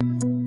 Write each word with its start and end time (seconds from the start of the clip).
Thank 0.00 0.22
you. 0.22 0.37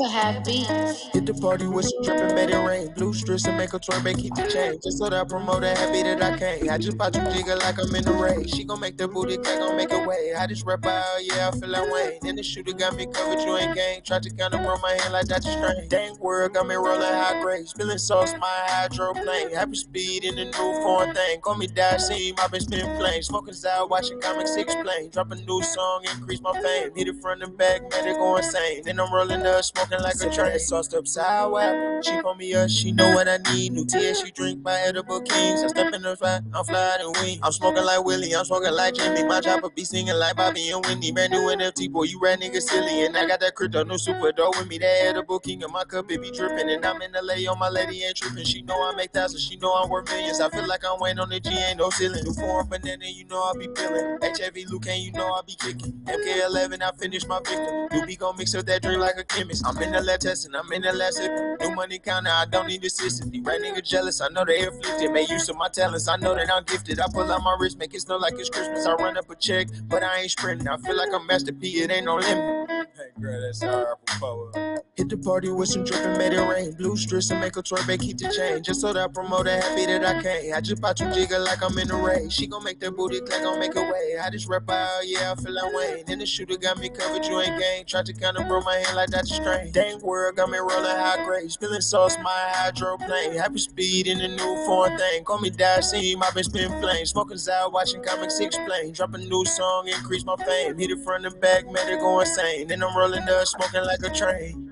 Have 0.00 0.44
beats. 0.44 1.08
Hit 1.12 1.26
the 1.26 1.34
party 1.34 1.66
with 1.66 1.84
some 1.84 2.02
dripping, 2.02 2.34
made 2.34 2.50
it 2.50 2.56
rain. 2.56 2.92
Blue 2.94 3.12
strips 3.12 3.44
and 3.46 3.58
make 3.58 3.74
a 3.74 3.78
tour, 3.78 4.00
babe, 4.00 4.16
keep 4.16 4.34
the 4.34 4.42
change. 4.48 4.82
Just 4.82 4.98
so 4.98 5.08
that 5.08 5.20
I 5.20 5.24
promote 5.24 5.62
her, 5.62 5.74
happy 5.74 6.02
that 6.02 6.22
I 6.22 6.38
came. 6.38 6.70
I 6.70 6.78
just 6.78 6.96
bought 6.96 7.14
you 7.14 7.22
jigger 7.30 7.56
like 7.56 7.78
I'm 7.78 7.94
in 7.94 8.04
the 8.04 8.12
race. 8.12 8.54
She 8.54 8.64
gon' 8.64 8.80
make 8.80 8.96
the 8.96 9.06
booty 9.06 9.36
clap, 9.36 9.58
gon' 9.58 9.76
make 9.76 9.92
it 9.92 10.06
way. 10.06 10.34
I 10.36 10.46
just 10.46 10.64
rap 10.64 10.84
out, 10.86 11.18
yeah, 11.20 11.50
I 11.52 11.58
feel 11.58 11.68
like 11.68 11.90
Wayne. 11.92 12.18
And 12.24 12.38
the 12.38 12.42
shooter 12.42 12.72
got 12.72 12.96
me 12.96 13.06
covered, 13.06 13.40
you 13.40 13.56
ain't 13.56 13.74
gang. 13.74 14.00
Tried 14.02 14.24
to 14.24 14.44
up 14.44 14.52
roll 14.66 14.78
my 14.78 14.92
hand 14.92 15.12
like 15.12 15.26
Dr. 15.26 15.50
Strange. 15.50 15.88
Dang 15.88 16.18
world 16.18 16.54
got 16.54 16.66
me 16.66 16.74
rollin' 16.74 17.02
high 17.02 17.40
grade. 17.40 17.68
Spilling 17.68 17.98
sauce, 17.98 18.32
my 18.40 18.58
hydroplane. 18.66 19.54
Happy 19.54 19.76
speed 19.76 20.24
in 20.24 20.36
the 20.36 20.46
new 20.46 20.72
foreign 20.82 21.14
thing. 21.14 21.40
Call 21.40 21.56
me 21.56 21.68
Daseem, 21.68 22.38
I've 22.40 22.50
been 22.50 22.60
spinning 22.60 22.96
flames. 22.96 23.26
Smoking 23.26 23.54
out, 23.68 23.90
watching 23.90 24.20
comics 24.20 24.56
explain. 24.56 25.10
Drop 25.10 25.30
a 25.30 25.36
new 25.36 25.62
song, 25.62 26.04
increase 26.14 26.40
my 26.40 26.52
fame. 26.60 26.90
Hit 26.96 27.08
it 27.08 27.20
front 27.20 27.42
and 27.42 27.56
back, 27.56 27.82
man, 27.90 28.08
it 28.08 28.16
go 28.16 28.36
insane. 28.36 28.82
Then 28.84 28.98
I'm 28.98 29.12
rollin' 29.12 29.42
the 29.42 29.62
up, 29.80 29.81
smoking 29.86 30.04
like 30.04 30.20
a 30.22 30.34
train. 30.34 30.58
Sauced 30.58 30.94
up 30.94 31.06
sour. 31.06 32.00
She 32.02 32.20
pull 32.20 32.34
me 32.34 32.54
up, 32.54 32.68
she 32.70 32.92
know 32.92 33.10
what 33.14 33.28
I 33.28 33.38
need. 33.52 33.72
New 33.72 33.84
tea, 33.84 34.14
she 34.14 34.30
drink 34.30 34.62
my 34.62 34.78
edible 34.80 35.20
kings. 35.20 35.62
I 35.62 35.68
step 35.68 35.92
in 35.92 36.02
the 36.02 36.16
spot, 36.16 36.42
I'm 36.54 36.64
flying 36.64 37.00
and 37.00 37.16
wing. 37.16 37.38
I'm 37.42 37.52
smoking 37.52 37.84
like 37.84 38.04
Willie, 38.04 38.34
I'm 38.34 38.44
smoking 38.44 38.72
like 38.72 38.94
Jimmy. 38.94 39.24
My 39.24 39.40
chopper 39.40 39.70
be 39.70 39.84
singing 39.84 40.14
like 40.14 40.36
Bobby 40.36 40.70
and 40.70 40.84
Whitney. 40.84 41.12
Brand 41.12 41.32
new 41.32 41.40
NFT, 41.40 41.90
boy, 41.90 42.04
you 42.04 42.20
rat 42.20 42.40
nigga 42.40 42.60
silly. 42.60 43.04
And 43.04 43.16
I 43.16 43.26
got 43.26 43.40
that 43.40 43.54
crypto, 43.54 43.84
no 43.84 43.96
super 43.96 44.32
dope 44.32 44.56
with 44.58 44.68
me. 44.68 44.78
That 44.78 45.06
edible 45.06 45.38
king 45.38 45.62
in 45.62 45.70
my 45.72 45.84
cup, 45.84 46.10
it 46.10 46.20
be 46.20 46.30
dripping. 46.30 46.70
And 46.70 46.84
I'm 46.84 47.00
in 47.02 47.12
LA 47.12 47.50
on 47.50 47.58
my 47.58 47.68
lady 47.68 48.02
ain't 48.02 48.16
tripping. 48.16 48.44
She 48.44 48.62
know 48.62 48.74
I 48.74 48.94
make 48.96 49.12
thousands, 49.12 49.42
she 49.42 49.56
know 49.56 49.72
I'm 49.74 49.88
worth 49.88 50.10
millions. 50.10 50.40
I 50.40 50.48
feel 50.50 50.66
like 50.66 50.82
I'm 50.84 50.98
waiting 51.00 51.20
on 51.20 51.28
the 51.28 51.40
G, 51.40 51.50
ain't 51.50 51.78
no 51.78 51.90
ceiling. 51.90 52.24
New 52.24 52.34
foreign 52.34 52.68
banana, 52.68 53.06
you 53.06 53.24
know 53.26 53.42
I 53.42 53.52
be 53.58 53.68
peeling. 53.68 54.18
HIV 54.22 54.70
Luke, 54.70 54.86
you 54.86 55.12
know 55.12 55.32
I 55.32 55.40
be 55.46 55.54
kicking. 55.54 55.92
MK11, 56.04 56.82
I 56.82 56.90
finish 56.98 57.26
my 57.26 57.38
victim. 57.38 57.88
You 57.92 58.06
be 58.06 58.16
gon' 58.16 58.36
mix 58.36 58.54
up 58.54 58.66
that 58.66 58.82
drink 58.82 59.00
like 59.00 59.16
a 59.18 59.24
chemist. 59.24 59.64
I'm 59.66 59.71
in 59.80 59.92
the 59.92 60.00
lab 60.00 60.20
testing, 60.20 60.54
I'm 60.54 60.70
in 60.72 60.82
the 60.82 61.10
sipping. 61.12 61.56
New 61.60 61.74
money 61.74 61.98
counter, 61.98 62.30
I 62.30 62.46
don't 62.46 62.66
need 62.66 62.84
assistance. 62.84 63.30
The 63.30 63.40
right 63.40 63.60
nigga 63.60 63.82
jealous, 63.82 64.20
I 64.20 64.28
know 64.28 64.44
they 64.44 64.66
afflicted. 64.66 65.12
Make 65.12 65.30
use 65.30 65.48
of 65.48 65.56
my 65.56 65.68
talents, 65.68 66.08
I 66.08 66.16
know 66.16 66.34
that 66.34 66.52
I'm 66.52 66.64
gifted. 66.64 67.00
I 67.00 67.06
pull 67.12 67.30
out 67.30 67.42
my 67.42 67.56
wrist, 67.58 67.78
make 67.78 67.94
it 67.94 68.00
snow 68.00 68.16
like 68.16 68.34
it's 68.34 68.50
Christmas. 68.50 68.86
I 68.86 68.94
run 68.94 69.16
up 69.16 69.30
a 69.30 69.36
check, 69.36 69.68
but 69.84 70.02
I 70.02 70.20
ain't 70.20 70.30
sprinting. 70.30 70.68
I 70.68 70.76
feel 70.78 70.96
like 70.96 71.08
I'm 71.14 71.26
Master 71.26 71.52
P, 71.52 71.68
it 71.82 71.90
ain't 71.90 72.06
no 72.06 72.16
limit. 72.16 72.70
Hey, 72.70 73.20
girl, 73.20 73.40
that's 73.40 73.62
our 73.62 73.96
power. 74.06 74.50
Hit 74.96 75.08
the 75.08 75.16
party 75.16 75.50
with 75.50 75.68
some 75.68 75.84
dripping, 75.84 76.18
made 76.18 76.32
it 76.32 76.40
rain. 76.40 76.72
Blue 76.72 76.96
strips 76.96 77.30
and 77.30 77.40
make 77.40 77.56
a 77.56 77.62
tour, 77.62 77.78
babe, 77.86 78.00
keep 78.00 78.18
the 78.18 78.28
change. 78.30 78.66
Just 78.66 78.80
so 78.82 78.92
that 78.92 79.04
I 79.04 79.12
promote 79.12 79.46
her, 79.46 79.60
happy 79.60 79.86
that 79.86 80.04
I 80.04 80.22
came. 80.22 80.54
I 80.54 80.60
just 80.60 80.82
bought 80.82 81.00
you 81.00 81.06
jigger 81.12 81.38
like 81.38 81.62
I'm 81.62 81.76
in 81.78 81.88
the 81.88 81.96
race. 81.96 82.32
She 82.32 82.46
gon' 82.46 82.64
make 82.64 82.80
that 82.80 82.92
booty 82.92 83.20
clap, 83.20 83.42
gon' 83.42 83.58
make 83.58 83.74
a 83.74 83.80
way. 83.80 84.18
I 84.22 84.30
just 84.30 84.48
rap 84.48 84.68
out, 84.68 85.00
yeah, 85.04 85.32
I 85.32 85.34
feel 85.40 85.52
like 85.52 85.74
Wayne. 85.74 86.04
And 86.08 86.20
the 86.20 86.26
shooter 86.26 86.56
got 86.56 86.78
me 86.78 86.90
covered, 86.90 87.24
you 87.24 87.40
ain't 87.40 87.58
gang. 87.58 87.84
Tried 87.86 88.06
to 88.06 88.12
kinda 88.12 88.44
bro 88.44 88.60
my 88.60 88.76
hand 88.76 88.96
like 88.96 89.10
that's 89.10 89.30
Dr. 89.38 89.61
Strange. 89.70 89.74
Dang 89.74 90.00
world 90.00 90.36
got 90.36 90.50
me 90.50 90.58
rolling 90.58 90.96
high 90.96 91.24
grade. 91.24 91.50
Spilling 91.50 91.80
sauce, 91.80 92.16
my 92.22 92.50
hydroplane. 92.52 93.34
Happy 93.34 93.58
speed 93.58 94.06
in 94.06 94.18
the 94.18 94.28
new 94.28 94.66
foreign 94.66 94.98
thing. 94.98 95.24
Call 95.24 95.40
me 95.40 95.50
Daseem, 95.50 96.22
I've 96.22 96.34
been 96.34 96.44
spinning 96.44 96.80
flames. 96.80 97.10
Smoking 97.10 97.38
out, 97.52 97.72
watching 97.72 98.02
comics 98.02 98.40
explain. 98.40 98.92
Drop 98.92 99.14
a 99.14 99.18
new 99.18 99.44
song, 99.44 99.88
increase 99.88 100.24
my 100.24 100.36
fame. 100.36 100.78
Hit 100.78 100.90
it 100.90 101.04
front 101.04 101.26
and 101.26 101.40
back, 101.40 101.64
man, 101.70 101.88
it 101.88 102.00
go 102.00 102.20
insane. 102.20 102.66
Then 102.68 102.82
I'm 102.82 102.96
rolling 102.96 103.28
up, 103.28 103.46
smoking 103.46 103.84
like 103.84 104.02
a 104.02 104.10
train. 104.10 104.70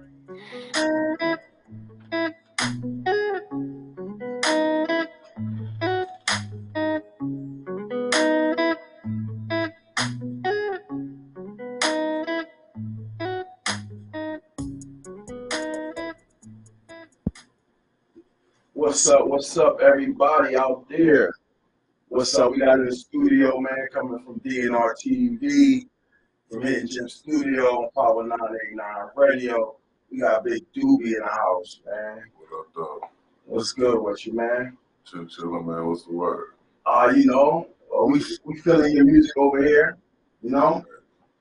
What's 19.40 19.56
up? 19.56 19.80
Everybody 19.80 20.54
out 20.54 20.84
there? 20.90 21.32
What's 22.08 22.38
up? 22.38 22.52
We 22.52 22.58
got 22.58 22.78
in 22.78 22.84
the 22.84 22.94
studio, 22.94 23.58
man, 23.58 23.88
coming 23.90 24.22
from 24.22 24.38
DNR 24.40 24.92
TV, 25.02 25.86
from 26.50 26.60
Hidden 26.60 26.86
Gem 26.86 27.08
Studio, 27.08 27.64
on 27.64 27.90
Power 27.92 28.22
989 28.22 28.84
Radio. 29.16 29.76
We 30.10 30.18
got 30.18 30.40
a 30.40 30.42
Big 30.42 30.62
Doobie 30.76 31.14
in 31.14 31.22
the 31.24 31.26
house, 31.26 31.80
man. 31.86 32.22
What 32.36 32.60
up, 32.60 32.74
dog? 32.74 33.08
What's 33.46 33.72
good 33.72 34.02
with 34.02 34.26
you, 34.26 34.34
man? 34.34 34.76
Chill, 35.06 35.24
chillin', 35.24 35.64
man. 35.64 35.86
What's 35.86 36.04
the 36.04 36.12
word? 36.12 36.48
Uh, 36.84 37.10
you 37.16 37.24
know, 37.24 37.66
uh, 37.98 38.04
we 38.04 38.22
we 38.44 38.58
feeling 38.58 38.94
your 38.94 39.06
music 39.06 39.34
over 39.38 39.64
here. 39.64 39.96
You 40.42 40.50
know, 40.50 40.84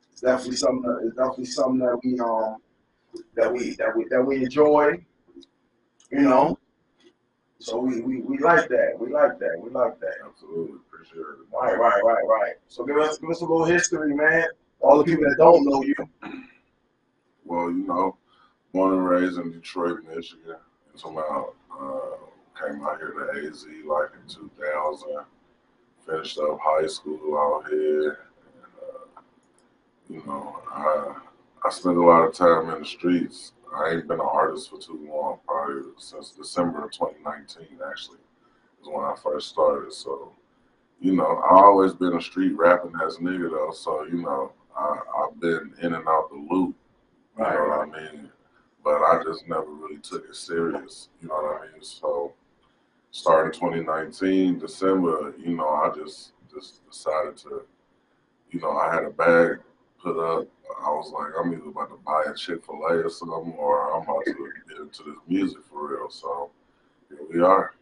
it's 0.09 0.21
definitely 0.21 0.55
something. 0.55 0.83
That, 0.83 1.01
it's 1.05 1.17
definitely 1.17 1.47
something 1.47 1.79
that 1.79 1.99
we 2.01 2.17
um 2.21 2.55
that 3.35 3.51
we 3.51 3.75
that 3.75 3.93
we 3.93 4.05
that 4.09 4.25
we 4.25 4.45
enjoy. 4.45 5.05
You 6.13 6.21
know, 6.21 6.58
so 7.59 7.77
we, 7.77 7.99
we, 8.01 8.21
we 8.21 8.37
like 8.37 8.69
that. 8.69 8.95
We 8.97 9.11
like 9.11 9.37
that. 9.39 9.59
We 9.61 9.69
like 9.69 9.99
that. 9.99 10.15
Absolutely. 10.25 10.77
Appreciate 10.87 11.19
it. 11.19 11.25
Right, 11.53 11.77
right, 11.77 12.01
right, 12.03 12.25
right. 12.25 12.53
So 12.69 12.85
give 12.85 12.97
us 12.97 13.17
give 13.17 13.29
us 13.29 13.41
a 13.41 13.45
little 13.45 13.65
history, 13.65 14.15
man. 14.15 14.47
All 14.79 14.97
the 14.97 15.03
people 15.03 15.25
that 15.25 15.35
don't 15.37 15.65
know 15.65 15.83
you. 15.83 15.95
Well, 17.43 17.69
you 17.69 17.85
know, 17.85 18.15
born 18.71 18.93
and 18.93 19.09
raised 19.09 19.37
in 19.37 19.51
Detroit, 19.51 19.99
Michigan. 20.07 20.55
And 20.91 20.99
somehow 20.99 21.49
uh, 21.69 22.15
came 22.57 22.81
out 22.81 22.97
here 22.97 23.11
to 23.11 23.47
AZ 23.47 23.65
like 23.85 24.09
in 24.13 24.33
2000. 24.33 25.25
Finished 26.05 26.39
up 26.39 26.59
high 26.61 26.87
school 26.87 27.37
out 27.37 27.69
here. 27.69 28.19
And, 28.55 28.73
uh, 28.81 29.21
you 30.09 30.23
know, 30.25 30.61
I, 30.71 31.15
I 31.65 31.69
spent 31.71 31.97
a 31.97 32.01
lot 32.01 32.23
of 32.23 32.33
time 32.33 32.73
in 32.73 32.79
the 32.81 32.87
streets. 32.87 33.51
I 33.75 33.91
ain't 33.91 34.07
been 34.07 34.19
an 34.19 34.25
artist 34.25 34.69
for 34.69 34.79
too 34.79 35.07
long, 35.11 35.39
probably 35.47 35.83
since 35.97 36.31
December 36.31 36.85
of 36.85 36.91
2019, 36.91 37.79
actually, 37.89 38.17
is 38.81 38.87
when 38.87 39.03
I 39.05 39.15
first 39.21 39.49
started. 39.49 39.93
So, 39.93 40.31
you 40.99 41.15
know, 41.15 41.41
I 41.49 41.55
always 41.55 41.93
been 41.93 42.15
a 42.15 42.21
street 42.21 42.53
rapping 42.57 42.93
as 43.05 43.17
a 43.17 43.19
nigga, 43.19 43.49
though. 43.51 43.71
So, 43.73 44.03
you 44.05 44.21
know, 44.21 44.51
I, 44.77 44.97
I've 45.19 45.39
been 45.39 45.73
in 45.81 45.93
and 45.93 46.07
out 46.07 46.29
the 46.29 46.35
loop, 46.35 46.75
you 47.37 47.43
Right, 47.43 47.53
know 47.55 47.67
what. 47.69 47.89
I 47.97 48.13
mean? 48.13 48.29
But 48.83 49.01
I 49.01 49.21
just 49.23 49.47
never 49.47 49.65
really 49.71 49.97
took 49.97 50.25
it 50.29 50.35
serious, 50.35 51.09
you 51.21 51.27
know 51.27 51.35
what 51.35 51.61
I 51.61 51.71
mean? 51.73 51.81
So, 51.83 52.33
starting 53.11 53.51
2019, 53.59 54.59
December, 54.59 55.33
you 55.37 55.55
know, 55.55 55.67
I 55.69 55.91
just 55.95 56.31
just 56.53 56.87
decided 56.89 57.37
to, 57.37 57.63
you 58.51 58.59
know, 58.59 58.77
I 58.77 58.93
had 58.93 59.03
a 59.03 59.09
bag 59.11 59.59
put 60.01 60.17
up. 60.17 60.47
I 60.81 60.89
was 60.89 61.11
like, 61.11 61.31
I'm 61.39 61.51
either 61.53 61.69
about 61.69 61.89
to 61.89 61.99
buy 62.05 62.23
a 62.27 62.35
Chick 62.35 62.63
Fil 62.65 62.75
A 62.89 63.03
or 63.03 63.09
something, 63.09 63.53
or 63.57 63.93
I'm 63.93 64.03
about 64.03 64.23
to 64.25 64.33
get 64.67 64.77
into 64.77 65.03
this 65.03 65.15
music 65.27 65.59
for 65.69 65.87
real. 65.87 66.09
So 66.09 66.51
here 67.09 67.19
we 67.31 67.41
are. 67.41 67.73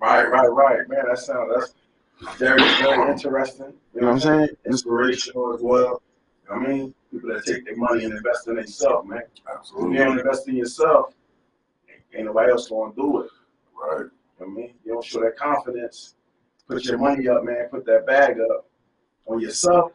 Right, 0.00 0.24
right, 0.28 0.48
right, 0.48 0.88
man. 0.88 1.04
That 1.08 1.18
sounds 1.18 1.52
that's 1.54 2.36
very, 2.38 2.58
very 2.58 3.10
interesting. 3.10 3.72
You 3.94 4.00
know 4.00 4.06
what 4.08 4.12
I'm 4.14 4.20
saying? 4.20 4.48
Inspirational 4.66 5.54
as 5.54 5.60
well. 5.60 6.02
You 6.48 6.54
know 6.54 6.60
what 6.60 6.68
I 6.68 6.72
mean? 6.72 6.94
People 7.10 7.30
that 7.34 7.44
take 7.44 7.64
their 7.64 7.76
money 7.76 8.04
and 8.04 8.14
invest 8.14 8.48
in 8.48 8.56
themselves, 8.56 9.08
man. 9.08 9.18
If 9.18 9.38
you 9.38 9.54
Absolutely 9.54 9.98
don't 9.98 10.18
invest 10.18 10.48
in 10.48 10.56
yourself, 10.56 11.14
ain't 12.14 12.26
nobody 12.26 12.50
else 12.50 12.68
gonna 12.68 12.92
do 12.94 13.22
it. 13.22 13.30
right. 13.74 13.98
You 13.98 14.04
know 14.04 14.10
what 14.38 14.46
I 14.46 14.50
mean? 14.50 14.74
You 14.84 14.92
don't 14.92 15.04
show 15.04 15.20
that 15.20 15.36
confidence. 15.36 16.14
Put 16.68 16.84
your 16.84 16.98
money 16.98 17.28
up, 17.28 17.44
man. 17.44 17.68
Put 17.70 17.84
that 17.86 18.06
bag 18.06 18.38
up 18.40 18.66
on 19.26 19.40
yourself. 19.40 19.92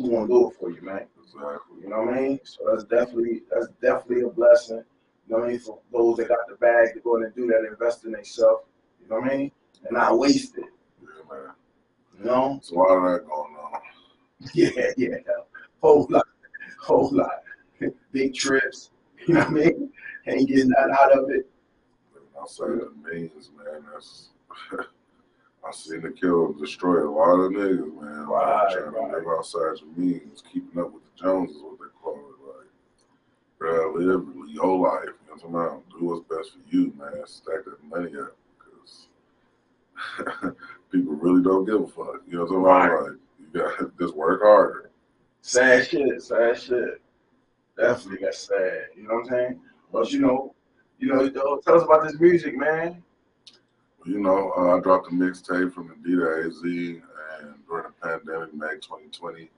Who 0.00 0.10
gonna 0.10 0.28
do 0.28 0.50
it 0.50 0.56
for 0.58 0.70
you, 0.70 0.80
man? 0.80 1.06
Exactly. 1.22 1.82
You 1.82 1.90
know 1.90 1.98
what 2.04 2.14
I 2.14 2.20
mean? 2.20 2.40
So 2.44 2.64
that's 2.70 2.84
definitely 2.84 3.42
that's 3.50 3.68
definitely 3.82 4.22
a 4.22 4.30
blessing. 4.30 4.78
You 4.78 5.34
know 5.34 5.40
what 5.40 5.48
I 5.48 5.50
mean? 5.50 5.60
For 5.60 5.78
those 5.92 6.16
that 6.16 6.28
got 6.28 6.38
the 6.48 6.56
bag 6.56 6.94
to 6.94 7.00
go 7.00 7.16
in 7.16 7.24
and 7.24 7.34
do 7.34 7.46
that, 7.48 7.68
invest 7.70 8.06
in 8.06 8.12
themselves. 8.12 8.64
You 9.02 9.08
know 9.10 9.20
what 9.20 9.30
I 9.30 9.36
mean? 9.36 9.52
And 9.84 9.92
not 9.92 10.18
waste 10.18 10.56
it. 10.56 10.64
Yeah, 11.02 11.08
man. 11.30 11.54
You 12.18 12.24
know? 12.24 12.60
So 12.62 12.76
a 12.76 12.78
lot 12.78 12.96
of 12.96 13.02
that 13.12 13.28
going 13.28 13.54
on. 13.56 13.80
Yeah, 14.54 14.70
yeah. 14.96 15.16
Whole 15.82 16.06
lot, 16.08 16.26
whole 16.80 17.10
lot. 17.12 17.42
Big 18.12 18.34
trips. 18.34 18.90
You 19.28 19.34
know 19.34 19.40
what 19.40 19.48
I 19.48 19.52
mean? 19.52 19.92
Ain't 20.26 20.48
getting 20.48 20.70
that 20.70 20.96
out 20.98 21.12
of 21.12 21.28
it. 21.28 21.46
Living 22.14 22.28
outside 22.40 22.70
of 22.70 22.96
means, 23.04 23.50
man. 23.54 23.84
That's 23.92 24.30
I 25.66 25.72
seen 25.72 26.00
the 26.02 26.10
kill 26.10 26.52
destroy 26.54 27.06
a 27.06 27.10
lot 27.10 27.34
of 27.38 27.52
niggas, 27.52 28.00
man. 28.00 28.28
Like, 28.28 28.46
Right, 28.46 28.72
trying 28.72 28.92
right. 28.92 29.10
to 29.12 29.16
live 29.18 29.26
outside 29.38 29.76
your 29.80 29.90
means, 29.96 30.42
keeping 30.50 30.80
up 30.80 30.92
with 30.92 31.02
the 31.04 31.22
Joneses, 31.22 31.62
what 31.62 31.78
they 31.78 31.86
call 32.02 32.14
it. 32.16 32.46
Like, 32.46 32.66
bro, 33.58 33.92
live 33.94 34.26
your 34.48 34.78
life. 34.78 35.10
You 35.28 35.36
know 35.36 35.58
what 35.58 35.72
I'm? 35.72 35.80
Do 35.98 36.06
what's 36.06 36.26
best 36.28 36.52
for 36.52 36.74
you, 36.74 36.92
man. 36.98 37.26
Stack 37.26 37.64
that 37.66 37.84
money 37.84 38.12
up, 38.18 38.34
because 38.58 40.54
people 40.90 41.14
really 41.14 41.42
don't 41.42 41.66
give 41.66 41.82
a 41.82 41.86
fuck. 41.86 42.22
You 42.26 42.38
know 42.38 42.44
what 42.44 42.50
I'm 42.56 42.62
talking 42.62 42.62
Right. 42.62 42.86
about? 42.86 43.02
Like, 43.04 43.18
you 43.38 43.60
got 43.88 43.98
just 44.00 44.16
work 44.16 44.40
harder. 44.42 44.90
Sad 45.42 45.86
shit, 45.86 46.22
sad 46.22 46.58
shit. 46.58 47.02
Definitely 47.76 48.18
got 48.24 48.34
sad. 48.34 48.86
You 48.96 49.04
know 49.04 49.14
what 49.14 49.24
I'm 49.24 49.28
saying? 49.28 49.60
But 49.92 50.12
you 50.12 50.20
know, 50.20 50.54
you 50.98 51.08
know, 51.08 51.28
tell 51.30 51.58
us 51.78 51.84
about 51.84 52.04
this 52.04 52.18
music, 52.20 52.56
man. 52.56 53.02
You 54.06 54.18
know, 54.18 54.52
uh, 54.56 54.76
I 54.76 54.80
dropped 54.80 55.08
a 55.08 55.10
mixtape 55.10 55.74
from 55.74 55.90
Adidas 55.90 56.46
AZ 56.46 56.62
and 56.62 57.54
during 57.68 57.86
the 57.86 57.92
pandemic, 58.02 58.54
May 58.54 58.74
2020. 58.80 59.50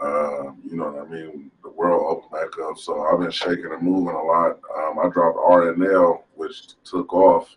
Uh, 0.00 0.52
you 0.64 0.76
know 0.76 0.90
what 0.90 1.06
I 1.06 1.10
mean? 1.10 1.50
The 1.62 1.70
world 1.70 2.04
opened 2.06 2.32
back 2.32 2.58
up, 2.64 2.78
so 2.78 3.02
I've 3.02 3.20
been 3.20 3.30
shaking 3.30 3.72
and 3.72 3.82
moving 3.82 4.14
a 4.14 4.22
lot. 4.22 4.58
Um, 4.76 4.98
I 4.98 5.08
dropped 5.08 5.38
R 5.38 5.72
and 5.72 5.84
L, 5.84 6.24
which 6.36 6.74
took 6.84 7.12
off. 7.12 7.56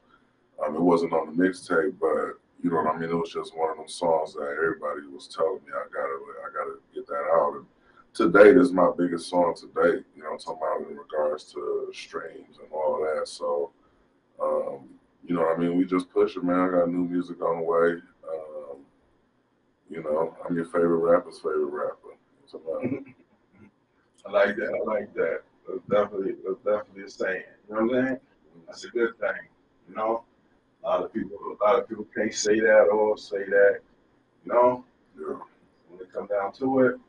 Um, 0.66 0.76
it 0.76 0.82
wasn't 0.82 1.14
on 1.14 1.36
the 1.36 1.44
mixtape, 1.44 1.96
but 2.00 2.40
you 2.62 2.70
know 2.70 2.78
what 2.78 2.96
I 2.96 2.98
mean. 2.98 3.10
It 3.10 3.16
was 3.16 3.32
just 3.32 3.56
one 3.58 3.72
of 3.72 3.78
them 3.78 3.88
songs 3.88 4.34
that 4.34 4.56
everybody 4.58 5.08
was 5.14 5.28
telling 5.28 5.60
me 5.66 5.72
I 5.74 5.86
gotta, 5.94 6.20
I 6.46 6.54
gotta 6.54 6.80
get 6.94 7.08
that 7.08 7.26
out. 7.34 7.56
And 7.56 7.66
to 8.16 8.60
is 8.60 8.72
my 8.72 8.92
biggest 8.98 9.30
song 9.30 9.56
to 9.56 9.66
date. 9.68 10.06
You 10.16 10.24
know, 10.24 10.38
talking 10.38 10.62
about 10.62 10.90
in 10.90 10.98
regards 10.98 11.46
to 11.54 11.90
streams 11.94 12.58
and 12.62 12.72
all 12.72 13.00
that. 13.02 13.28
So, 13.28 13.72
um, 14.42 14.90
you 15.26 15.36
know 15.36 15.42
what 15.42 15.58
I 15.58 15.60
mean. 15.60 15.78
We 15.78 15.86
just 15.86 16.10
push 16.12 16.36
it, 16.36 16.44
man. 16.44 16.60
I 16.60 16.70
got 16.70 16.90
new 16.90 17.06
music 17.08 17.42
on 17.42 17.58
the 17.58 17.64
way. 17.64 18.02
Um, 18.30 18.78
you 19.90 20.04
know, 20.04 20.36
I'm 20.48 20.56
your 20.56 20.66
favorite 20.66 20.98
rapper's 20.98 21.38
favorite 21.40 21.66
rapper. 21.66 21.98
I 24.26 24.32
like 24.32 24.56
that. 24.58 24.82
I 24.82 24.92
like 24.92 25.14
that. 25.16 25.42
That's 25.68 25.82
definitely 25.90 26.36
that's 26.46 26.60
definitely 26.64 27.04
a 27.04 27.10
saying. 27.10 27.44
You 27.70 27.76
know 27.76 27.82
what 27.84 27.96
I'm 27.96 28.06
saying? 28.06 28.20
That's 28.68 28.86
a 28.86 28.90
good 28.90 29.18
thing. 29.20 29.48
You 29.90 29.96
know, 29.96 30.24
a 30.84 30.88
lot 30.88 31.04
of 31.04 31.14
people 31.14 31.38
a 31.60 31.64
lot 31.64 31.80
of 31.80 31.88
people 31.90 32.06
can't 32.16 32.34
say 32.34 32.60
that 32.60 32.90
or 32.92 33.18
say 33.18 33.44
that. 33.46 33.80
You 34.46 34.54
know, 34.54 34.86
Yeah. 35.20 35.38
when 35.90 36.00
it 36.02 36.12
come 36.14 36.28
down 36.28 36.52
to 36.54 36.80
it, 36.82 37.00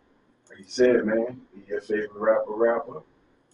like 0.49 0.59
you 0.61 0.65
said, 0.67 1.05
man, 1.05 1.41
be 1.55 1.63
your 1.69 1.81
favorite 1.81 2.13
rapper, 2.15 2.53
rapper. 2.53 3.03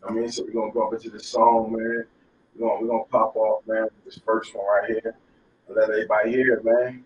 I 0.06 0.12
mean, 0.12 0.30
so 0.30 0.44
we're 0.44 0.52
gonna 0.52 0.72
bump 0.72 0.92
into 0.94 1.10
the 1.10 1.20
song, 1.20 1.72
man. 1.76 2.04
We're 2.56 2.68
gonna 2.68 2.80
we're 2.82 2.88
gonna 2.88 3.04
pop 3.04 3.36
off, 3.36 3.66
man, 3.66 3.84
with 3.84 4.04
this 4.04 4.18
first 4.24 4.54
one 4.54 4.66
right 4.66 4.88
here. 4.90 5.14
And 5.68 5.76
let 5.76 5.90
everybody 5.90 6.30
hear 6.30 6.54
it, 6.54 6.64
man. 6.64 7.04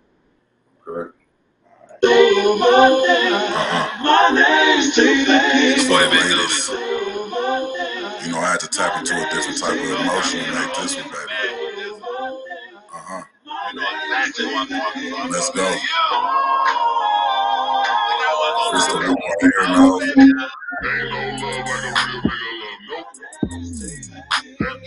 Okay. 0.87 1.11
For 2.01 2.09
the 6.01 6.09
latest, 6.11 6.71
You 8.25 8.33
know, 8.33 8.39
I 8.39 8.51
had 8.51 8.61
to 8.61 8.69
tap 8.69 8.99
into 8.99 9.15
a 9.15 9.31
different 9.31 9.59
type 9.59 9.73
of 9.73 9.79
emotion 10.01 10.45
to 10.45 10.53
make 10.55 10.75
this 10.75 10.97
one, 10.97 11.05
baby. 11.05 11.33
Uh 12.93 13.03
huh. 13.07 13.23
Let's 15.31 15.51
go. 15.51 15.65
It's 18.75 18.87
the 18.87 18.95
one 18.95 19.07
right 19.07 19.41
here 19.41 19.53
now. 19.63 19.99
Girl, 20.83 21.09
it's, 23.43 23.54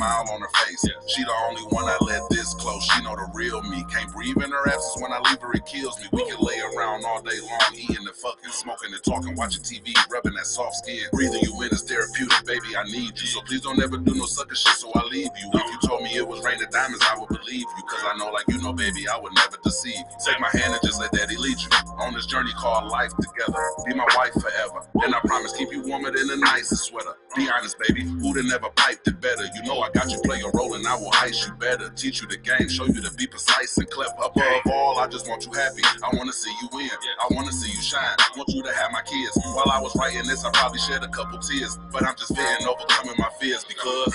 smile 0.00 0.24
on 0.32 0.40
her 0.40 0.48
face. 0.64 0.80
She 1.08 1.24
the 1.24 1.34
only 1.48 1.62
one 1.76 1.84
I 1.84 1.96
let 2.00 2.22
this 2.30 2.54
close. 2.54 2.82
She 2.84 3.02
know 3.02 3.14
the 3.16 3.28
real 3.34 3.60
me. 3.62 3.84
Can't 3.92 4.10
breathe 4.12 4.40
in 4.42 4.50
her 4.50 4.68
absence 4.68 4.96
when 5.02 5.12
I 5.12 5.20
leave 5.28 5.40
her, 5.42 5.52
it 5.52 5.66
kills 5.66 6.00
me. 6.00 6.08
We 6.12 6.24
can 6.24 6.40
lay 6.40 6.56
around 6.72 7.04
all 7.04 7.20
day 7.20 7.36
long, 7.44 7.60
eating 7.76 8.04
the 8.04 8.12
fucking, 8.16 8.50
smoking 8.50 8.94
and 8.94 9.04
talking, 9.04 9.36
watching 9.36 9.62
TV, 9.62 9.92
rubbing 10.08 10.32
that 10.34 10.46
soft 10.46 10.76
skin. 10.76 11.04
Breathing 11.12 11.42
you 11.42 11.52
in 11.62 11.68
is 11.68 11.82
therapeutic, 11.82 12.46
baby. 12.46 12.72
I 12.76 12.84
need 12.84 13.12
you. 13.20 13.28
So 13.28 13.42
please 13.42 13.60
don't 13.60 13.82
ever 13.82 13.98
do 13.98 14.14
no 14.14 14.24
sucker 14.24 14.54
shit, 14.54 14.72
so 14.72 14.90
I 14.94 15.04
leave 15.04 15.28
you. 15.36 15.50
If 15.52 15.66
you 15.68 15.78
Cause 18.00 18.08
I 18.14 18.16
know, 18.16 18.32
like 18.32 18.48
you 18.48 18.56
know, 18.62 18.72
baby, 18.72 19.04
I 19.08 19.18
would 19.20 19.34
never 19.34 19.58
deceive 19.62 19.92
you. 19.92 20.16
Take 20.24 20.40
my 20.40 20.48
hand 20.56 20.72
and 20.72 20.80
just 20.82 20.98
let 20.98 21.12
daddy 21.12 21.36
lead 21.36 21.60
you 21.60 21.68
on 22.00 22.14
this 22.14 22.24
journey 22.24 22.50
called 22.56 22.90
life 22.90 23.12
together. 23.20 23.60
Be 23.84 23.92
my 23.92 24.08
wife 24.16 24.32
forever. 24.32 24.88
And 25.04 25.14
I 25.14 25.20
promise, 25.20 25.52
keep 25.52 25.70
you 25.70 25.82
warmer 25.84 26.10
than 26.10 26.26
the 26.26 26.38
nicest 26.38 26.84
sweater. 26.84 27.12
Be 27.36 27.46
honest, 27.52 27.76
baby, 27.78 28.00
who'd 28.00 28.38
have 28.38 28.46
never 28.46 28.70
piped 28.74 29.06
it 29.06 29.20
better? 29.20 29.44
You 29.54 29.64
know 29.64 29.80
I 29.80 29.90
got 29.90 30.10
you 30.10 30.18
play 30.24 30.40
a 30.40 30.48
role 30.56 30.72
and 30.74 30.86
I 30.86 30.96
will 30.96 31.12
ice 31.20 31.46
you 31.46 31.52
better. 31.54 31.90
Teach 31.90 32.22
you 32.22 32.28
the 32.28 32.38
game, 32.38 32.70
show 32.70 32.86
you 32.86 33.02
to 33.02 33.12
be 33.16 33.26
precise 33.26 33.76
and 33.76 33.90
clever. 33.90 34.14
Above 34.16 34.62
all, 34.72 34.98
I 34.98 35.06
just 35.06 35.28
want 35.28 35.44
you 35.44 35.52
happy. 35.52 35.82
I 36.02 36.16
wanna 36.16 36.32
see 36.32 36.52
you 36.62 36.70
win. 36.72 36.88
I 36.88 37.34
wanna 37.34 37.52
see 37.52 37.70
you 37.70 37.82
shine. 37.82 38.16
I 38.18 38.28
Want 38.34 38.48
you 38.48 38.62
to 38.62 38.72
have 38.72 38.92
my 38.92 39.02
kids. 39.02 39.36
While 39.44 39.70
I 39.70 39.78
was 39.78 39.94
writing 39.96 40.26
this, 40.26 40.42
I 40.42 40.50
probably 40.52 40.78
shed 40.78 41.04
a 41.04 41.08
couple 41.08 41.38
tears. 41.38 41.78
But 41.92 42.06
I'm 42.06 42.16
just 42.16 42.34
fearing 42.34 42.64
overcoming 42.66 43.16
my 43.18 43.28
fears 43.38 43.64
because 43.64 44.14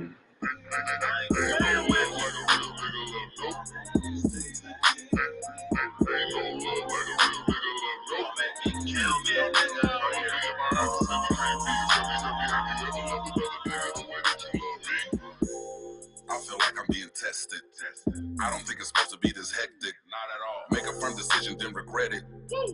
I 18.39 18.49
don't 18.49 18.65
think 18.65 18.79
it's 18.79 18.89
supposed 18.89 19.11
to 19.11 19.17
be 19.19 19.31
this 19.31 19.51
hectic. 19.51 19.93
Not 20.09 20.27
at 20.33 20.41
all. 20.41 20.61
Make 20.71 20.87
a 20.89 20.99
firm 20.99 21.15
decision, 21.15 21.57
then 21.59 21.73
regret 21.73 22.13
it. 22.13 22.23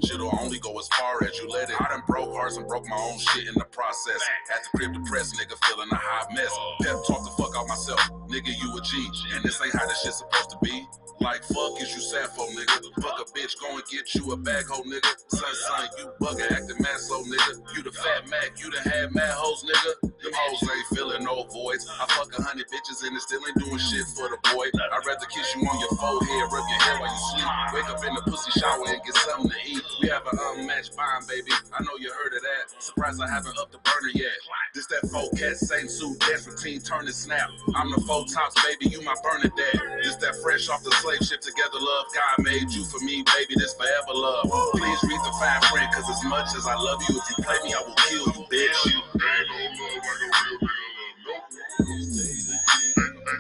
Shit'll 0.06 0.32
only 0.40 0.60
go 0.60 0.78
as 0.80 0.88
far 0.90 1.24
as 1.24 1.38
you 1.38 1.50
let 1.50 1.70
it. 1.70 1.80
I 1.80 1.90
done 1.90 2.04
broke 2.08 2.34
hearts 2.34 2.58
and 2.58 2.68
broke 2.68 2.88
my 2.88 2.98
own 2.98 3.18
shit 3.20 3.48
in 3.48 3.54
the 3.56 3.66
process. 3.66 4.22
At 4.54 4.64
the 4.64 4.78
crib, 4.78 4.94
depressed 4.94 5.36
nigga, 5.36 5.58
feeling 5.68 5.90
a 5.92 5.96
hot 5.96 6.28
mess. 6.34 6.54
Pep 6.82 6.96
talk 7.08 7.24
the 7.24 7.34
fuck 7.38 7.56
out 7.58 7.68
myself. 7.68 8.00
Nigga, 8.30 8.54
you 8.62 8.78
a 8.78 8.82
G. 8.82 9.10
And 9.34 9.44
this 9.44 9.62
ain't 9.62 9.76
how 9.76 9.88
this 9.88 10.02
shit 10.02 10.14
supposed 10.14 10.52
to 10.52 10.58
be. 10.62 10.86
Like 11.20 11.44
fuck 11.44 11.82
is 11.82 11.90
you 11.96 12.02
sad 12.02 12.30
for, 12.30 12.46
nigga? 12.54 12.78
Fuck 13.02 13.20
a 13.20 13.26
bitch, 13.34 13.60
go 13.60 13.74
and 13.74 13.84
get 13.90 14.14
you 14.14 14.32
a 14.34 14.38
bag 14.38 14.66
hoe, 14.70 14.84
nigga. 14.84 15.10
Son, 15.30 15.50
son, 15.68 15.90
you 15.98 16.12
bugger, 16.22 16.46
acting 16.52 16.78
mad 16.80 17.00
slow, 17.00 17.24
nigga. 17.24 17.58
You 17.76 17.82
the 17.82 17.92
fat 17.92 18.30
Mac, 18.30 18.54
you 18.62 18.70
the 18.70 18.88
had 18.88 19.14
mad 19.16 19.34
hoes, 19.34 19.66
nigga. 19.66 20.02
Them 20.02 20.32
hoes 20.34 20.62
ain't 20.62 20.98
feeling 20.98 21.24
no 21.24 21.44
voids. 21.52 21.90
I 21.90 22.06
fuck 22.06 22.38
a 22.38 22.42
hundred 22.44 22.67
and 23.08 23.16
it 23.16 23.24
still 23.24 23.42
ain't 23.48 23.58
doing 23.58 23.80
shit 23.80 24.06
for 24.14 24.28
the 24.28 24.38
boy. 24.52 24.68
I'd 24.68 25.06
rather 25.08 25.26
kiss 25.32 25.56
you 25.56 25.64
on 25.64 25.80
your 25.80 25.96
forehead, 25.96 26.44
rub 26.52 26.68
your 26.68 26.82
hair 26.84 26.98
while 27.00 27.10
you 27.10 27.22
sleep. 27.32 27.50
Wake 27.74 27.90
up 27.90 28.04
in 28.04 28.14
the 28.14 28.24
pussy 28.28 28.52
shower 28.60 28.84
and 28.92 29.00
get 29.04 29.16
something 29.24 29.50
to 29.50 29.60
eat. 29.66 29.84
We 30.04 30.10
have 30.12 30.28
an 30.28 30.38
unmatched 30.38 30.96
bond, 31.00 31.28
baby. 31.28 31.52
I 31.72 31.80
know 31.84 31.96
you 32.00 32.12
heard 32.12 32.36
of 32.36 32.44
that. 32.44 32.84
Surprised 32.84 33.22
I 33.24 33.30
haven't 33.32 33.58
upped 33.58 33.72
the 33.72 33.80
burner 33.80 34.12
yet. 34.14 34.36
This 34.76 34.88
that 34.92 35.08
four 35.10 35.32
cat, 35.40 35.58
same 35.58 35.88
suit, 35.88 36.20
dance 36.20 36.46
routine, 36.48 36.82
turn 36.82 37.08
and 37.08 37.16
snap. 37.16 37.50
I'm 37.76 37.90
the 37.92 38.02
four 38.04 38.26
tops, 38.28 38.60
baby. 38.68 38.92
You 38.92 39.02
my 39.02 39.16
Bernadette. 39.24 40.04
This 40.04 40.18
that 40.20 40.36
fresh 40.44 40.70
off 40.70 40.84
the 40.84 40.92
slave 41.00 41.24
ship 41.24 41.42
together, 41.42 41.80
love. 41.80 42.06
God 42.14 42.46
made 42.46 42.70
you 42.76 42.84
for 42.86 43.00
me, 43.02 43.24
baby. 43.24 43.56
This 43.56 43.74
forever 43.74 44.14
love. 44.14 44.52
Please 44.76 45.00
read 45.08 45.22
the 45.24 45.34
fine 45.40 45.62
print, 45.72 45.90
cause 45.96 46.10
as 46.12 46.24
much 46.28 46.52
as 46.60 46.68
I 46.68 46.76
love 46.76 47.02
you, 47.08 47.16
if 47.18 47.26
you 47.32 47.44
play 47.44 47.60
me, 47.64 47.74
I 47.74 47.82
will 47.82 47.96
kill 48.12 48.28
you, 48.36 48.44
bitch. 48.52 48.82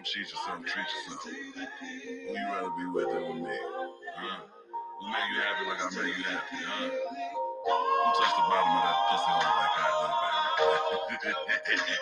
don't 0.00 0.06
cheat 0.06 0.30
yourself, 0.30 0.64
treat 0.64 0.86
yourself. 0.88 1.24
Who 1.24 2.32
you 2.32 2.46
rather 2.48 2.70
be 2.70 2.86
with 2.86 3.08
than 3.08 3.20
with 3.20 3.42
me? 3.42 3.58
Huh? 4.16 4.40
Who 4.98 5.06
make 5.12 5.28
you 5.28 5.40
happy 5.44 5.64
like 5.68 5.80
I 5.80 5.88
make 5.94 6.16
you 6.16 6.24
happy? 6.24 6.56
Huh? 6.64 6.88
Who 7.66 8.08
touched 8.16 8.36
the 8.36 8.42
bottom 8.48 8.76
of 8.76 8.82
that 8.82 8.96
pussy 9.10 9.28
hole 9.28 9.44
like 9.60 9.76
I 9.76 9.88
did, 11.22 11.36
baby? 11.66 11.82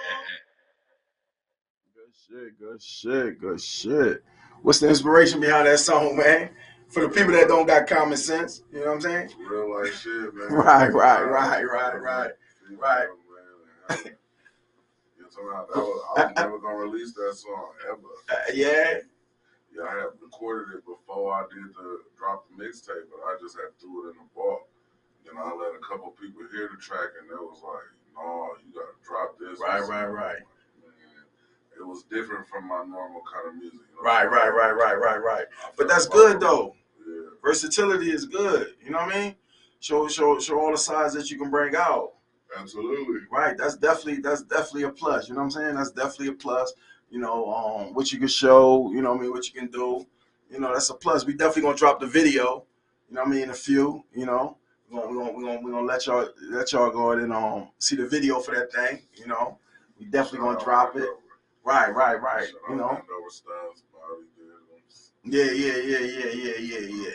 Good 1.95 2.13
shit, 2.27 2.59
good 2.59 2.83
shit, 2.83 3.41
good 3.41 3.61
shit. 3.61 4.23
What's 4.63 4.81
the 4.81 4.89
inspiration 4.89 5.41
behind 5.41 5.67
that 5.67 5.79
song, 5.79 6.17
man? 6.17 6.51
For 6.89 7.03
the 7.03 7.09
people 7.09 7.33
that 7.33 7.49
don't 7.49 7.67
got 7.67 7.87
common 7.87 8.17
sense, 8.17 8.63
you 8.73 8.81
know 8.81 8.87
what 8.87 8.95
I'm 8.95 9.01
saying? 9.01 9.31
Real 9.51 9.75
life 9.75 10.01
shit, 10.01 10.35
man. 10.35 10.49
Right, 10.51 10.93
right, 10.93 11.23
right, 11.23 11.65
right, 11.65 12.01
right. 12.01 12.31
right. 13.91 14.13
You 15.37 15.45
know 15.45 15.57
I'm 15.57 15.67
talking 15.67 15.75
about? 15.75 15.77
Was, 15.77 16.03
I 16.17 16.25
was 16.27 16.33
never 16.37 16.59
gonna 16.59 16.77
release 16.77 17.13
that 17.15 17.35
song 17.37 17.73
ever. 17.89 18.13
Uh, 18.31 18.53
yeah, 18.55 18.99
Yeah, 19.75 19.85
I 19.85 19.95
had 20.09 20.17
recorded 20.21 20.79
it 20.79 20.85
before 20.87 21.33
I 21.35 21.43
did 21.53 21.69
the 21.75 22.01
drop 22.17 22.47
the 22.49 22.63
mixtape, 22.65 23.09
but 23.11 23.21
I 23.27 23.37
just 23.41 23.57
had 23.57 23.77
threw 23.81 24.09
it 24.09 24.13
in 24.13 24.17
the 24.19 24.29
vault. 24.35 24.67
Then 25.25 25.37
I 25.37 25.53
let 25.53 25.75
a 25.77 25.83
couple 25.87 26.11
people 26.21 26.43
hear 26.51 26.71
the 26.73 26.81
track, 26.81 27.11
and 27.21 27.31
it 27.31 27.37
was 27.41 27.61
like, 27.63 27.89
"No, 28.17 28.57
you 28.65 28.73
gotta 28.73 28.97
drop 29.07 29.39
this." 29.39 29.61
Right, 29.61 29.83
right, 29.87 30.07
right. 30.07 30.43
It 31.79 31.87
was 31.87 32.03
different 32.11 32.49
from 32.49 32.67
my 32.67 32.83
normal 32.85 33.23
kind 33.33 33.49
of 33.49 33.55
music. 33.55 33.79
you 33.79 33.97
know? 33.97 34.03
right, 34.03 34.29
right, 34.29 34.53
right, 34.53 34.73
right, 34.73 34.99
right, 34.99 35.23
right. 35.23 35.47
But 35.77 35.87
that's 35.89 36.09
like- 36.09 36.13
good 36.15 36.41
though. 36.41 36.75
Yeah, 37.07 37.31
Versatility 37.43 38.11
is 38.11 38.27
good. 38.27 38.75
You 38.83 38.91
know 38.91 38.99
what 38.99 39.15
I 39.15 39.21
mean? 39.27 39.35
Show, 39.81 40.09
show, 40.09 40.39
show 40.41 40.59
all 40.59 40.73
the 40.73 40.79
sides 40.79 41.15
that 41.15 41.31
you 41.31 41.39
can 41.39 41.51
bring 41.51 41.77
out. 41.77 42.15
Absolutely. 42.59 43.21
Right. 43.31 43.57
That's 43.57 43.77
definitely 43.77 44.21
that's 44.21 44.43
definitely 44.43 44.85
a 44.85 44.91
plus. 44.91 45.29
You 45.29 45.35
know 45.35 45.41
what 45.41 45.47
I'm 45.47 45.51
saying? 45.51 45.75
That's 45.77 45.91
definitely 45.91 46.29
a 46.29 46.33
plus. 46.33 46.73
You 47.11 47.21
know, 47.21 47.53
um, 47.53 47.95
what 47.95 48.13
you 48.13 48.19
can 48.19 48.29
show. 48.29 48.91
You 48.93 49.03
know 49.03 49.13
what 49.13 49.21
I 49.21 49.23
mean? 49.23 49.31
What 49.33 49.47
you 49.47 49.61
can 49.61 49.71
do. 49.71 50.07
You 50.51 50.61
know, 50.61 50.73
that's 50.73 50.91
a 50.91 50.95
plus. 50.95 51.25
We 51.25 51.35
definitely 51.35 51.63
gonna 51.63 51.77
drop 51.77 52.01
the 52.01 52.07
video. 52.07 52.65
You 53.09 53.17
know 53.17 53.23
what 53.23 53.29
I 53.29 53.31
mean? 53.31 53.43
In 53.45 53.51
a 53.51 53.55
few. 53.55 54.05
You 54.15 54.27
know, 54.27 54.57
we're 54.91 55.01
gonna 55.01 55.11
we're 55.11 55.25
gonna, 55.25 55.33
we're 55.33 55.43
gonna, 55.43 55.61
we're 55.63 55.71
gonna 55.73 55.87
let 55.87 56.07
y'all 56.07 56.29
let 56.51 56.73
y'all 56.73 56.91
go 56.91 57.13
ahead 57.13 57.25
and 57.25 57.33
um 57.33 57.69
see 57.79 57.97
the 57.97 58.07
video 58.07 58.41
for 58.41 58.55
that 58.55 58.73
thing. 58.73 59.03
You 59.15 59.27
know, 59.27 59.59
we 59.99 60.07
definitely 60.07 60.41
gonna 60.41 60.63
drop 60.63 60.97
it. 60.97 61.09
Right, 61.65 61.95
right, 61.95 62.21
right. 62.21 62.49
You 62.71 62.77
know. 62.77 63.01
Yeah, 65.25 65.45
yeah, 65.45 65.77
yeah, 65.77 65.99
yeah, 65.99 66.33
yeah, 66.33 66.59
yeah, 66.59 66.79
yeah. 66.79 67.11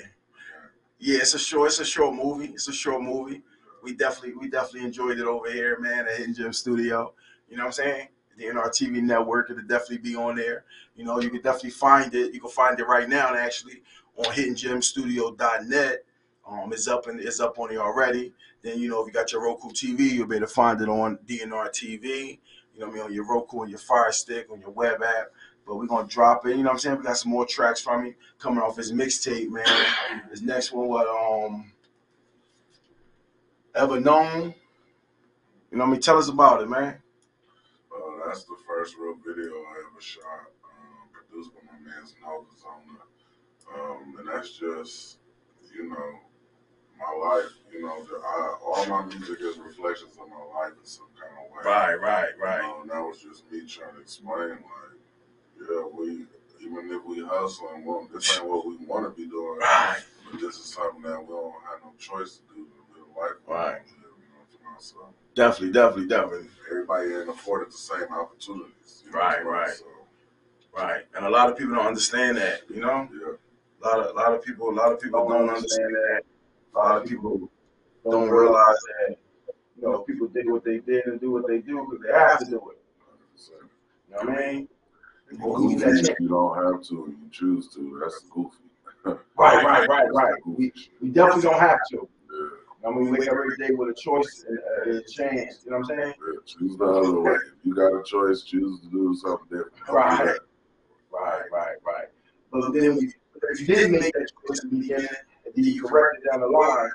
Yeah, 1.00 1.18
it's 1.18 1.34
a 1.34 1.40
short, 1.40 1.68
it's 1.70 1.80
a 1.80 1.86
short 1.86 2.14
movie. 2.16 2.52
It's 2.54 2.68
a 2.68 2.74
short 2.74 3.02
movie. 3.02 3.42
We 3.84 3.94
definitely, 3.94 4.36
we 4.36 4.50
definitely 4.50 4.88
enjoyed 4.88 5.20
it 5.20 5.26
over 5.26 5.52
here, 5.52 5.78
man, 5.80 6.08
at 6.08 6.18
Hidden 6.18 6.36
Gem 6.36 6.54
Studio. 6.54 7.14
You 7.50 7.58
know 7.58 7.64
what 7.64 7.80
I'm 7.80 7.86
saying? 7.86 8.08
The 8.38 8.46
NRTV 8.46 9.02
network, 9.04 9.52
it'll 9.52 9.64
definitely 9.64 10.00
be 10.00 10.16
on 10.16 10.36
there. 10.36 10.64
You 10.96 11.04
know, 11.04 11.20
you 11.20 11.30
can 11.30 11.42
definitely 11.42 11.72
find 11.72 12.16
it. 12.16 12.34
You 12.34 12.40
can 12.40 12.50
find 12.50 12.80
it 12.80 12.88
right 12.88 13.08
now, 13.08 13.36
actually, 13.36 13.84
on 14.18 14.26
hiddengemstudio.net. 14.26 16.06
Um, 16.48 16.74
it's 16.74 16.88
up 16.88 17.08
and 17.08 17.20
it's 17.20 17.40
up 17.40 17.60
on 17.60 17.70
there 17.70 17.82
already. 17.82 18.34
Then 18.62 18.80
you 18.80 18.90
know, 18.90 19.02
if 19.02 19.08
you 19.08 19.14
got 19.14 19.32
your 19.32 19.44
Roku 19.44 19.70
TV, 19.70 20.12
you'll 20.12 20.28
be 20.28 20.38
able 20.38 20.48
to 20.48 20.54
find 20.54 20.82
it 20.82 20.90
on 20.90 21.18
DNR 21.28 21.70
TV. 21.70 22.40
You 22.74 22.80
know 22.80 22.88
I 22.88 22.92
mean? 22.92 23.02
On 23.04 23.14
your 23.14 23.26
Roku, 23.26 23.62
on 23.62 23.70
your 23.70 23.80
Fire 23.80 24.12
Stick, 24.12 24.48
on 24.52 24.60
your 24.60 24.72
web 24.72 25.04
app. 25.04 25.28
But 25.66 25.76
we're 25.76 25.88
gonna 25.88 26.08
drop 26.08 26.46
it. 26.46 26.52
You 26.52 26.58
know 26.58 26.64
what 26.64 26.72
I'm 26.72 26.80
saying? 26.80 26.98
We 26.98 27.04
got 27.04 27.18
some 27.18 27.32
more 27.32 27.46
tracks 27.46 27.82
from 27.82 28.06
him 28.06 28.16
coming 28.40 28.60
off 28.60 28.76
his 28.78 28.92
mixtape, 28.92 29.50
man. 29.50 29.66
His 30.30 30.42
next 30.42 30.74
one 30.74 30.88
was 30.88 31.08
um 31.08 31.73
Ever 33.76 34.00
Known. 34.00 34.54
You 35.72 35.78
know 35.78 35.86
what 35.86 35.90
I 35.90 35.92
mean? 35.94 36.02
Tell 36.02 36.18
us 36.20 36.30
about 36.30 36.62
it, 36.62 36.70
man. 36.70 37.00
Uh, 37.92 38.28
that's 38.28 38.44
the 38.44 38.56
first 38.68 38.96
real 38.98 39.16
video 39.26 39.52
I 39.52 39.90
ever 39.90 40.00
shot, 40.02 40.24
um, 40.64 41.10
produced 41.12 41.52
by 41.56 41.62
my 41.66 41.80
man's 41.80 42.14
Nova 42.22 42.46
Zona. 42.62 43.02
Um, 43.74 44.16
and 44.20 44.28
that's 44.28 44.52
just, 44.52 45.18
you 45.76 45.90
know, 45.90 46.20
my 47.00 47.28
life. 47.28 47.50
You 47.72 47.82
know, 47.82 48.04
the, 48.04 48.22
I, 48.24 48.58
all 48.64 48.86
my 48.86 49.06
music 49.06 49.40
is 49.42 49.58
reflections 49.58 50.14
of 50.22 50.30
my 50.30 50.60
life 50.60 50.74
in 50.80 50.86
some 50.86 51.08
kind 51.20 51.34
of 51.44 51.52
way. 51.52 51.64
Right, 51.66 52.00
right, 52.00 52.30
right. 52.40 52.62
You 52.62 52.68
know, 52.68 52.82
and 52.82 52.90
that 52.92 53.02
was 53.02 53.20
just 53.24 53.52
me 53.52 53.66
trying 53.66 53.96
to 53.96 54.02
explain, 54.02 54.50
like, 54.50 55.00
yeah, 55.60 55.88
we, 55.98 56.26
even 56.62 56.92
if 56.92 57.04
we 57.06 57.26
hustle 57.26 57.70
and 57.74 57.84
want, 57.84 58.14
this 58.14 58.38
ain't 58.38 58.48
what 58.48 58.68
we 58.68 58.76
want 58.86 59.06
to 59.06 59.20
be 59.20 59.28
doing, 59.28 59.58
Right. 59.60 60.02
but 60.32 60.40
this 60.40 60.58
is 60.58 60.66
something 60.66 61.02
that 61.02 61.20
we 61.20 61.34
don't 61.34 61.54
have 61.66 61.82
no 61.84 61.94
choice 61.98 62.38
to 62.38 62.56
do 62.56 62.68
to 63.16 63.22
live 63.22 63.38
life. 63.48 63.48
we 63.48 63.54
Right. 63.54 63.82
you 63.88 64.02
know 64.02 64.10
what 64.38 64.42
I'm 64.42 64.48
talking 64.52 64.68
about? 64.68 64.82
So 64.82 65.14
Definitely, 65.36 65.74
definitely, 65.74 66.08
definitely. 66.08 66.50
everybody 66.70 67.14
ain't 67.14 67.30
afforded 67.30 67.70
the 67.70 67.78
same 67.78 68.12
opportunities. 68.12 69.04
You 69.06 69.12
know 69.12 69.18
Right, 69.18 69.44
what 69.46 69.52
right. 69.52 69.70
saying? 69.70 69.90
Right. 70.76 71.04
And 71.16 71.26
a 71.26 71.30
lot 71.30 71.50
of 71.52 71.58
people 71.58 71.76
don't 71.76 71.86
understand 71.88 72.38
that, 72.38 72.62
you 72.70 72.82
know? 72.82 73.08
Yeah. 73.14 73.34
A 73.84 73.88
lot 73.88 74.00
of 74.00 74.16
a 74.16 74.20
lot 74.20 74.34
of 74.34 74.44
people 74.44 74.70
a 74.70 74.72
lot 74.72 74.92
of 74.92 75.00
people 75.00 75.28
don't 75.28 75.50
understand 75.50 75.94
that. 75.94 76.22
A 76.76 76.78
lot 76.78 77.02
of 77.02 77.08
people 77.08 77.50
don't 78.04 78.12
don't 78.12 78.30
realize 78.30 78.78
that 79.08 79.18
You 79.78 79.84
know, 79.84 80.00
people 80.00 80.28
did 80.28 80.50
what 80.50 80.64
they 80.64 80.80
did 80.80 81.06
and 81.08 81.20
do 81.20 81.32
what 81.32 81.48
they 81.48 81.60
do 81.60 81.86
because 81.90 82.06
they 82.06 82.14
have 82.14 82.40
to 82.40 82.46
do 82.46 82.56
it. 82.72 82.78
you 84.10 84.16
know 84.16 84.32
what 84.32 84.40
I 84.40 84.52
mean? 84.52 84.70
You 85.32 85.38
goofy, 85.38 86.14
you 86.20 86.30
don't 86.30 86.56
have 86.64 86.84
to 86.90 86.94
you 86.94 87.30
choose 87.32 87.68
to, 87.70 88.00
that's 88.02 88.20
goofy. 88.30 88.58
Right, 89.04 89.20
right, 89.38 89.88
right, 89.90 90.14
right. 90.14 90.30
That's 90.32 90.42
goofy 90.44 90.72
shit. 90.76 90.94
We 91.02 91.10
definitely 91.10 91.42
don't 91.44 91.60
have 91.60 91.80
to. 91.92 92.08
I 92.86 92.90
mean, 92.90 93.06
we 93.06 93.12
wake 93.12 93.28
up 93.28 93.34
every 93.34 93.58
day 93.58 93.74
with 93.74 93.90
a 93.90 93.94
choice 93.94 94.46
and 94.48 94.60
uh, 94.60 94.98
a 94.98 95.04
chance. 95.04 95.64
You 95.66 95.72
know 95.72 95.78
what 95.78 95.92
I'm 95.92 96.00
saying? 96.00 96.14
Yeah, 96.18 96.40
choose 96.46 96.78
the 96.78 96.86
other 96.86 97.20
way. 97.20 97.32
If 97.32 97.66
you 97.66 97.74
got 97.76 97.98
a 97.98 98.04
choice, 98.04 98.42
choose 98.42 98.82
to 98.82 98.88
do 98.88 99.16
something 99.22 99.48
different. 99.50 99.74
Right. 99.90 100.38
Right, 101.12 101.44
right, 101.52 101.76
right. 101.86 102.08
But 102.52 102.74
then 102.74 102.98
we, 102.98 103.14
if 103.52 103.60
you 103.62 103.68
didn't 103.68 103.92
make 103.92 104.14
that 104.14 104.28
choice 104.48 104.64
in 104.64 104.70
the 104.72 104.80
beginning, 104.80 105.08
and 105.46 105.54
then 105.56 105.64
you 105.64 105.84
correct 105.84 106.18
it 106.24 106.32
down 106.32 106.42
the 106.42 106.48
line, 106.48 106.92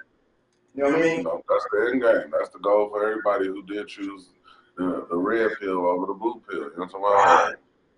you 0.75 0.83
know 0.83 0.91
what 0.91 0.99
I 0.99 1.03
mean? 1.03 1.25
that's 1.25 1.67
the 1.73 1.91
end 1.93 2.03
game. 2.03 2.33
That's 2.37 2.51
the 2.51 2.59
goal 2.59 2.91
for 2.91 3.05
everybody 3.09 3.47
who 3.47 3.63
did 3.63 3.89
choose 3.89 4.31
the, 4.77 5.07
the 5.09 5.17
red 5.17 5.51
pill 5.61 5.87
over 5.87 6.07
the 6.07 6.15
blue 6.15 6.43
pill. 6.49 6.59
You 6.59 6.73
know 6.77 6.87
what 6.99 7.29
I'm? 7.29 7.47
Right. 7.49 7.55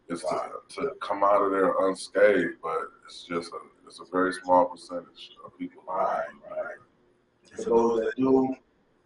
It's 0.09 0.23
to, 0.23 0.50
to 0.76 0.90
come 1.00 1.23
out 1.23 1.42
of 1.42 1.52
there 1.52 1.73
unscathed, 1.87 2.56
but 2.62 2.78
it's 3.06 3.25
just 3.25 3.52
a 3.52 3.59
it's 3.87 4.00
a 4.00 4.04
very 4.11 4.32
small 4.32 4.66
percentage 4.66 5.30
of 5.44 5.56
people. 5.59 5.82
Right. 5.87 6.25
For 7.64 7.71
those 7.71 8.00
that 8.00 8.17
do, 8.17 8.23
you 8.23 8.31
know 8.31 8.57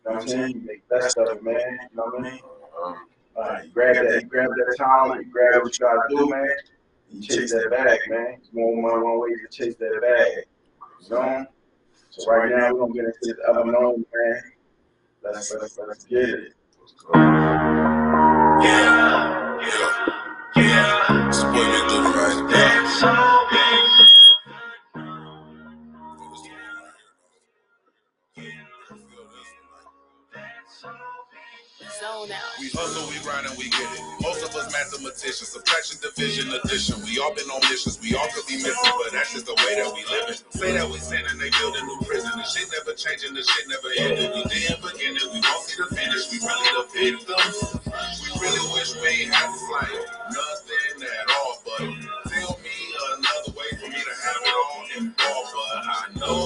what 0.03 0.23
I'm 0.23 0.29
saying? 0.29 0.55
You 0.55 0.61
make 0.61 0.89
the 0.89 0.97
best 0.97 1.19
of 1.19 1.29
it, 1.37 1.43
man. 1.43 1.79
You 1.91 1.97
know 1.97 2.05
what 2.05 2.21
I 2.27 2.31
mean? 2.31 2.41
Uh, 2.83 2.95
Uh, 3.37 3.59
you 3.65 3.71
grab 3.71 3.97
that, 3.97 4.23
you 4.23 4.29
grab 4.29 4.49
that 4.49 4.75
talent, 4.77 5.27
you 5.27 5.33
grab 5.33 5.63
what 5.63 5.77
you 5.77 5.85
gotta 5.85 6.09
do, 6.09 6.29
man. 6.31 6.49
You 7.11 7.21
chase 7.21 7.53
that 7.53 7.69
bag, 7.69 7.99
man. 8.09 8.37
It's 8.39 8.49
one, 8.53 8.81
one, 8.81 9.03
one 9.03 9.21
way 9.21 9.31
to 9.31 9.49
chase 9.51 9.75
that 9.77 10.01
bag. 10.01 10.45
You 11.03 11.11
know? 11.17 11.47
So 12.11 12.31
right 12.31 12.49
now 12.49 12.73
we're 12.73 12.79
gonna 12.81 12.95
get 12.95 13.07
into 13.07 13.35
the 13.35 13.43
other 13.51 13.65
known, 13.65 14.07
man. 14.15 14.43
Let's 15.25 15.53
let's 15.53 15.79
let's 15.79 16.05
get 16.05 16.29
it. 16.29 16.53
Yeah, 18.63 18.94
Out. 32.33 32.57
We 32.57 32.73
hustle, 32.73 33.05
we 33.13 33.21
grind, 33.21 33.45
and 33.45 33.53
we 33.61 33.69
get 33.69 33.85
it. 33.85 34.01
Most 34.25 34.41
of 34.41 34.57
us 34.57 34.73
mathematicians, 34.73 35.53
subtraction, 35.53 36.01
division, 36.01 36.49
addition. 36.57 36.97
We 37.05 37.21
all 37.21 37.37
been 37.37 37.45
on 37.53 37.61
missions, 37.69 38.01
we 38.01 38.17
all 38.17 38.25
could 38.33 38.49
be 38.49 38.57
missing, 38.57 38.97
but 38.97 39.13
that's 39.13 39.37
just 39.37 39.45
the 39.45 39.53
way 39.53 39.77
that 39.77 39.93
we 39.93 40.01
live 40.09 40.33
it. 40.33 40.41
Say 40.49 40.73
that 40.73 40.89
we 40.89 40.97
sin 41.05 41.21
and 41.29 41.37
they 41.37 41.53
build 41.61 41.77
a 41.77 41.83
new 41.85 42.01
prison. 42.09 42.33
The 42.33 42.47
shit 42.49 42.73
never 42.73 42.97
changing, 42.97 43.37
the 43.37 43.45
shit 43.45 43.69
never 43.69 43.91
ended. 44.01 44.33
We 44.41 44.41
didn't 44.49 44.81
begin 44.81 45.13
it, 45.21 45.29
we 45.37 45.45
won't 45.45 45.65
see 45.69 45.77
the 45.77 45.89
finish. 45.93 46.33
We 46.33 46.41
really 46.41 46.71
the 46.73 46.85
victims. 46.97 47.57
We 47.85 48.29
really 48.41 48.65
wish 48.73 48.97
we 48.97 49.29
ain't 49.29 49.35
had 49.37 49.53
to 49.53 49.59
slay 49.61 49.93
nothing 50.33 50.97
at 51.05 51.27
all, 51.29 51.53
but 51.69 51.85
tell 52.33 52.57
me 52.65 52.77
another 53.21 53.53
way 53.53 53.69
for 53.77 53.89
me 53.93 54.01
to 54.01 54.15
have 54.17 54.43
it 54.49 54.55
all 54.57 54.81
involved. 54.97 55.51
But 55.53 55.83
I 55.85 56.05
know 56.17 56.41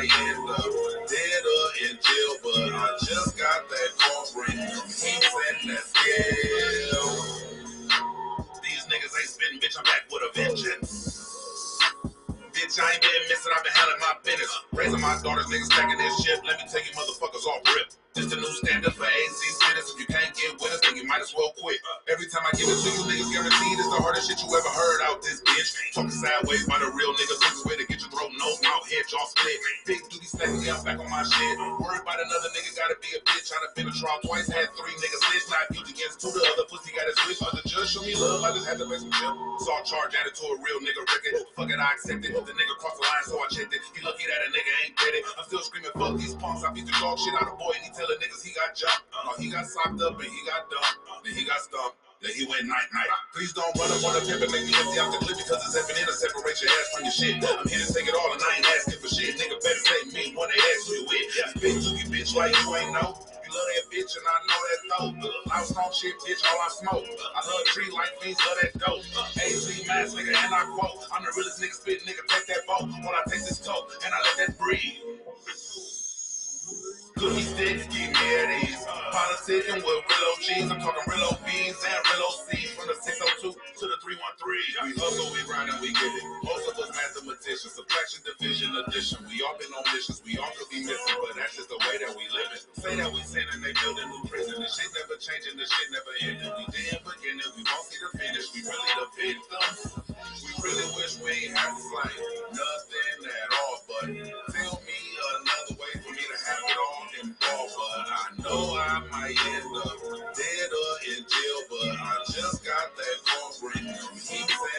I 0.00 0.04
end 0.04 0.48
up 0.48 0.64
dead 1.12 1.44
or 1.44 1.66
in 1.84 1.96
jail, 2.00 2.32
but 2.42 2.72
I 2.72 2.88
just 3.04 3.36
got 3.36 3.68
that 3.68 3.90
from 4.00 4.44
Heaps 4.48 5.04
and 5.04 5.68
that 5.68 5.84
scale. 5.84 7.12
These 8.64 8.86
niggas 8.88 9.12
ain't 9.12 9.28
spitting, 9.28 9.60
bitch, 9.60 9.76
I'm 9.76 9.84
back 9.84 10.08
with 10.10 10.22
a 10.24 10.32
vengeance. 10.32 11.82
Bitch, 12.56 12.80
I 12.80 12.92
ain't 12.92 13.02
been 13.02 13.28
missing, 13.28 13.52
I've 13.54 13.62
been 13.62 13.74
handling 13.76 14.00
my 14.00 14.14
business. 14.24 14.58
Raising 14.72 15.00
my 15.02 15.20
daughters, 15.22 15.46
niggas 15.52 15.66
stacking 15.66 15.98
this 15.98 16.24
shit. 16.24 16.40
Let 16.46 16.56
me 16.56 16.64
take 16.72 16.88
you 16.88 16.96
motherfuckers 16.96 17.44
off 17.44 17.60
rip. 17.76 17.92
This 18.10 18.26
a 18.26 18.34
new 18.34 18.54
standard 18.58 18.90
for 18.90 19.06
AC 19.06 19.38
spitters. 19.54 19.86
If 19.94 20.02
you 20.02 20.08
can't 20.10 20.34
get 20.34 20.58
with 20.58 20.74
us, 20.74 20.82
then 20.82 20.98
you 20.98 21.06
might 21.06 21.22
as 21.22 21.30
well 21.30 21.54
quit. 21.54 21.78
Every 22.10 22.26
time 22.26 22.42
I 22.42 22.50
give 22.58 22.66
it 22.66 22.74
to 22.74 22.90
you, 22.90 23.06
niggas 23.06 23.30
guaranteed 23.30 23.78
it's 23.78 23.86
the 23.86 24.02
hardest 24.02 24.26
shit 24.26 24.42
you 24.42 24.50
ever 24.50 24.72
heard 24.74 25.00
out 25.06 25.22
this 25.22 25.38
bitch. 25.46 25.94
Talking 25.94 26.10
sideways 26.10 26.66
by 26.66 26.82
the 26.82 26.90
real 26.90 27.14
nigga, 27.14 27.38
looking 27.38 27.62
way 27.70 27.78
to 27.78 27.86
get 27.86 28.02
your 28.02 28.10
throat, 28.10 28.34
no 28.34 28.50
mouth, 28.66 28.82
head, 28.90 29.06
jaw 29.06 29.22
split. 29.30 29.54
Big 29.86 30.02
Doobie 30.10 30.26
stacking, 30.26 30.58
yeah, 30.66 30.74
I'm 30.74 30.82
back 30.82 30.98
on 30.98 31.06
my 31.06 31.22
shit. 31.22 31.54
Worried 31.78 32.02
about 32.02 32.18
another 32.18 32.50
nigga, 32.50 32.74
gotta 32.74 32.98
be 32.98 33.14
a 33.14 33.22
bitch. 33.22 33.46
I 33.54 33.62
done 33.62 33.78
been 33.78 33.86
a 33.86 33.94
trial 33.94 34.18
twice, 34.26 34.50
had 34.50 34.66
three 34.74 34.94
niggas 34.98 35.22
snitch, 35.30 35.46
not 35.46 35.70
guilty 35.70 35.94
against 35.94 36.18
two. 36.18 36.34
The 36.34 36.42
other 36.50 36.66
pussy 36.66 36.90
got 36.90 37.06
his 37.06 37.14
switch, 37.22 37.38
but 37.38 37.54
the 37.54 37.62
judge 37.62 37.94
show 37.94 38.02
me 38.02 38.18
love. 38.18 38.42
I 38.42 38.50
just 38.50 38.66
had 38.66 38.82
to 38.82 38.90
pay 38.90 38.98
some 38.98 39.14
chip. 39.14 39.34
Saw 39.62 39.86
charge 39.86 40.18
added 40.18 40.34
to 40.34 40.44
a 40.50 40.58
real 40.58 40.82
nigga 40.82 41.06
record. 41.06 41.46
Fuck 41.54 41.70
it, 41.70 41.78
I 41.78 41.94
accepted. 41.94 42.34
The 42.34 42.54
nigga 42.58 42.74
crossed 42.82 42.98
the 42.98 43.06
line, 43.06 43.22
so 43.30 43.38
I 43.38 43.46
checked 43.54 43.70
it. 43.70 43.86
He 43.94 44.02
lucky 44.02 44.26
that 44.26 44.40
a 44.42 44.48
nigga 44.50 44.72
ain't 44.82 44.98
dead 44.98 45.14
it. 45.14 45.22
I'm 45.38 45.46
still 45.46 45.62
screaming, 45.62 45.94
fuck 45.94 46.18
these 46.18 46.34
punks. 46.34 46.66
I 46.66 46.74
beat 46.74 46.90
the 46.90 46.96
dog 46.98 47.22
shit 47.22 47.38
out 47.38 47.46
of 47.46 47.54
a 47.54 47.58
boy, 47.62 47.78
he 47.78 47.94
telling 48.00 48.16
niggas 48.16 48.40
he 48.40 48.52
got 48.56 48.72
jumped. 48.72 49.04
Uh, 49.12 49.36
he 49.36 49.52
got 49.52 49.68
socked 49.68 50.00
up 50.00 50.16
and 50.16 50.32
he 50.32 50.40
got 50.48 50.64
dumped. 50.72 50.96
Then 51.20 51.36
he 51.36 51.44
got 51.44 51.60
stumped. 51.60 52.00
Then 52.24 52.32
he 52.32 52.48
went 52.48 52.64
night 52.64 52.88
night. 52.96 53.12
Please 53.36 53.52
don't 53.52 53.68
run 53.76 53.92
up 53.92 54.00
on 54.04 54.12
the 54.16 54.24
pimp 54.24 54.40
and 54.40 54.52
make 54.52 54.64
me 54.64 54.72
empty 54.72 54.96
out 55.00 55.12
the 55.12 55.20
clip 55.20 55.36
because 55.36 55.60
it's 55.68 55.76
effing 55.76 56.00
in 56.00 56.04
to 56.08 56.16
separate 56.16 56.56
your 56.64 56.72
ass 56.72 56.86
from 56.96 57.02
your 57.04 57.16
shit. 57.16 57.36
I'm 57.44 57.68
here 57.68 57.80
to 57.80 57.92
take 57.92 58.08
it 58.08 58.16
all 58.16 58.32
and 58.32 58.40
I 58.40 58.50
ain't 58.56 58.68
asking 58.76 59.00
for 59.04 59.08
shit. 59.08 59.36
Nigga 59.36 59.56
better 59.60 59.84
say 59.84 60.00
me 60.16 60.24
when 60.32 60.48
they 60.48 60.60
ask 60.60 60.84
you 60.88 61.00
with. 61.04 61.60
Big 61.60 61.76
Doobie 61.80 62.08
bitch 62.08 62.32
like 62.36 62.56
you 62.56 62.68
ain't 62.76 62.92
know. 62.96 63.16
You 63.16 63.50
love 63.52 63.68
that 63.72 63.86
bitch 63.92 64.12
and 64.16 64.24
I 64.24 64.36
know 64.48 64.60
that 64.64 64.80
though. 64.88 65.12
Loud 65.48 65.64
strong 65.68 65.92
shit, 65.92 66.16
bitch, 66.24 66.40
all 66.44 66.60
I 66.60 66.68
smoke. 66.72 67.04
I 67.04 67.40
love 67.40 67.64
tree 67.72 67.88
like 67.92 68.12
fiends, 68.20 68.40
love 68.44 68.58
that 68.64 68.72
dope. 68.80 69.04
AZ 69.40 69.64
mask 69.88 70.16
nigga 70.16 70.32
and 70.36 70.52
I 70.56 70.64
quote. 70.76 71.04
I'm 71.12 71.24
the 71.24 71.32
realest 71.36 71.60
nigga 71.60 71.76
spit, 71.76 72.04
nigga, 72.04 72.20
take 72.32 72.48
that 72.52 72.64
boat. 72.68 72.84
When 72.84 73.12
I 73.12 73.24
take 73.28 73.44
this 73.48 73.60
coke 73.60 73.92
and 74.04 74.12
I 74.12 74.18
let 74.24 74.36
that 74.44 74.52
breathe. 74.56 75.00
Cookie 77.20 77.44
sticks, 77.44 77.84
me 77.92 78.08
at 78.08 78.64
ease. 78.64 78.80
Politicking 79.12 79.84
with 79.84 80.00
real 80.08 80.24
OGs. 80.40 80.72
I'm 80.72 80.80
talking 80.80 81.04
real 81.04 81.28
OBs 81.28 81.76
and 81.84 82.00
real 82.08 82.24
OCs. 82.32 82.72
From 82.72 82.88
the 82.88 82.96
602 82.96 83.52
to 83.52 83.84
the 83.92 84.00
313. 84.00 84.88
We 84.88 84.96
hustle, 84.96 85.28
we 85.28 85.44
grind, 85.44 85.68
and 85.68 85.76
we 85.84 85.92
get 85.92 86.08
it. 86.16 86.24
Most 86.40 86.64
of 86.72 86.80
us 86.80 86.88
mathematicians. 86.96 87.76
Subtraction, 87.76 88.24
division, 88.24 88.72
addition. 88.72 89.20
We 89.28 89.44
all 89.44 89.52
been 89.60 89.68
on 89.68 89.84
missions. 89.92 90.24
We 90.24 90.40
all 90.40 90.48
could 90.56 90.72
be 90.72 90.80
missing, 90.80 91.20
but 91.20 91.36
that's 91.36 91.60
just 91.60 91.68
the 91.68 91.76
way 91.84 92.00
that 92.00 92.08
we 92.16 92.24
live 92.32 92.56
it. 92.56 92.64
Say 92.80 92.96
that 92.96 93.12
we 93.12 93.20
sin 93.28 93.44
and 93.52 93.60
they 93.60 93.76
build 93.84 94.00
a 94.00 94.04
new 94.08 94.24
prison. 94.24 94.56
This 94.56 94.80
shit 94.80 94.88
never 94.96 95.20
changing, 95.20 95.60
this 95.60 95.68
shit 95.68 95.92
never 95.92 96.12
ending. 96.24 96.52
We 96.56 96.64
didn't 96.72 97.04
begin 97.04 97.36
it, 97.36 97.52
we 97.52 97.68
won't 97.68 97.84
see 97.84 98.00
the 98.00 98.16
finish. 98.16 98.48
We 98.56 98.64
really 98.64 98.92
the 98.96 99.06
victims. 99.12 99.92
We 100.40 100.50
really 100.64 100.88
wish 100.96 101.20
we 101.20 101.52
ain't 101.52 101.52
have 101.52 101.76
to 101.76 101.84
slay 101.84 102.16
nothing 102.56 103.28
at 103.28 103.50
all. 103.60 103.76
But 103.92 104.08
tell 104.56 104.80
me 104.88 104.98
another 105.36 105.79
all 106.76 107.06
involved. 107.22 107.74
But 107.76 108.06
I 108.10 108.26
know 108.42 108.76
I 108.76 109.00
might 109.10 109.38
end 109.54 109.76
up 109.76 109.98
dead 110.36 110.70
or 110.74 110.92
in 111.08 111.22
jail. 111.24 111.60
But 111.70 111.96
I 111.96 112.12
just 112.28 112.64
got 112.64 112.96
that 112.96 113.18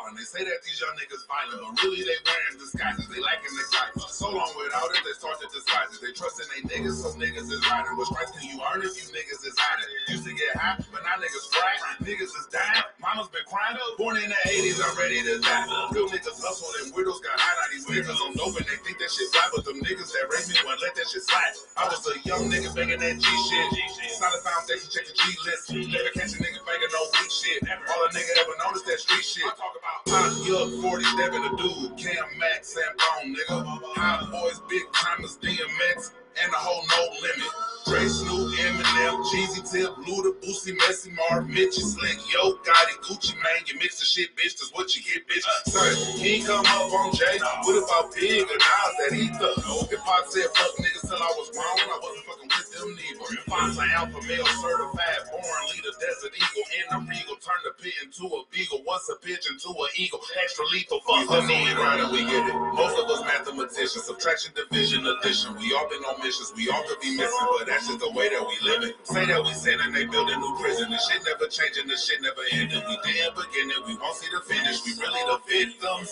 wildin'. 0.05 0.17
They 0.17 0.23
say 0.23 0.43
that 0.45 0.61
these 0.63 0.79
young 0.79 0.93
niggas 0.97 1.25
violent. 1.25 1.61
But 1.65 1.83
really 1.83 2.03
they 2.05 2.17
wearing 2.25 2.57
disguises. 2.59 3.07
They 3.09 3.21
lacking 3.21 3.53
the 3.53 3.65
guidance. 3.73 4.05
So 4.13 4.29
long 4.29 4.51
without 4.57 4.89
it, 4.93 5.01
they 5.01 5.15
start 5.17 5.41
to 5.41 5.47
disguise 5.49 5.89
it. 5.93 6.01
They 6.01 6.13
trusting 6.13 6.47
they 6.53 6.61
niggas, 6.69 7.01
so 7.01 7.09
niggas 7.17 7.49
is 7.49 7.61
riding. 7.69 7.97
What 7.97 8.07
stripes 8.07 8.31
can 8.37 8.45
you 8.49 8.61
earn 8.61 8.81
if 8.85 8.93
you 8.95 9.05
niggas 9.11 9.41
is 9.45 9.55
hiding? 9.57 9.89
Used 10.09 10.25
to 10.25 10.33
get 10.33 10.53
high, 10.55 10.77
but 10.93 11.01
now 11.03 11.17
niggas 11.17 11.45
crack. 11.51 11.77
Niggas 12.01 12.33
is 12.33 12.47
dying. 12.53 12.85
Mama's 13.01 13.29
been 13.33 13.45
crying. 13.49 13.77
Born 13.97 14.17
in 14.17 14.29
the 14.29 14.41
80s, 14.45 14.79
I'm 14.83 14.93
ready 14.97 15.19
to 15.23 15.41
die. 15.41 15.65
Real 15.91 16.07
niggas 16.09 16.37
hustle 16.41 16.69
and 16.83 16.93
widows 16.93 17.19
got 17.21 17.35
high. 17.39 17.55
Now 17.55 17.67
these 17.73 17.87
niggas 17.89 18.19
on 18.21 18.35
dope 18.37 18.55
and 18.57 18.67
they 18.67 18.77
think 18.85 18.97
that 19.01 19.09
shit 19.11 19.29
fly. 19.33 19.47
But 19.55 19.65
them 19.65 19.79
niggas 19.81 20.11
that 20.13 20.25
raised 20.29 20.51
me 20.51 20.59
won't 20.63 20.79
let 20.81 20.93
that 20.95 21.07
shit 21.09 21.23
slide. 21.25 21.53
I 21.75 21.89
was 21.89 22.03
a 22.07 22.15
young 22.27 22.47
nigga 22.51 22.71
banging 22.75 22.99
that 23.01 23.15
G 23.19 23.25
shit. 23.25 23.67
Solid 24.15 24.41
foundation, 24.43 24.87
check 24.91 25.05
the 25.07 25.15
G 25.15 25.23
list. 25.43 25.63
Never 25.71 26.11
catch 26.15 26.35
a 26.35 26.39
nigga 26.39 26.59
banging 26.63 26.91
no 26.91 27.01
weak 27.19 27.31
shit. 27.31 27.59
All 27.67 28.05
a 28.05 28.09
nigga 28.11 28.31
ever 28.43 28.55
is 28.75 28.83
that 28.83 28.99
street 28.99 29.23
shit. 29.23 29.43
Talk 29.55 29.75
about 29.79 29.94
Pop, 30.05 30.31
Yuck, 30.43 30.81
47 30.81 31.43
a 31.43 31.49
dude. 31.57 31.97
Cam, 31.97 32.25
Max, 32.37 32.75
and 32.75 32.97
Bone, 32.97 33.35
nigga. 33.35 33.65
Hot 33.95 34.31
boys, 34.31 34.61
Big 34.69 34.83
Tymers, 34.93 35.37
DMX. 35.39 36.11
And 36.41 36.51
the 36.51 36.57
whole 36.57 36.83
no 36.91 37.01
limit. 37.21 37.51
Dre, 37.85 38.01
Snoop, 38.09 38.49
Eminem, 38.65 39.21
Jeezy, 39.29 39.61
Tip, 39.61 39.93
Luda, 40.09 40.33
Boosie, 40.41 40.73
Messi, 40.73 41.13
Marv, 41.13 41.47
Mitch, 41.47 41.77
Slick, 41.77 42.17
Yo, 42.33 42.57
Gotti, 42.65 42.97
Gucci, 43.05 43.37
man, 43.37 43.61
you 43.69 43.77
mix 43.77 43.99
the 44.01 44.05
shit, 44.09 44.33
bitch, 44.33 44.57
that's 44.57 44.73
what 44.73 44.89
you 44.97 45.05
get, 45.05 45.21
bitch. 45.29 45.45
Son, 45.69 45.93
he 46.17 46.41
ain't 46.41 46.47
come 46.49 46.65
up 46.65 46.89
on 46.89 47.13
Jay. 47.13 47.37
What 47.61 47.77
about 47.77 48.09
Big 48.17 48.41
or 48.41 48.57
Nas 48.57 48.93
that 49.05 49.13
he 49.13 49.29
thug? 49.37 49.61
If 49.93 50.01
Pop 50.01 50.25
said 50.25 50.49
fuck 50.57 50.73
niggas 50.81 51.05
till 51.05 51.21
I 51.21 51.29
was 51.37 51.53
grown, 51.53 51.77
I 51.77 51.97
wasn't 52.01 52.25
fucking 52.25 52.49
with 52.49 52.69
them 52.73 52.89
neither. 52.97 53.25
Fonz, 53.45 53.77
alpha 53.77 54.17
male, 54.25 54.49
certified, 54.57 55.21
born 55.29 55.61
leader, 55.69 55.93
desert 56.01 56.33
eagle, 56.33 56.65
in 56.81 56.85
the 56.89 56.99
regal, 57.05 57.37
turn 57.37 57.61
the 57.69 57.73
pit 57.77 57.93
into 58.01 58.25
a 58.33 58.41
beagle. 58.49 58.81
Once 58.89 59.05
a 59.13 59.15
bitch 59.21 59.45
into 59.45 59.69
an 59.69 59.93
eagle, 59.93 60.25
extra 60.41 60.65
lethal, 60.73 61.05
fuck 61.05 61.21
the 61.29 61.45
need, 61.45 61.77
right? 61.77 62.01
And 62.01 62.09
we 62.09 62.25
get 62.25 62.49
it. 62.49 62.57
Most 62.73 62.97
of 62.97 63.05
us 63.13 63.21
mathematicians, 63.29 64.09
subtraction, 64.09 64.57
division, 64.57 65.05
addition. 65.05 65.53
We 65.61 65.69
all 65.77 65.85
been 65.85 66.01
on 66.09 66.17
we 66.55 66.69
all 66.73 66.81
could 66.89 66.99
be 67.01 67.15
missing, 67.15 67.47
but 67.53 67.67
that's 67.67 67.85
just 67.85 67.99
the 67.99 68.09
way 68.17 68.29
that 68.29 68.41
we 68.41 68.57
live 68.65 68.81
it. 68.81 68.97
Say 69.05 69.25
that 69.29 69.43
we 69.43 69.53
sin 69.53 69.77
and 69.83 69.93
they 69.93 70.05
build 70.05 70.27
a 70.29 70.37
new 70.37 70.57
prison. 70.57 70.89
The 70.89 70.97
shit 70.97 71.21
never 71.21 71.45
changing, 71.45 71.85
the 71.85 71.93
shit 71.93 72.17
never 72.21 72.41
ending. 72.49 72.81
We 72.81 72.97
didn't 73.05 73.37
begin 73.37 73.69
it, 73.69 73.85
we 73.85 73.93
won't 74.01 74.17
see 74.17 74.25
the 74.33 74.41
finish. 74.41 74.81
We 74.89 74.97
really 74.97 75.21
the 75.21 75.37
victims. 75.45 76.09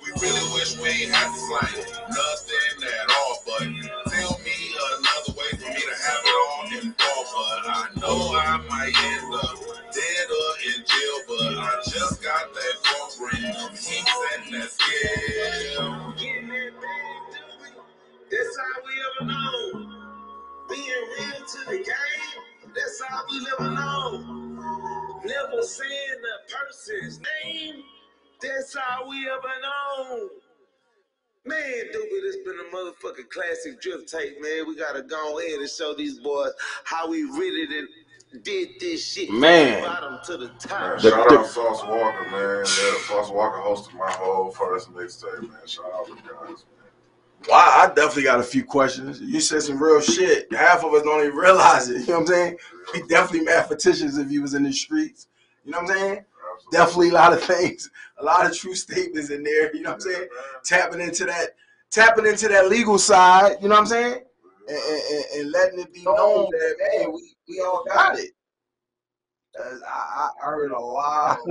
We 0.00 0.08
really 0.24 0.46
wish 0.56 0.80
we 0.80 1.04
ain't 1.04 1.12
had 1.12 1.28
to 1.28 1.36
slay 1.36 1.84
nothing 1.84 2.76
at 2.80 3.08
all. 3.12 3.34
But 3.44 3.68
tell 4.08 4.40
me 4.40 4.56
another 4.72 5.32
way 5.36 5.50
for 5.60 5.68
me 5.68 5.82
to 5.84 5.96
have 6.00 6.22
it 6.24 6.36
all 6.40 6.64
involved. 6.72 7.30
But 7.36 7.62
I 7.68 7.84
know 8.00 8.32
I 8.32 8.56
might 8.72 8.96
end 8.96 9.36
up 9.36 9.56
dead 9.92 10.26
or 10.32 10.50
in 10.64 10.80
jail. 10.80 11.18
But 11.28 11.60
I 11.60 11.72
just 11.92 12.24
got 12.24 12.48
that 12.56 12.74
cornbread 12.88 13.52
from 13.60 13.76
that's 23.40 23.54
how 23.58 23.60
we 23.60 23.66
never 23.66 23.74
know. 23.74 25.20
Never 25.24 25.62
saying 25.62 26.20
the 26.22 26.54
person's 26.54 27.20
name, 27.44 27.82
that's 28.42 28.76
how 28.76 29.08
we 29.08 29.28
ever 29.28 29.42
know. 29.62 30.28
Man, 31.44 31.58
Doobie, 31.58 32.22
this 32.22 32.36
been 32.44 32.54
a 32.60 32.76
motherfucking 32.76 33.28
classic 33.30 33.80
drift 33.80 34.08
tape, 34.10 34.40
man. 34.40 34.66
We 34.68 34.76
gotta 34.76 35.02
go 35.02 35.38
ahead 35.40 35.58
and 35.60 35.68
show 35.68 35.94
these 35.94 36.18
boys 36.20 36.52
how 36.84 37.08
we 37.10 37.22
really 37.24 37.66
did, 37.66 38.44
did 38.44 38.68
this 38.80 39.12
shit 39.12 39.28
from 39.28 39.40
Man. 39.40 39.80
the 39.82 39.86
bottom 39.88 40.18
to 40.26 40.36
the 40.36 40.48
top. 40.60 41.00
The- 41.00 41.10
Shout 41.10 41.28
the- 41.28 41.38
out 41.40 41.46
Sauce 41.46 41.82
Walker, 41.84 42.28
man. 42.30 42.58
Yeah, 42.58 42.98
Sauce 43.08 43.30
Walker 43.30 43.58
hosted 43.58 43.94
my 43.94 44.10
whole 44.12 44.52
first 44.52 44.92
mixtape, 44.92 45.42
man. 45.42 45.66
Shout 45.66 45.92
out 45.92 46.06
to 46.06 46.14
the 46.14 46.20
guys, 46.22 46.64
man. 46.78 46.81
Well, 47.48 47.58
I 47.60 47.86
definitely 47.94 48.24
got 48.24 48.40
a 48.40 48.44
few 48.44 48.64
questions. 48.64 49.20
You 49.20 49.40
said 49.40 49.62
some 49.62 49.82
real 49.82 50.00
shit. 50.00 50.52
Half 50.52 50.84
of 50.84 50.94
us 50.94 51.02
don't 51.02 51.24
even 51.24 51.36
realize 51.36 51.88
it. 51.88 52.00
You 52.02 52.06
know 52.08 52.12
what 52.14 52.20
I'm 52.20 52.26
saying? 52.26 52.56
We 52.94 53.02
definitely 53.08 53.42
mathematicians 53.46 54.16
if 54.18 54.30
you 54.30 54.42
was 54.42 54.54
in 54.54 54.62
the 54.62 54.72
streets. 54.72 55.28
You 55.64 55.72
know 55.72 55.80
what 55.82 55.90
I'm 55.90 55.96
saying? 55.96 56.24
Definitely 56.70 57.10
a 57.10 57.14
lot 57.14 57.32
of 57.32 57.42
things, 57.42 57.90
a 58.18 58.24
lot 58.24 58.46
of 58.46 58.56
true 58.56 58.74
statements 58.74 59.30
in 59.30 59.42
there. 59.42 59.74
You 59.74 59.82
know 59.82 59.90
what 59.90 59.94
I'm 59.96 60.00
saying? 60.12 60.28
Tapping 60.64 61.00
into 61.00 61.24
that, 61.26 61.50
tapping 61.90 62.26
into 62.26 62.48
that 62.48 62.68
legal 62.68 62.98
side. 62.98 63.56
You 63.60 63.68
know 63.68 63.74
what 63.74 63.80
I'm 63.82 63.86
saying? 63.86 64.22
And, 64.68 64.76
and, 64.78 65.02
and- 65.12 65.24
and 65.40 65.50
letting 65.52 65.78
it 65.80 65.92
be 65.92 66.02
known 66.04 66.46
that 66.50 66.76
man, 67.00 67.12
we, 67.12 67.34
we 67.48 67.60
all 67.60 67.84
got 67.86 68.18
it. 68.18 68.30
I, 69.58 70.28
I 70.42 70.44
heard 70.44 70.70
a 70.72 70.78
lot. 70.80 71.38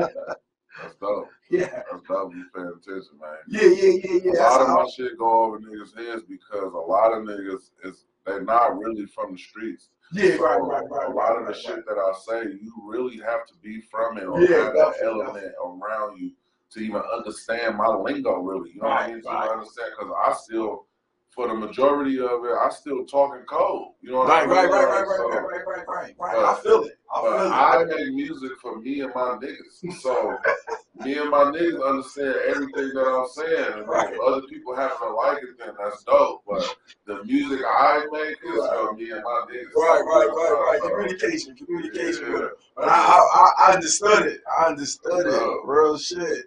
That's 0.82 0.96
dope. 0.96 1.28
yeah, 1.50 1.84
That's 1.92 2.04
dope. 2.08 2.34
You 2.34 2.46
paying 2.56 2.68
attention, 2.68 3.20
man. 3.20 3.38
yeah, 3.48 3.62
yeah, 3.64 4.00
yeah, 4.04 4.20
yeah. 4.24 4.32
a 4.32 4.34
That's 4.36 4.40
lot 4.40 4.62
of 4.62 4.68
how- 4.68 4.84
my 4.84 4.90
shit 4.96 5.18
go 5.18 5.44
over 5.46 5.60
niggas' 5.60 5.96
heads 5.98 6.24
because 6.24 6.74
a 6.74 6.78
lot 6.78 7.12
of 7.14 7.24
niggas 7.24 7.70
is 7.84 8.06
they're 8.26 8.44
not 8.44 8.78
really 8.78 9.06
from 9.08 9.34
the 9.34 9.38
streets. 9.38 9.90
yeah, 10.14 10.38
So, 10.38 10.44
right, 10.44 10.62
right, 10.62 10.90
right. 10.90 11.10
A 11.10 11.12
lot 11.14 11.38
of 11.38 11.46
the 11.48 11.54
right, 11.54 11.56
shit 11.56 11.86
that 11.88 11.98
I 11.98 12.14
say, 12.20 12.52
you 12.62 12.74
really 12.86 13.18
have 13.20 13.46
to 13.48 13.54
be 13.64 13.82
from 13.82 14.18
it 14.18 14.26
or 14.26 14.40
Yeah, 14.42 14.66
have 14.66 14.74
that 14.76 14.94
element 15.04 15.54
around 15.64 16.18
you 16.20 16.32
to 16.72 16.80
even 16.80 17.02
understand 17.02 17.78
my 17.78 17.88
lingo, 17.88 18.36
really. 18.40 18.72
You 18.74 18.82
know 18.82 18.90
what 18.90 19.02
I 19.02 19.08
mean? 19.14 19.22
Right. 19.26 19.50
understand, 19.50 19.92
because 19.98 20.14
I 20.26 20.34
still, 20.34 20.86
for 21.32 21.48
the 21.48 21.54
majority 21.56 22.20
of 22.20 22.46
it, 22.46 22.52
I 22.54 22.70
still 22.70 23.06
talking 23.06 23.42
code. 23.46 23.88
You 24.02 24.12
know 24.12 24.20
what 24.20 24.30
Right, 24.30 24.44
I 24.44 24.46
mean? 24.46 24.56
right, 24.56 24.70
right, 24.70 24.86
right, 24.86 25.08
right, 25.08 25.18
so- 25.18 25.30
right, 25.30 25.42
right, 25.42 25.68
right, 25.68 25.88
right, 25.88 25.88
right. 25.88 26.16
But- 26.36 26.46
I 26.46 26.54
feel 26.62 26.84
it. 26.84 26.98
I 27.14 27.22
But. 27.22 27.52
I 27.52 27.84
make 27.86 28.14
music 28.14 28.52
for 28.62 28.80
me 28.80 29.02
and 29.02 29.14
my 29.14 29.38
niggas. 29.42 30.02
So 30.02 30.38
me 31.04 31.18
and 31.18 31.30
my 31.30 31.46
niggas 31.46 31.86
understand 31.88 32.36
everything 32.48 32.94
that 32.94 33.06
I'm 33.06 33.28
saying. 33.28 33.74
And 33.80 33.88
Right. 33.88 34.14
if 34.14 34.20
other 34.22 34.42
people 34.44 34.76
happen 34.76 35.08
to 35.08 35.14
like 35.14 35.38
it, 35.44 35.58
then 35.60 35.76
that's 35.78 36.04
dope. 36.04 36.44
But 36.48 36.76
the 37.06 37.24
music 37.24 37.60
I 37.68 38.06
make 38.12 38.38
is 38.44 38.66
for 38.68 38.94
me 38.94 39.12
and 39.12 39.24
my 39.24 39.46
niggas. 39.52 39.74
Right, 39.76 40.02
right, 40.06 40.28
right, 40.28 40.58
right. 40.68 40.82
Uh, 40.84 40.90
communication, 40.90 41.56
communication. 41.56 42.32
yeah, 42.32 42.48
But 42.76 42.88
I, 42.88 43.20
I, 43.34 43.52
I 43.68 43.74
understood 43.74 44.26
it. 44.28 44.42
I 44.60 44.66
understood 44.68 45.28
it. 45.28 45.58
Real 45.66 45.98
shit. 45.98 46.20
real. 46.20 46.46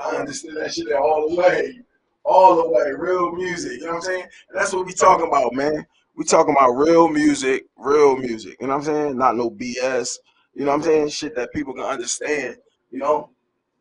I 0.00 0.16
understood 0.16 0.56
that 0.56 0.72
shit 0.72 0.92
all 0.92 1.28
the 1.28 1.36
way. 1.36 1.80
All 2.24 2.56
the 2.56 2.68
way. 2.68 2.90
Real 2.96 3.32
music. 3.32 3.80
You 3.80 3.86
know 3.86 3.92
what 3.92 3.96
I'm 3.96 4.02
saying? 4.02 4.22
And 4.22 4.58
that's 4.58 4.72
what 4.72 4.86
we 4.86 4.92
talking 4.94 5.26
about, 5.28 5.52
man. 5.54 5.86
We 6.16 6.24
talking 6.24 6.54
about 6.56 6.72
real 6.72 7.08
music, 7.08 7.66
real 7.76 8.16
music. 8.16 8.56
You 8.60 8.68
know 8.68 8.74
what 8.76 8.88
I'm 8.88 8.94
saying? 8.94 9.18
Not 9.18 9.36
no 9.36 9.50
BS. 9.50 10.16
You 10.54 10.64
know 10.64 10.70
what 10.70 10.78
I'm 10.78 10.82
saying? 10.82 11.08
Shit 11.10 11.36
that 11.36 11.52
people 11.52 11.74
can 11.74 11.84
understand. 11.84 12.56
You 12.90 13.00
know? 13.00 13.30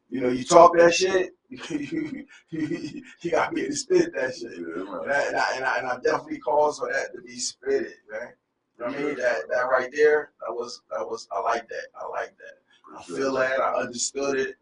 You 0.10 0.22
know, 0.22 0.30
you 0.30 0.44
talk 0.44 0.78
that 0.78 0.94
shit, 0.94 1.32
you 1.50 1.60
you, 1.70 2.26
you, 2.50 3.04
you 3.22 3.32
gotta 3.32 3.54
be 3.54 3.62
able 3.62 3.72
to 3.72 3.76
spit 3.78 4.14
that 4.14 4.36
shit. 4.36 4.54
And 4.54 5.12
I, 5.12 5.28
and, 5.28 5.36
I, 5.36 5.56
and, 5.56 5.66
I, 5.66 5.78
and 5.80 5.88
I 5.88 5.98
definitely 6.04 6.40
calls 6.40 6.80
for 6.80 6.92
that 6.92 7.14
to 7.14 7.22
be 7.22 7.38
spitted, 7.38 7.94
man. 8.12 8.30
You 8.78 8.86
know 8.86 8.92
what 8.92 9.00
I 9.00 9.04
mean? 9.04 9.16
That 9.16 9.36
that 9.50 9.62
right 9.70 9.90
there, 9.94 10.32
that 10.42 10.54
was 10.54 10.82
that 10.92 11.06
was 11.06 11.28
I 11.32 11.40
like 11.42 11.68
that. 11.70 11.88
I 12.00 12.08
like 12.08 12.34
that. 12.38 12.98
I 12.98 13.04
feel 13.04 13.34
that. 13.34 13.60
I 13.60 13.74
understood 13.82 14.38
it. 14.38 14.56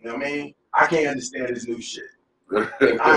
You 0.00 0.10
know 0.10 0.16
what 0.16 0.26
I 0.26 0.30
mean? 0.30 0.54
I 0.72 0.86
can't 0.86 1.08
understand 1.08 1.54
this 1.54 1.66
new 1.66 1.80
shit. 1.80 2.04
I 2.52 2.60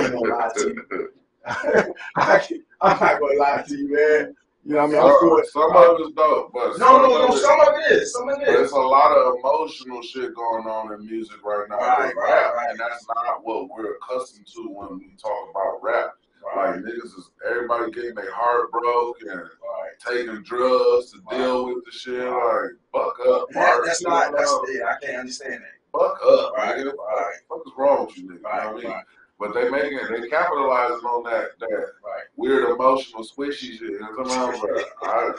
ain't 0.03 0.13
gonna 0.13 0.19
lie 0.19 0.51
to 0.55 0.75
you. 0.89 1.13
I 2.15 2.39
can't, 2.39 2.61
I'm 2.81 2.99
not 2.99 3.19
gonna 3.19 3.35
lie 3.39 3.63
to 3.67 3.75
you, 3.75 3.91
man. 3.93 4.35
You 4.65 4.75
know 4.75 4.85
what 4.85 4.89
I 4.89 4.91
mean? 4.91 5.01
I'm 5.01 5.07
Some, 5.07 5.19
for 5.19 5.41
it. 5.41 5.47
some 5.47 5.75
of 5.75 5.95
it's 5.99 6.11
dope, 6.15 6.51
but 6.53 6.67
No, 6.67 6.85
some 6.85 7.01
no, 7.01 7.07
no. 7.07 7.27
of 7.27 7.33
it- 7.35 7.37
Some 7.39 7.59
of 7.61 7.67
it 7.75 7.91
is. 7.91 8.13
Some 8.13 8.29
of 8.29 8.41
it 8.41 8.45
There's 8.45 8.71
a 8.71 8.75
lot 8.77 9.11
of 9.17 9.35
emotional 9.39 10.01
shit 10.01 10.35
going 10.35 10.67
on 10.67 10.93
in 10.93 11.05
music 11.05 11.37
right 11.43 11.65
now. 11.69 11.77
Right, 11.77 12.13
right, 12.15 12.15
rap, 12.15 12.55
right. 12.55 12.69
And 12.71 12.79
that's 12.79 13.05
not 13.15 13.43
what 13.43 13.69
we're 13.69 13.95
accustomed 13.95 14.47
to 14.55 14.67
when 14.69 14.99
we 14.99 15.15
talk 15.21 15.49
about 15.51 15.79
rap. 15.81 16.11
Like 16.55 16.75
niggas 16.77 17.05
is 17.05 17.31
everybody 17.49 17.91
getting 17.91 18.15
their 18.15 18.33
heart 18.33 18.71
broke 18.71 19.17
and 19.21 19.39
Right. 19.41 19.91
taking 20.05 20.41
drugs 20.43 21.11
to 21.11 21.19
deal 21.29 21.65
with 21.67 21.83
the 21.85 21.91
shit. 21.91 22.19
Like, 22.29 22.71
fuck 22.93 23.17
up. 23.27 23.47
That, 23.51 23.81
that's 23.85 24.01
not. 24.03 24.33
That's 24.35 24.55
yeah. 24.73 24.85
I 24.95 25.05
can't 25.05 25.17
understand 25.19 25.53
that. 25.63 25.99
Fuck 25.99 26.19
up, 26.25 26.53
Right, 26.55 26.77
nigga. 26.77 26.95
right. 26.97 27.33
What 27.47 27.61
is 27.65 27.73
wrong 27.77 28.05
with 28.05 28.17
you, 28.17 28.23
nigga? 28.25 28.33
You 28.37 28.41
know 28.41 28.73
what 28.73 28.85
I 28.85 28.87
mean? 28.87 29.03
Right, 29.39 29.53
But 29.53 29.53
they 29.53 29.69
making 29.69 29.99
they 30.09 30.27
capitalizing 30.29 31.05
on 31.05 31.23
that 31.23 31.59
that 31.59 31.67
right. 31.69 32.25
weird 32.35 32.69
emotional 32.69 33.23
squishy 33.23 33.77
shit. 33.77 33.81
You 33.81 33.99
know 33.99 34.07
what 34.15 34.31
I'm 34.31 34.53
saying? 34.55 34.85
I, 35.03 35.31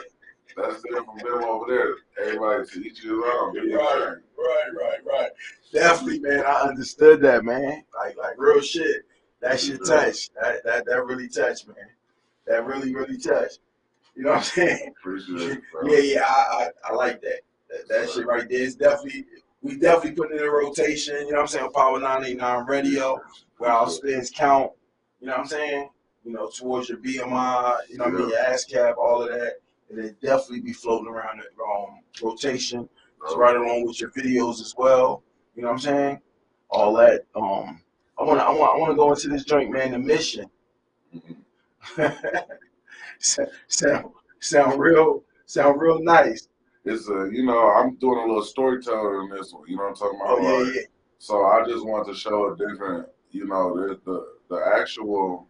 that's 0.55 0.81
different 0.81 1.07
from 1.07 1.17
them 1.17 1.43
over 1.43 1.65
there. 1.67 2.25
Everybody 2.25 2.65
to 2.67 2.79
each 2.87 2.99
his 2.99 3.11
own. 3.11 3.21
Right, 3.21 4.17
right, 4.37 4.67
right, 4.79 4.99
right. 5.05 5.29
Definitely, 5.71 6.19
man. 6.19 6.43
I 6.45 6.67
understood 6.67 7.21
that, 7.21 7.45
man. 7.45 7.83
Like, 7.95 8.17
like 8.17 8.35
real 8.37 8.61
shit. 8.61 9.05
That 9.41 9.59
shit 9.59 9.83
touched. 9.85 10.31
That, 10.41 10.63
that, 10.65 10.85
that 10.85 11.05
really 11.05 11.27
touched, 11.27 11.67
man. 11.67 11.77
That 12.47 12.65
really, 12.65 12.93
really 12.93 13.17
touched. 13.17 13.59
You 14.15 14.23
know 14.23 14.31
what 14.31 14.37
I'm 14.37 14.43
saying? 14.43 14.93
Appreciate 14.99 15.51
it. 15.51 15.61
bro. 15.71 15.91
Yeah, 15.91 15.99
yeah. 15.99 16.25
I, 16.27 16.69
I, 16.85 16.91
I 16.91 16.93
like 16.93 17.21
that. 17.21 17.41
That, 17.69 17.87
that 17.87 18.09
shit 18.09 18.27
right 18.27 18.47
there 18.47 18.59
is 18.59 18.75
definitely. 18.75 19.25
We 19.61 19.77
definitely 19.77 20.13
put 20.13 20.31
it 20.31 20.41
in 20.41 20.49
rotation. 20.49 21.15
You 21.27 21.31
know 21.31 21.37
what 21.37 21.41
I'm 21.41 21.47
saying? 21.47 21.71
Power 21.71 21.99
989 21.99 22.65
Radio, 22.65 23.19
where 23.57 23.71
our 23.71 23.89
spins 23.89 24.31
count. 24.31 24.71
You 25.19 25.27
know 25.27 25.33
what 25.33 25.41
I'm 25.41 25.47
saying? 25.47 25.89
You 26.23 26.33
know, 26.33 26.49
towards 26.49 26.89
your 26.89 26.97
BMI. 26.97 27.77
You 27.89 27.97
know 27.97 28.05
what 28.05 28.13
I 28.15 28.17
mean? 28.17 28.29
Your 28.29 28.39
ASCAP, 28.39 28.97
all 28.97 29.23
of 29.23 29.29
that. 29.29 29.55
And 29.89 29.99
it 29.99 30.19
definitely 30.21 30.61
be 30.61 30.73
floating 30.73 31.07
around 31.07 31.39
the 31.41 31.63
um, 31.63 31.99
rotation. 32.23 32.87
It's 33.23 33.35
right 33.35 33.55
along 33.55 33.85
with 33.85 33.99
your 34.01 34.09
videos 34.11 34.61
as 34.61 34.73
well. 34.77 35.21
You 35.55 35.61
know 35.63 35.67
what 35.69 35.73
I'm 35.75 35.79
saying? 35.79 36.21
All 36.69 36.93
that. 36.95 37.25
Um, 37.35 37.81
I 38.17 38.23
wanna, 38.23 38.41
I 38.41 38.49
wanna, 38.51 38.71
I 38.71 38.77
want 38.77 38.91
to 38.91 38.95
go 38.95 39.11
into 39.11 39.27
this 39.27 39.43
joint, 39.43 39.71
man. 39.71 39.91
The 39.91 39.99
mission. 39.99 40.49
Mhm. 41.13 41.35
sound, 43.19 43.49
sound, 43.67 44.05
sound 44.39 44.79
real, 44.79 45.23
sound 45.45 45.81
real 45.81 46.01
nice. 46.01 46.47
It's 46.83 47.07
a, 47.09 47.29
you 47.31 47.45
know, 47.45 47.69
I'm 47.71 47.95
doing 47.97 48.19
a 48.19 48.25
little 48.25 48.43
storytelling 48.43 49.29
in 49.29 49.37
this 49.37 49.53
one. 49.53 49.63
You 49.67 49.77
know 49.77 49.83
what 49.83 49.89
I'm 49.89 49.95
talking 49.95 50.19
about? 50.19 50.37
Oh 50.39 50.41
yeah, 50.41 50.65
Like, 50.65 50.75
yeah. 50.75 50.81
So 51.19 51.45
I 51.45 51.63
just 51.65 51.85
want 51.85 52.07
to 52.07 52.15
show 52.15 52.51
a 52.53 52.57
different, 52.57 53.07
you 53.31 53.45
know, 53.45 53.75
the 53.75 53.99
the, 54.05 54.25
the 54.49 54.61
actual 54.79 55.47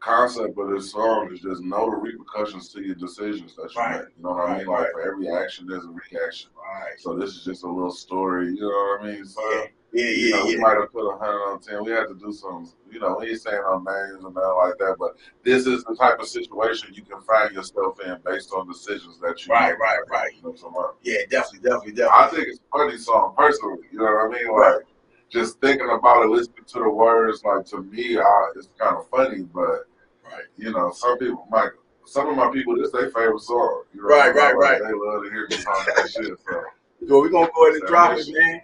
concept 0.00 0.56
of 0.58 0.70
this 0.70 0.92
song 0.92 1.30
is 1.32 1.40
just 1.40 1.62
know 1.62 1.90
the 1.90 1.96
repercussions 1.96 2.68
to 2.68 2.80
your 2.80 2.94
decisions 2.94 3.56
that 3.56 3.74
you 3.74 3.80
Right. 3.80 4.00
make. 4.00 4.08
You 4.16 4.22
know 4.22 4.30
what 4.30 4.48
I 4.50 4.58
mean? 4.58 4.66
Like 4.68 4.78
right. 4.82 4.92
for 4.92 5.00
every 5.02 5.28
action, 5.28 5.66
there's 5.66 5.84
a 5.84 5.88
reaction. 5.88 6.50
Right. 6.56 6.98
So 6.98 7.16
this 7.16 7.30
is 7.34 7.44
just 7.44 7.64
a 7.64 7.68
little 7.68 7.90
story. 7.90 8.48
You 8.48 8.60
know 8.60 8.98
what 9.00 9.02
I 9.02 9.12
mean? 9.14 9.24
So. 9.24 9.40
Yeah, 9.52 9.66
yeah, 9.96 10.04
You 10.04 10.28
yeah, 10.28 10.36
know, 10.36 10.46
we 10.46 10.52
yeah. 10.56 10.60
might 10.60 10.76
have 10.80 10.92
put 10.92 11.08
a 11.08 11.16
hundred 11.18 11.42
on 11.50 11.60
ten. 11.60 11.84
We 11.84 11.90
had 11.92 12.06
to 12.08 12.14
do 12.14 12.32
some, 12.32 12.70
you 12.90 13.00
know, 13.00 13.16
we 13.20 13.30
ain't 13.30 13.40
saying 13.40 13.60
no 13.64 13.78
names 13.78 14.24
and 14.24 14.34
nothing 14.34 14.56
like 14.56 14.78
that, 14.78 14.96
but 14.98 15.16
this 15.44 15.66
is 15.66 15.84
the 15.84 15.94
type 15.96 16.18
of 16.20 16.28
situation 16.28 16.92
you 16.94 17.02
can 17.02 17.20
find 17.22 17.54
yourself 17.54 17.98
in 18.04 18.16
based 18.24 18.52
on 18.52 18.68
decisions 18.68 19.18
that 19.20 19.44
you 19.46 19.52
Right, 19.52 19.70
make. 19.70 19.78
right, 19.80 19.98
right. 20.10 20.32
You 20.34 20.54
know. 20.62 20.94
Yeah, 21.02 21.18
definitely, 21.30 21.60
definitely, 21.68 21.92
definitely. 21.92 22.24
I 22.24 22.28
think 22.28 22.48
it's 22.48 22.58
a 22.60 22.78
funny 22.78 22.98
song 22.98 23.34
personally. 23.36 23.78
You 23.92 23.98
know 23.98 24.04
what 24.04 24.26
I 24.26 24.28
mean? 24.38 24.52
Like 24.52 24.74
Right. 24.74 24.82
just 25.30 25.60
thinking 25.60 25.88
about 25.90 26.24
it, 26.24 26.28
listening 26.30 26.64
to 26.66 26.78
the 26.80 26.90
words, 26.90 27.42
like 27.44 27.64
to 27.66 27.82
me, 27.82 28.18
I, 28.18 28.52
it's 28.56 28.68
kind 28.78 28.96
of 28.96 29.08
funny. 29.08 29.42
But 29.44 29.86
Right. 30.24 30.44
you 30.56 30.72
know, 30.72 30.90
some 30.92 31.18
people 31.18 31.46
might. 31.50 31.70
Some 32.08 32.28
of 32.28 32.36
my 32.36 32.48
people, 32.52 32.76
this 32.76 32.92
their 32.92 33.10
favorite 33.10 33.40
song. 33.40 33.82
You 33.92 34.02
know, 34.02 34.08
Right, 34.08 34.32
right, 34.32 34.56
right. 34.56 34.80
They 34.80 34.92
love 34.92 35.24
to 35.24 35.30
hear 35.30 35.48
me 35.48 35.56
talk 35.56 35.84
that 35.86 36.08
shit. 36.08 36.38
So 36.38 36.62
So 37.08 37.20
we're 37.20 37.28
gonna 37.30 37.50
go 37.54 37.66
ahead 37.66 37.78
and 37.80 37.86
drop 37.88 38.12
it, 38.12 38.26
man. 38.28 38.34
You 38.36 38.42
know 38.52 38.60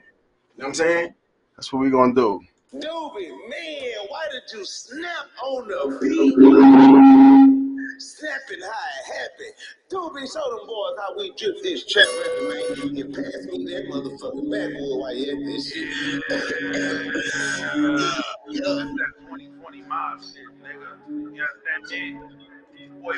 what 0.56 0.66
I'm 0.68 0.74
saying? 0.74 1.14
That's 1.62 1.72
what 1.72 1.82
we're 1.82 1.90
gonna 1.90 2.12
do. 2.12 2.40
Doobie, 2.74 3.28
man, 3.48 4.06
why 4.08 4.26
did 4.32 4.42
you 4.52 4.64
snap 4.64 5.26
on 5.44 5.68
the 5.68 5.96
beat? 6.02 6.34
Snapping 8.00 8.62
how 8.62 8.66
it 8.66 9.04
happened. 9.14 9.54
Doobie, 9.88 10.26
show 10.26 10.42
them 10.56 10.66
boys 10.66 10.98
how 10.98 11.16
we 11.16 11.30
drip 11.36 11.62
this 11.62 11.86
trap 11.86 12.08
record, 12.18 12.78
man. 12.86 12.96
You 12.96 13.04
pass 13.14 13.46
me 13.46 13.64
that 13.66 13.86
motherfucking 13.92 14.50
backwood 14.50 14.98
while 14.98 15.14
you 15.14 15.30
at 15.30 15.38
this 15.46 15.72
shit. 15.72 16.24
That's 16.28 16.48
that 16.48 16.66
2020 19.20 19.82
mob 19.82 20.18
shit, 20.18 20.50
nigga. 20.64 20.98
You 21.08 21.46
understand 21.78 22.16
me? 22.16 22.61
Uh, 23.04 23.16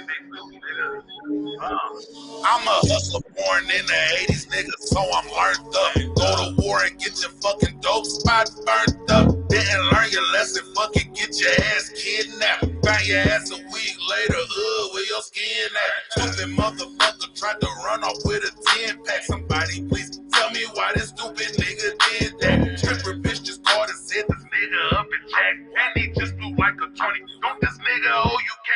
I'm 2.44 2.66
a 2.66 2.76
hustler 2.88 3.20
born 3.20 3.64
in 3.64 3.84
the 3.84 4.00
80s, 4.32 4.48
nigga, 4.48 4.72
so 4.78 5.00
I'm 5.00 5.28
learned 5.28 5.76
up. 5.76 6.16
Go 6.16 6.28
to 6.40 6.62
war 6.62 6.84
and 6.84 6.98
get 6.98 7.20
your 7.20 7.30
fucking 7.42 7.80
dope 7.80 8.06
spot 8.06 8.50
burnt 8.64 9.10
up. 9.10 9.48
Didn't 9.50 9.84
learn 9.92 10.08
your 10.10 10.24
lesson, 10.32 10.64
fucking 10.74 11.12
get 11.12 11.38
your 11.38 11.50
ass 11.76 11.90
kidnapped. 11.90 12.64
Find 12.84 13.06
your 13.06 13.18
ass 13.18 13.50
a 13.50 13.56
week 13.56 13.96
later, 14.08 14.40
uh, 14.40 14.88
where 14.94 15.06
your 15.06 15.20
skin 15.20 15.68
at. 15.76 16.12
Stupid 16.32 16.56
motherfucker 16.56 17.38
tried 17.38 17.60
to 17.60 17.68
run 17.84 18.04
off 18.04 18.16
with 18.24 18.42
a 18.42 18.52
10 18.86 19.04
pack. 19.04 19.22
Somebody 19.24 19.86
please 19.88 20.18
tell 20.32 20.50
me 20.50 20.64
why 20.72 20.92
this 20.94 21.08
stupid 21.08 21.48
nigga 21.60 21.92
did 22.18 22.40
that. 22.40 22.78
Stripper 22.78 23.20
bitch 23.20 23.44
just 23.44 23.62
called 23.64 23.88
and 23.90 23.98
said 23.98 24.24
this 24.28 24.44
nigga 24.44 24.98
up 24.98 25.06
in 25.06 25.28
jack. 25.28 25.56
And 25.58 26.02
he 26.02 26.20
just 26.20 26.36
blew 26.38 26.56
like 26.56 26.74
a 26.74 26.88
20. 26.88 26.96
Don't 27.42 27.63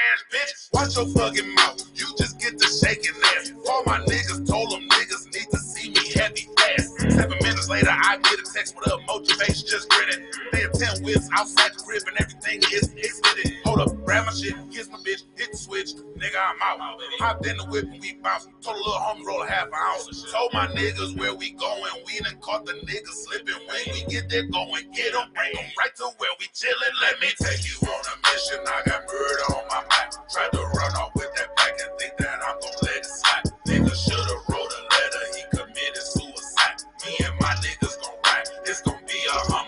cash, 0.08 0.24
bitch? 0.32 0.68
Watch 0.72 0.96
your 0.96 1.06
fucking 1.06 1.54
mouth. 1.54 1.82
You 1.94 2.06
just 2.16 2.40
get 2.40 2.58
to 2.58 2.68
shaking 2.68 3.14
ass. 3.36 3.52
All 3.68 3.82
my 3.86 3.98
niggas 4.00 4.48
told 4.48 4.70
them 4.70 4.88
niggas 4.88 5.24
need 5.34 5.50
to 5.50 5.58
see 5.58 5.90
me 5.90 6.00
heavy 6.14 6.48
fast. 6.58 7.00
Seven 7.00 7.38
minutes 7.42 7.68
later, 7.68 7.90
I 7.90 8.18
get 8.18 8.38
a 8.38 8.52
text 8.52 8.76
with 8.76 8.92
a 8.92 8.98
motivation 9.06 9.66
just 9.66 9.88
grinning. 9.88 10.26
They 10.52 10.62
have 10.62 10.72
10 10.72 11.04
whips 11.04 11.28
outside 11.32 11.72
the 11.74 11.82
crib 11.82 12.02
and 12.06 12.16
everything 12.20 12.62
is 12.72 12.92
extended. 12.96 13.57
Hold 13.68 13.80
up, 13.84 13.92
grab 14.02 14.24
my 14.24 14.32
shit, 14.32 14.56
kiss 14.72 14.88
my 14.88 14.96
bitch, 15.04 15.28
hit 15.36 15.52
the 15.52 15.58
switch. 15.58 15.92
Nigga, 16.16 16.40
I'm 16.40 16.56
out. 16.80 16.96
Hopped 17.20 17.44
in 17.44 17.58
the 17.58 17.66
whip 17.66 17.84
and 17.84 18.00
we 18.00 18.14
bounced. 18.14 18.48
Told 18.64 18.76
a 18.76 18.80
little 18.80 18.96
homie 18.96 19.26
roll 19.26 19.42
a 19.42 19.46
half 19.46 19.68
ounce. 19.68 20.24
Told 20.32 20.54
my 20.54 20.68
niggas 20.68 21.18
where 21.20 21.34
we 21.34 21.50
going. 21.50 21.92
We 22.06 22.18
done 22.20 22.40
caught 22.40 22.64
the 22.64 22.72
niggas 22.88 23.28
slipping. 23.28 23.60
When 23.68 23.84
we 23.92 24.08
get 24.08 24.30
there, 24.30 24.48
going 24.48 24.88
get 24.96 25.12
them. 25.12 25.28
Bring 25.36 25.52
them 25.52 25.68
right 25.76 25.94
to 26.00 26.08
where 26.16 26.32
we 26.40 26.46
chillin'. 26.56 26.96
Let 27.02 27.20
me 27.20 27.28
take 27.36 27.60
you 27.68 27.76
on 27.84 28.02
a 28.08 28.14
mission. 28.32 28.64
I 28.64 28.80
got 28.88 29.04
murder 29.04 29.46
on 29.52 29.64
my 29.68 29.84
mind. 29.84 30.16
Tried 30.32 30.52
to 30.56 30.64
run 30.64 30.92
off 30.96 31.12
with 31.14 31.28
that 31.36 31.54
back 31.54 31.76
and 31.76 31.92
think 32.00 32.16
that 32.24 32.40
I'm 32.48 32.56
gon' 32.64 32.72
let 32.88 32.96
it 32.96 33.04
slide. 33.04 33.52
Nigga 33.68 33.92
shoulda 33.92 34.36
wrote 34.48 34.72
a 34.72 34.80
letter. 34.96 35.24
He 35.36 35.44
committed 35.52 36.06
suicide. 36.08 36.88
Me 37.04 37.12
and 37.20 37.36
my 37.36 37.52
niggas 37.60 38.00
gon' 38.00 38.16
ride. 38.24 38.48
It's 38.64 38.80
gon' 38.80 38.96
be 39.04 39.20
a 39.28 39.36
homicide. 39.52 39.67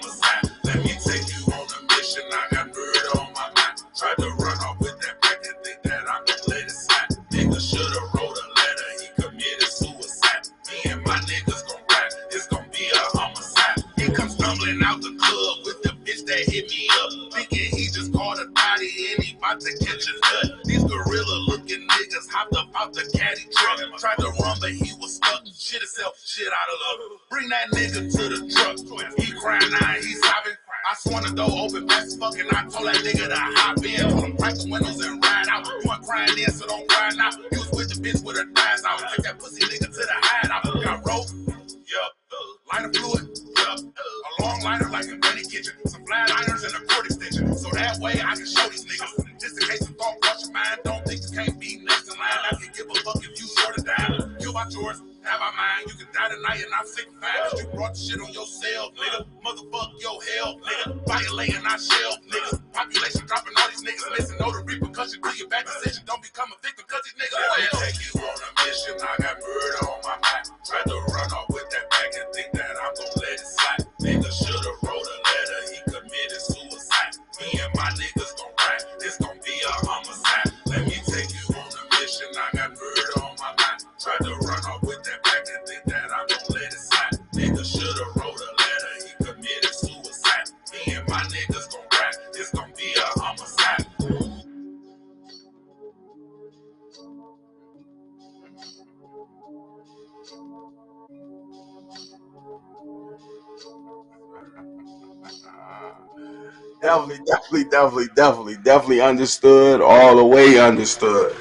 Definitely, 106.90 107.24
definitely, 107.24 107.64
definitely, 107.64 108.06
definitely, 108.16 108.56
definitely 108.64 109.00
understood. 109.00 109.80
All 109.80 110.16
the 110.16 110.24
way 110.24 110.58
understood. 110.58 111.36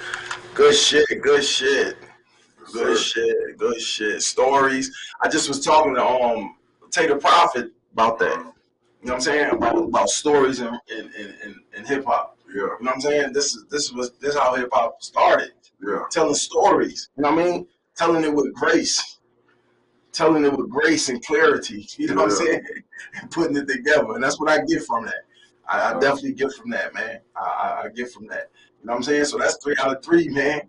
Good 0.54 0.76
shit, 0.76 1.08
good 1.24 1.44
shit. 1.44 1.98
Good 2.72 2.96
shit, 2.96 3.58
good 3.58 3.82
shit. 3.82 4.22
Stories. 4.22 4.96
I 5.22 5.28
just 5.28 5.48
was 5.48 5.66
talking 5.66 5.96
to 5.96 6.06
um 6.06 6.56
Tater 6.92 7.16
Prophet 7.16 7.72
about 7.94 8.20
that. 8.20 8.38
You 8.38 9.08
know 9.08 9.14
what 9.14 9.14
I'm 9.16 9.22
saying? 9.22 9.50
About, 9.56 9.78
about 9.78 10.10
stories 10.10 10.60
in, 10.60 10.68
in, 10.68 11.06
in, 11.18 11.34
in, 11.44 11.56
in 11.76 11.86
hip 11.86 12.06
hop. 12.06 12.38
Yeah, 12.48 12.54
You 12.54 12.68
know 12.68 12.78
what 12.82 12.96
I'm 12.96 13.02
saying? 13.02 13.34
This 13.34 13.56
is 13.56 13.66
this 13.72 13.92
was 13.92 14.12
this 14.20 14.36
how 14.38 14.54
hip 14.54 14.70
hop 14.72 15.02
started. 15.02 15.54
yeah. 15.82 16.04
Telling 16.12 16.36
stories. 16.36 17.10
You 17.18 17.24
know 17.24 17.32
what 17.32 17.40
I 17.40 17.44
mean? 17.44 17.68
Telling 17.98 18.24
it 18.24 18.32
with 18.32 18.54
grace. 18.54 19.18
Telling 20.12 20.46
it 20.46 20.56
with 20.56 20.70
grace 20.70 21.10
and 21.10 21.26
clarity. 21.26 21.88
You 21.98 22.10
know 22.10 22.16
what 22.24 22.26
I'm 22.26 22.38
saying? 22.38 22.62
And 23.20 23.32
putting 23.32 23.56
it 23.56 23.68
together. 23.68 24.14
And 24.14 24.24
that's 24.24 24.40
what 24.42 24.50
I 24.50 24.64
get 24.66 24.84
from 24.84 25.06
that. 25.06 25.24
I, 25.70 25.92
I 25.92 26.00
definitely 26.00 26.34
get 26.34 26.52
from 26.54 26.72
that, 26.72 26.94
man. 26.94 27.20
I, 27.36 27.40
I, 27.40 27.84
I 27.86 27.90
get 27.90 28.12
from 28.12 28.28
that. 28.28 28.50
You 28.82 28.88
know 28.88 28.94
what 28.94 28.98
I'm 28.98 29.04
saying? 29.04 29.26
So 29.26 29.38
that's 29.38 29.58
three 29.64 29.76
out 29.80 29.96
of 29.96 30.04
three, 30.04 30.28
man. 30.30 30.62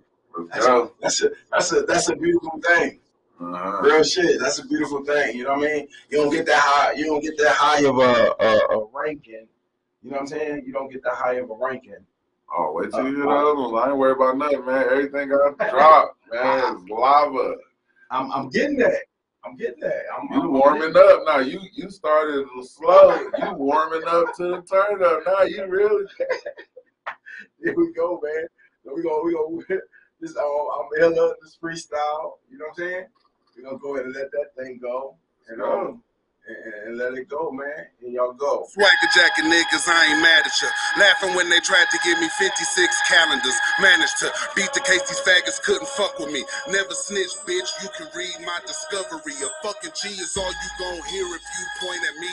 That's 0.52 0.66
a, 0.66 0.90
that's 1.00 1.22
a 1.22 1.30
that's 1.50 1.72
a 1.72 1.80
that's 1.82 2.08
a 2.10 2.16
beautiful 2.16 2.60
thing. 2.60 3.00
Uh-huh. 3.40 3.80
Real 3.82 4.02
shit. 4.02 4.38
That's 4.38 4.58
a 4.58 4.66
beautiful 4.66 5.04
thing. 5.04 5.36
You 5.36 5.44
know 5.44 5.54
what 5.54 5.70
I 5.70 5.74
mean? 5.74 5.88
You 6.10 6.18
don't 6.18 6.30
get 6.30 6.46
that 6.46 6.60
high. 6.62 6.92
You 6.92 7.06
don't 7.06 7.22
get 7.22 7.38
that 7.38 7.52
high 7.52 7.82
of 7.84 7.98
a, 7.98 8.34
a, 8.38 8.78
a 8.78 8.86
ranking. 8.92 9.46
You 10.02 10.10
know 10.10 10.16
what 10.16 10.20
I'm 10.20 10.26
saying? 10.26 10.62
You 10.66 10.72
don't 10.72 10.90
get 10.90 11.02
that 11.04 11.14
high 11.14 11.34
of 11.34 11.50
a 11.50 11.54
ranking. 11.54 12.04
Oh, 12.56 12.72
wait 12.74 12.90
till 12.90 13.08
you 13.08 13.16
hear 13.16 13.24
the 13.24 13.30
other 13.30 13.54
ones. 13.54 13.80
I 13.82 13.88
ain't 13.88 13.96
worried 13.96 14.16
about 14.16 14.36
nothing, 14.36 14.66
man. 14.66 14.86
Everything 14.90 15.28
got 15.28 15.56
dropped, 15.70 16.16
man. 16.32 16.76
It's 16.76 16.90
lava. 16.90 17.54
I'm 18.10 18.30
I'm 18.32 18.48
getting 18.50 18.76
that. 18.78 19.04
I'm 19.44 19.57
getting 19.57 19.81
that. 19.81 20.03
I'm, 20.16 20.29
You 20.33 20.42
I'm 20.42 20.53
warming 20.53 20.96
up 20.96 21.22
now. 21.26 21.38
You 21.38 21.61
you 21.72 21.90
started 21.90 22.46
slow. 22.62 23.16
You 23.38 23.55
warming 23.55 24.07
up 24.07 24.35
to 24.37 24.42
the 24.48 24.62
turn 24.62 25.03
up 25.03 25.20
now. 25.26 25.42
You 25.44 25.66
really 25.66 26.05
Here 27.62 27.74
we 27.76 27.92
go, 27.92 28.20
man. 28.22 28.46
We 28.94 29.03
go. 29.03 29.22
We 29.24 29.33
go. 29.33 29.62
This 30.20 30.37
um, 30.37 30.44
I'm 30.44 31.03
Ella. 31.03 31.33
This 31.40 31.57
freestyle. 31.62 32.33
You 32.50 32.59
know 32.59 32.66
what 32.66 32.72
I'm 32.72 32.74
saying? 32.76 33.07
We're 33.57 33.64
gonna 33.64 33.79
go 33.79 33.94
ahead 33.94 34.05
and 34.05 34.14
let 34.14 34.31
that 34.33 34.55
thing 34.55 34.79
go. 34.83 35.16
And 35.48 35.62
um, 35.62 36.03
and, 36.86 36.98
let 36.98 37.14
it 37.14 37.28
go, 37.28 37.50
man. 37.50 37.86
And 38.02 38.12
y'all 38.12 38.32
go. 38.32 38.66
Swagger 38.68 39.10
jacking 39.14 39.46
niggas, 39.46 39.86
I 39.88 40.12
ain't 40.12 40.22
mad 40.22 40.44
at 40.46 40.54
ya. 40.60 40.68
Laughing 40.98 41.34
when 41.34 41.48
they 41.48 41.60
tried 41.60 41.88
to 41.90 41.98
give 42.04 42.18
me 42.18 42.28
56 42.38 42.50
calendars. 43.08 43.56
Managed 43.80 44.18
to 44.20 44.32
beat 44.54 44.72
the 44.72 44.80
case, 44.80 45.02
these 45.08 45.20
faggots 45.20 45.62
couldn't 45.62 45.88
fuck 45.88 46.18
with 46.18 46.32
me. 46.32 46.44
Never 46.68 46.92
snitch, 46.92 47.32
bitch, 47.46 47.70
you 47.82 47.88
can 47.96 48.08
read 48.14 48.36
my 48.44 48.58
discovery. 48.66 49.34
A 49.40 49.48
fucking 49.62 49.94
G 49.94 50.08
is 50.18 50.36
all 50.36 50.50
you 50.50 50.70
gon' 50.78 51.02
hear 51.08 51.26
if 51.30 51.44
you 51.44 51.64
point 51.80 52.02
at 52.02 52.16
me. 52.18 52.30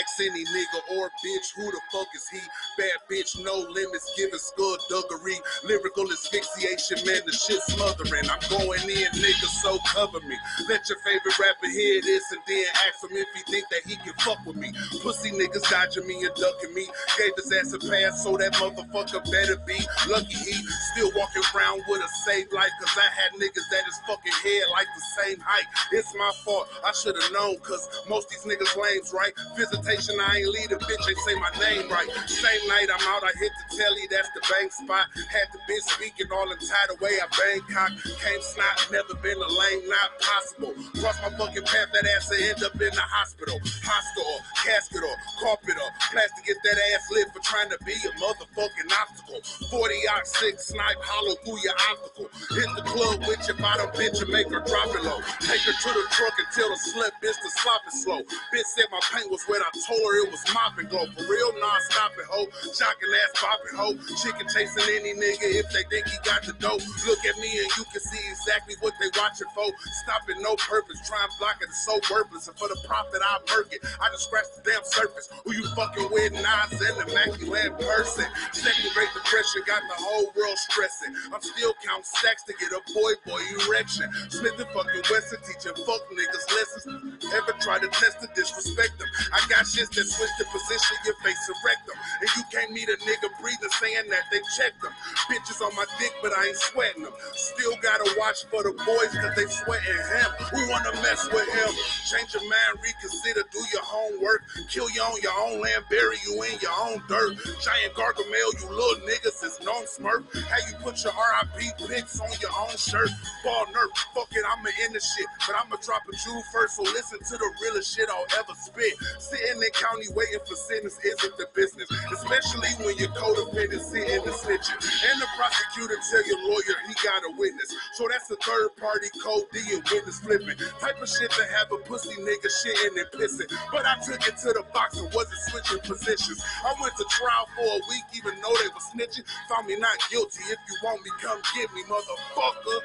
Ask 0.00 0.20
any 0.20 0.44
nigga 0.44 0.80
or 0.98 1.10
bitch, 1.24 1.54
who 1.56 1.70
the 1.70 1.80
fuck 1.92 2.08
is 2.14 2.26
he? 2.28 2.42
Bad 2.76 2.98
bitch, 3.10 3.38
no 3.42 3.66
limits, 3.70 4.12
giving 4.16 4.38
skullduggery. 4.38 5.38
Lyrical 5.64 6.10
asphyxiation, 6.10 6.98
man, 7.06 7.22
the 7.26 7.32
shit 7.32 7.62
smothering. 7.70 8.28
I'm 8.28 8.42
going 8.50 8.82
in, 8.90 9.10
nigga, 9.14 9.48
so 9.62 9.78
cover 9.86 10.20
me. 10.26 10.36
Let 10.68 10.88
your 10.88 10.98
favorite 11.04 11.38
rapper 11.38 11.68
hear 11.70 12.02
this 12.02 12.24
and 12.32 12.40
then 12.46 12.66
ask 12.86 13.02
him 13.04 13.16
if 13.16 13.28
he 13.34 13.59
think 13.60 13.84
that 13.84 13.90
he 13.90 13.96
can 13.96 14.14
fuck 14.20 14.38
with 14.46 14.56
me. 14.56 14.72
Pussy 15.02 15.30
niggas 15.30 15.68
dodging 15.70 16.06
me 16.06 16.24
and 16.24 16.34
ducking 16.34 16.74
me. 16.74 16.86
Gave 17.18 17.32
his 17.36 17.52
ass 17.52 17.72
a 17.72 17.78
pass, 17.78 18.22
so 18.22 18.36
that 18.36 18.54
motherfucker 18.54 19.20
better 19.30 19.56
be 19.66 19.78
lucky 20.08 20.36
he 20.36 20.52
still 20.92 21.10
walking 21.16 21.42
around 21.54 21.82
with 21.88 22.00
a 22.00 22.08
saved 22.24 22.52
life. 22.52 22.70
Cause 22.80 22.96
I 22.96 23.08
had 23.12 23.32
niggas 23.36 23.68
that 23.70 23.84
his 23.84 23.98
fucking 24.06 24.32
head 24.44 24.62
like 24.72 24.88
the 24.94 25.04
same 25.22 25.40
height. 25.40 25.66
It's 25.92 26.14
my 26.14 26.32
fault, 26.44 26.68
I 26.84 26.92
should 26.92 27.16
have 27.20 27.32
known. 27.32 27.58
Cause 27.60 27.88
most 28.08 28.28
these 28.30 28.44
niggas 28.44 28.76
lames, 28.76 29.12
right? 29.12 29.32
Visitation, 29.56 30.16
I 30.20 30.38
ain't 30.38 30.48
lead 30.48 30.72
a 30.72 30.78
bitch, 30.78 31.04
ain't 31.08 31.18
say 31.26 31.34
my 31.36 31.52
name 31.60 31.90
right. 31.90 32.08
Same 32.26 32.64
night 32.68 32.88
I'm 32.88 33.04
out, 33.12 33.24
I 33.24 33.32
hit 33.38 33.52
the 33.68 33.76
telly, 33.76 34.06
that's 34.10 34.28
the 34.34 34.42
bank 34.48 34.72
spot. 34.72 35.06
Had 35.28 35.48
the 35.52 35.60
bitch 35.68 35.84
speaking 35.96 36.26
all 36.32 36.48
the 36.48 36.56
tied 36.56 36.90
away, 36.96 37.18
I 37.20 37.26
Bangkok. 37.28 37.92
Came 38.20 38.42
snot, 38.42 38.88
never 38.92 39.14
been 39.20 39.36
a 39.36 39.48
lame, 39.48 39.88
not 39.88 40.10
possible. 40.20 40.74
Cross 41.00 41.18
my 41.22 41.30
fucking 41.36 41.64
path, 41.64 41.90
that 41.92 42.06
ass 42.16 42.30
will 42.30 42.42
end 42.42 42.62
up 42.62 42.74
in 42.74 42.94
the 42.94 43.06
hospital. 43.10 43.49
Hospital, 43.58 44.38
casket 44.62 45.02
or 45.02 45.16
carpet 45.40 45.76
or 45.80 45.90
plastic, 46.12 46.44
get 46.46 46.56
that 46.62 46.78
ass 46.94 47.04
lit 47.10 47.26
for 47.32 47.42
trying 47.42 47.70
to 47.70 47.78
be 47.82 47.96
a 47.96 48.12
motherfucking 48.20 48.90
obstacle. 48.94 49.40
40 49.70 49.94
ox 50.14 50.38
6 50.38 50.70
snipe 50.70 51.00
hollow 51.02 51.34
through 51.42 51.60
your 51.64 51.74
obstacle. 51.90 52.28
Hit 52.54 52.70
the 52.76 52.84
club 52.86 53.18
with 53.26 53.42
your 53.48 53.58
bottom 53.58 53.88
bitch 53.96 54.20
and 54.22 54.30
make 54.30 54.50
her 54.52 54.62
drop 54.62 54.90
it 54.94 55.02
low. 55.02 55.18
Take 55.40 55.64
her 55.64 55.74
to 55.74 55.90
the 55.90 56.04
truck 56.12 56.34
and 56.38 56.48
tell 56.54 56.68
the 56.68 56.78
slut 56.78 57.14
bitch 57.24 57.38
to 57.40 57.50
slop 57.62 57.82
it 57.86 57.96
slow. 57.96 58.20
Bitch 58.52 58.68
said 58.76 58.86
my 58.92 59.00
paint 59.10 59.30
was 59.30 59.42
wet, 59.48 59.62
I 59.64 59.70
told 59.86 60.02
her 60.02 60.14
it 60.26 60.30
was 60.30 60.44
mopping 60.52 60.90
go. 60.90 61.06
For 61.16 61.24
real, 61.24 61.50
non 61.58 61.80
stop 61.88 62.12
it, 62.18 62.26
ho. 62.28 62.46
Jocking 62.74 63.12
ass 63.24 63.32
bopping, 63.38 63.76
ho. 63.78 63.88
Chicken 64.20 64.46
chasing 64.50 64.88
any 64.98 65.14
nigga 65.14 65.48
if 65.62 65.66
they 65.72 65.84
think 65.88 66.06
he 66.08 66.18
got 66.26 66.42
the 66.42 66.52
dope. 66.58 66.82
Look 67.06 67.22
at 67.24 67.36
me 67.38 67.50
and 67.62 67.70
you 67.78 67.84
can 67.88 68.02
see 68.02 68.22
exactly 68.30 68.74
what 68.80 68.94
they 69.00 69.08
watching 69.16 69.48
for. 69.54 69.70
Stop 70.04 70.28
it, 70.28 70.36
no 70.42 70.56
purpose. 70.56 70.98
Try 71.06 71.22
and 71.22 71.32
block 71.38 71.62
it, 71.62 71.70
it's 71.70 71.86
so 71.86 72.00
worthless. 72.10 72.48
And 72.48 72.56
for 72.58 72.68
the 72.68 72.78
profit, 72.84 73.22
I 73.22 73.29
murk 73.50 73.72
it. 73.72 73.80
I 74.00 74.10
just 74.10 74.26
scratch 74.26 74.48
the 74.56 74.62
damn 74.66 74.84
surface. 74.84 75.28
Who 75.44 75.52
you 75.54 75.66
fucking 75.74 76.08
with? 76.10 76.32
Nas 76.34 76.80
and 76.80 76.96
the 76.98 77.06
immaculate 77.10 77.78
person. 77.78 78.26
Second 78.52 78.90
grade 78.94 79.12
depression 79.14 79.62
got 79.66 79.82
the 79.86 79.98
whole 80.02 80.32
world 80.34 80.58
stressing. 80.58 81.14
I'm 81.32 81.42
still 81.42 81.74
counting 81.84 82.04
stacks 82.04 82.42
to 82.44 82.54
get 82.58 82.72
a 82.72 82.80
boy 82.94 83.12
boy 83.26 83.42
erection. 83.66 84.10
Smith 84.28 84.58
and 84.58 84.70
fucking 84.74 85.04
Wesson 85.10 85.40
teaching 85.44 85.76
fuck 85.84 86.02
niggas 86.10 86.46
lessons. 86.50 86.86
Ever 87.34 87.54
try 87.60 87.78
to 87.78 87.88
test 87.88 88.20
to 88.22 88.28
disrespect 88.34 88.98
them? 88.98 89.08
I 89.32 89.40
got 89.48 89.66
shits 89.68 89.92
that 89.94 90.06
switch 90.08 90.34
the 90.38 90.46
position, 90.50 90.96
your 91.04 91.14
face 91.22 91.38
erect 91.50 91.86
them. 91.86 91.96
And 92.20 92.30
you 92.36 92.42
can't 92.50 92.72
meet 92.72 92.88
a 92.88 92.96
nigga 93.04 93.28
breathing 93.40 93.74
saying 93.78 94.08
that 94.10 94.24
they 94.32 94.40
checked 94.56 94.80
them. 94.82 94.92
Bitches 95.30 95.60
on 95.60 95.74
my 95.76 95.86
dick, 95.98 96.12
but 96.22 96.32
I 96.32 96.48
ain't 96.48 96.56
sweating 96.56 97.04
them. 97.04 97.12
Still 97.34 97.76
gotta 97.82 98.08
watch 98.18 98.44
for 98.50 98.62
the 98.64 98.72
boys 98.72 99.12
cause 99.14 99.34
they 99.36 99.46
sweating 99.46 100.00
him. 100.10 100.30
Who 100.54 100.68
wanna 100.70 100.92
mess 101.04 101.28
with 101.32 101.48
him? 101.48 101.70
Change 102.08 102.34
your 102.34 102.42
mind, 102.42 102.80
reconsider, 102.82 103.19
do 103.24 103.62
your 103.72 103.82
homework. 103.82 104.42
Kill 104.68 104.88
you 104.90 105.02
on 105.02 105.20
your 105.22 105.32
own 105.36 105.60
land, 105.60 105.84
bury 105.90 106.16
you 106.26 106.42
in 106.42 106.58
your 106.60 106.72
own 106.80 107.02
dirt. 107.08 107.36
Giant 107.60 107.94
Gargamel, 107.94 108.48
you 108.56 108.68
little 108.70 109.06
niggas 109.06 109.44
is 109.44 109.60
known 109.64 109.84
smurf. 109.84 110.24
How 110.48 110.58
you 110.68 110.76
put 110.80 111.02
your 111.04 111.12
RIP 111.12 111.76
pics 111.88 112.20
on 112.20 112.30
your 112.40 112.50
own 112.58 112.76
shirt? 112.76 113.10
Ball 113.44 113.66
nerf, 113.66 113.90
fuck 114.14 114.28
it, 114.32 114.44
I'ma 114.44 114.70
end 114.82 114.94
the 114.94 115.00
shit. 115.00 115.26
But 115.46 115.56
I'ma 115.56 115.76
drop 115.82 116.02
a 116.08 116.16
jewel 116.16 116.42
first, 116.52 116.76
so 116.76 116.82
listen 116.82 117.18
to 117.18 117.36
the 117.36 117.50
realest 117.62 117.94
shit 117.94 118.08
I'll 118.08 118.26
ever 118.38 118.54
spit. 118.56 118.94
Sitting 119.18 119.60
in 119.60 119.72
county 119.76 120.08
waiting 120.14 120.40
for 120.46 120.56
sentence 120.56 120.98
isn't 121.04 121.36
the 121.36 121.46
business. 121.54 121.88
Especially 122.12 122.70
when 122.84 122.96
your 122.96 123.12
codependent 123.12 123.84
sitting 123.84 124.24
the 124.24 124.32
snitching. 124.32 124.78
And 124.80 125.20
the 125.20 125.28
prosecutor 125.36 125.96
tell 126.10 126.24
your 126.26 126.40
lawyer 126.48 126.76
he 126.88 126.94
got 127.04 127.22
a 127.26 127.32
witness. 127.36 127.74
So 127.94 128.08
that's 128.08 128.28
the 128.28 128.36
third 128.40 128.76
party 128.76 129.08
code 129.22 129.44
D 129.52 129.60
and 129.74 129.84
witness 129.90 130.20
flipping. 130.20 130.56
Type 130.80 131.00
of 131.00 131.08
shit 131.08 131.30
to 131.32 131.44
have 131.56 131.72
a 131.72 131.78
pussy 131.84 132.14
nigga 132.20 132.48
shitting 132.48 132.98
and 132.98 133.09
But 133.12 133.86
I 133.86 133.96
took 134.04 134.26
it 134.26 134.36
to 134.38 134.52
the 134.52 134.64
box 134.72 134.98
and 134.98 135.12
wasn't 135.12 135.40
switching 135.48 135.80
positions. 135.80 136.42
I 136.64 136.74
went 136.80 136.96
to 136.96 137.04
trial 137.10 137.48
for 137.56 137.64
a 137.64 137.80
week 137.88 138.04
even 138.14 138.40
though 138.40 138.54
they 138.62 138.68
were 138.68 138.80
snitching. 138.94 139.24
Found 139.48 139.66
me 139.66 139.76
not 139.76 139.98
guilty. 140.10 140.42
If 140.44 140.58
you 140.68 140.76
want 140.84 141.02
me, 141.04 141.10
come 141.20 141.40
get 141.54 141.72
me, 141.74 141.82
motherfucker. 141.84 142.80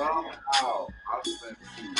wow. 0.00 0.88
I 1.12 1.28
sent 1.28 1.58
you 1.78 1.94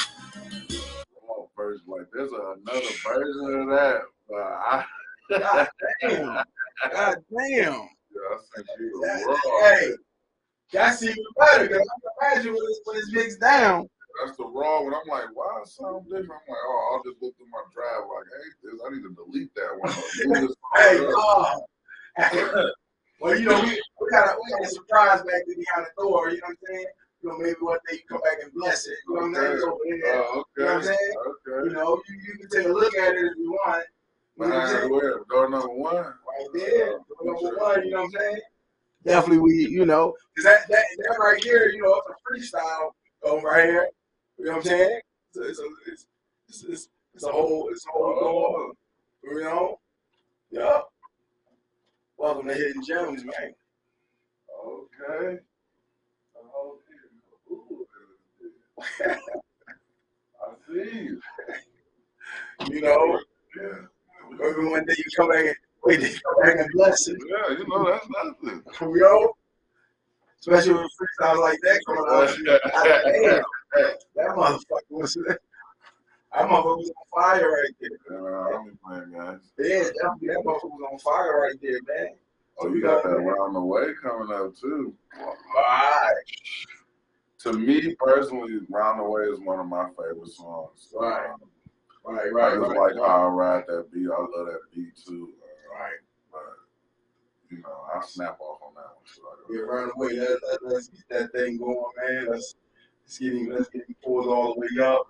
raw 1.29 1.45
version. 1.57 1.85
Like 1.87 2.07
there's 2.13 2.31
another 2.33 2.81
version 3.05 3.61
of 3.61 3.69
that, 3.69 4.01
but 4.29 4.37
I 4.37 4.85
God 5.31 5.69
damn. 6.01 6.25
God 6.25 6.45
damn. 6.91 7.19
yeah, 7.53 8.31
I 8.31 8.39
sent 8.57 8.67
you 8.79 9.01
That- 9.05 9.25
raw. 9.27 9.71
hey, 9.75 9.91
that's 10.73 11.03
even 11.03 11.17
better 11.39 11.67
because 11.67 11.79
I 11.79 12.31
can 12.31 12.37
imagine 12.37 12.53
when 12.53 12.63
it's, 12.69 12.81
when 12.85 12.97
it's 12.97 13.13
mixed 13.13 13.41
down. 13.41 13.89
That's 14.25 14.37
the 14.37 14.45
raw 14.45 14.83
one. 14.83 14.93
I'm 14.95 15.09
like, 15.09 15.27
why 15.35 15.63
sound 15.65 16.05
different? 16.05 16.31
I'm 16.31 16.49
like, 16.49 16.59
oh, 16.67 16.91
I'll 16.93 17.03
just 17.11 17.23
look 17.23 17.37
through 17.37 17.47
my 17.51 17.63
drive. 17.73 18.05
Like, 18.11 18.27
hey, 18.27 18.49
this, 18.63 18.81
I 18.85 18.91
need 18.91 19.03
to 19.03 19.15
delete 19.15 19.55
that 19.55 19.79
one. 19.79 20.49
Hey, 20.77 20.99
oh. 21.01 21.65
well, 23.21 23.39
you 23.39 23.47
know, 23.47 23.61
we, 23.61 23.71
we 23.71 24.11
got 24.11 24.29
a 24.29 24.37
we 24.43 24.51
got 24.51 24.67
a 24.67 24.71
surprise 24.71 25.19
back 25.23 25.43
there 25.47 25.57
behind 25.57 25.87
the 25.97 26.03
door. 26.03 26.31
You 26.31 26.37
know 26.37 26.43
what 26.47 26.51
I'm 26.51 26.57
saying? 26.69 26.87
You 27.23 27.29
know, 27.29 27.39
maybe 27.39 27.57
one 27.61 27.79
day 27.89 27.97
you 27.97 28.01
come 28.09 28.21
back 28.23 28.43
and 28.43 28.53
bless 28.55 28.87
it. 28.87 28.95
You 29.09 29.15
know 29.15 29.21
what 29.21 29.27
I'm 29.29 29.35
saying? 29.35 29.53
It's 29.53 29.65
over 29.65 29.77
there. 30.03 30.15
Oh, 30.17 30.45
You 30.57 30.65
know 30.65 30.67
what 30.67 30.73
I'm 30.73 30.79
okay. 30.79 30.87
saying? 30.87 31.15
Okay. 31.27 31.69
You 31.69 31.75
know, 31.75 32.03
you, 32.09 32.15
you 32.27 32.39
can 32.39 32.49
take 32.49 32.67
a 32.67 32.73
look 32.73 32.97
at 32.97 33.15
it 33.15 33.19
if 33.27 33.37
you 33.37 33.51
want. 33.53 33.85
You 34.39 34.47
know 34.47 34.55
what 34.55 34.59
I'm 34.65 34.69
saying? 34.69 34.91
where? 34.91 35.21
Door 35.29 35.51
number 35.51 35.69
one. 35.69 35.97
Right 35.97 36.15
there, 36.55 36.95
uh, 36.95 36.99
Door 37.23 37.35
number 37.43 37.59
one. 37.59 37.85
You 37.85 37.91
know 37.91 37.99
what 37.99 38.05
I'm 38.07 38.11
saying? 38.13 38.41
Definitely, 39.05 39.39
we 39.39 39.53
you 39.69 39.87
know, 39.87 40.15
cause 40.37 40.45
that 40.45 40.69
that 40.69 40.85
that 40.99 41.17
right 41.19 41.43
here, 41.43 41.71
you 41.71 41.83
know, 41.83 42.01
it's 42.33 42.51
a 42.53 42.57
freestyle 42.57 42.91
over 43.23 43.49
right 43.49 43.65
here. 43.65 43.89
You 44.39 44.47
know 44.47 44.53
what 44.53 44.57
I'm 44.59 44.63
saying? 44.65 45.01
It's 45.35 45.39
a, 45.39 45.49
it's 45.49 45.59
a, 45.59 45.65
it's, 45.91 46.07
it's, 46.49 46.63
it's, 46.65 46.89
it's 47.15 47.25
a 47.25 47.31
whole 47.33 47.69
it's 47.71 47.85
a 47.87 47.91
whole 47.93 48.19
Oh, 48.23 48.73
You 49.25 49.41
know? 49.43 49.79
Yup. 50.51 50.93
Welcome 52.19 52.49
to 52.49 52.55
Hidden 52.55 52.83
Gems, 52.87 53.25
man. 53.25 53.55
okay. 54.67 55.39
Oh, 56.37 56.77
Ooh. 57.51 57.87
I 59.07 60.55
see 60.69 60.99
you. 60.99 61.21
You 62.71 62.81
know? 62.81 63.21
Yeah. 63.57 63.79
Maybe 64.31 64.69
one 64.69 64.85
day 64.85 64.95
you 64.97 65.05
come 65.17 65.29
back 65.31 65.45
and 65.47 65.57
wait, 65.85 66.01
you 66.01 66.09
come 66.09 66.43
back 66.43 66.59
and 66.59 66.71
bless 66.75 67.09
it. 67.09 67.17
Yeah, 67.29 67.59
you 67.59 67.67
know, 67.67 67.91
that's 67.91 68.07
nothing. 68.09 68.63
You 68.81 69.01
know? 69.01 69.33
Especially 70.41 70.75
with 70.75 70.91
freestyles 70.99 71.41
like 71.41 71.59
that 71.63 71.81
coming 71.87 72.05
out. 72.09 72.29
Damn, 72.45 73.43
that 74.17 74.37
motherfucker 74.37 74.91
was 74.91 75.15
that 75.15 75.39
motherfucker 76.49 76.79
was 76.79 76.91
on 76.91 77.23
fire 77.23 77.51
right 77.51 77.75
there. 77.81 77.91
Yeah, 78.11 78.59
I'm 78.59 78.79
playing, 78.85 79.13
guys. 79.13 79.39
Yeah, 79.59 79.83
definitely 79.83 80.29
that 80.29 80.43
motherfucker 80.47 80.71
was 80.71 80.89
on 80.93 80.99
fire 81.01 81.41
right 81.43 81.57
there, 81.61 81.81
man. 81.89 82.15
Oh, 82.63 82.69
you 82.69 82.83
got 82.83 83.03
that 83.03 83.11
round 83.11 83.55
the 83.55 83.61
way 83.61 83.87
coming 84.03 84.35
up 84.35 84.57
too. 84.57 84.95
Alright. 85.19 86.25
To 87.43 87.53
me 87.55 87.95
personally, 87.99 88.59
Round 88.69 89.01
the 89.01 89.05
Way 89.05 89.23
is 89.23 89.41
one 89.41 89.61
of 89.61 89.67
my 89.67 89.89
favorite 89.91 90.29
songs. 90.29 90.89
Right. 90.95 91.31
Um, 91.31 91.41
Right, 92.03 92.27
I 92.27 92.31
right, 92.31 92.59
just 92.59 92.71
right. 92.71 92.79
like 92.79 92.97
how 92.97 93.25
I 93.25 93.29
ride 93.29 93.65
that 93.69 93.93
beat. 93.93 94.07
I 94.11 94.19
love 94.19 94.47
that 94.47 94.61
beat 94.75 94.97
too. 94.97 95.35
Uh, 95.43 95.75
Right. 95.79 95.99
But 96.33 96.41
you 97.51 97.63
know, 97.63 97.87
I 97.95 98.01
snap 98.07 98.39
off 98.41 98.61
on 98.67 98.75
that 98.75 98.87
one. 98.97 99.05
So 99.05 99.23
I 99.23 99.55
Yeah, 99.55 99.61
run 99.61 99.91
away. 99.95 100.19
Let, 100.19 100.31
let, 100.43 100.63
let's 100.65 100.89
get 100.89 101.09
that 101.11 101.33
thing 101.33 101.59
going, 101.59 101.77
man. 102.03 102.27
Let's, 102.31 102.55
let's 103.05 103.19
get 103.19 103.35
him, 103.35 103.51
let's 103.51 103.69
get 103.69 103.87
him 103.87 103.95
pulled 104.03 104.29
all 104.29 104.55
the 104.55 104.61
way 104.61 104.85
up. 104.87 105.09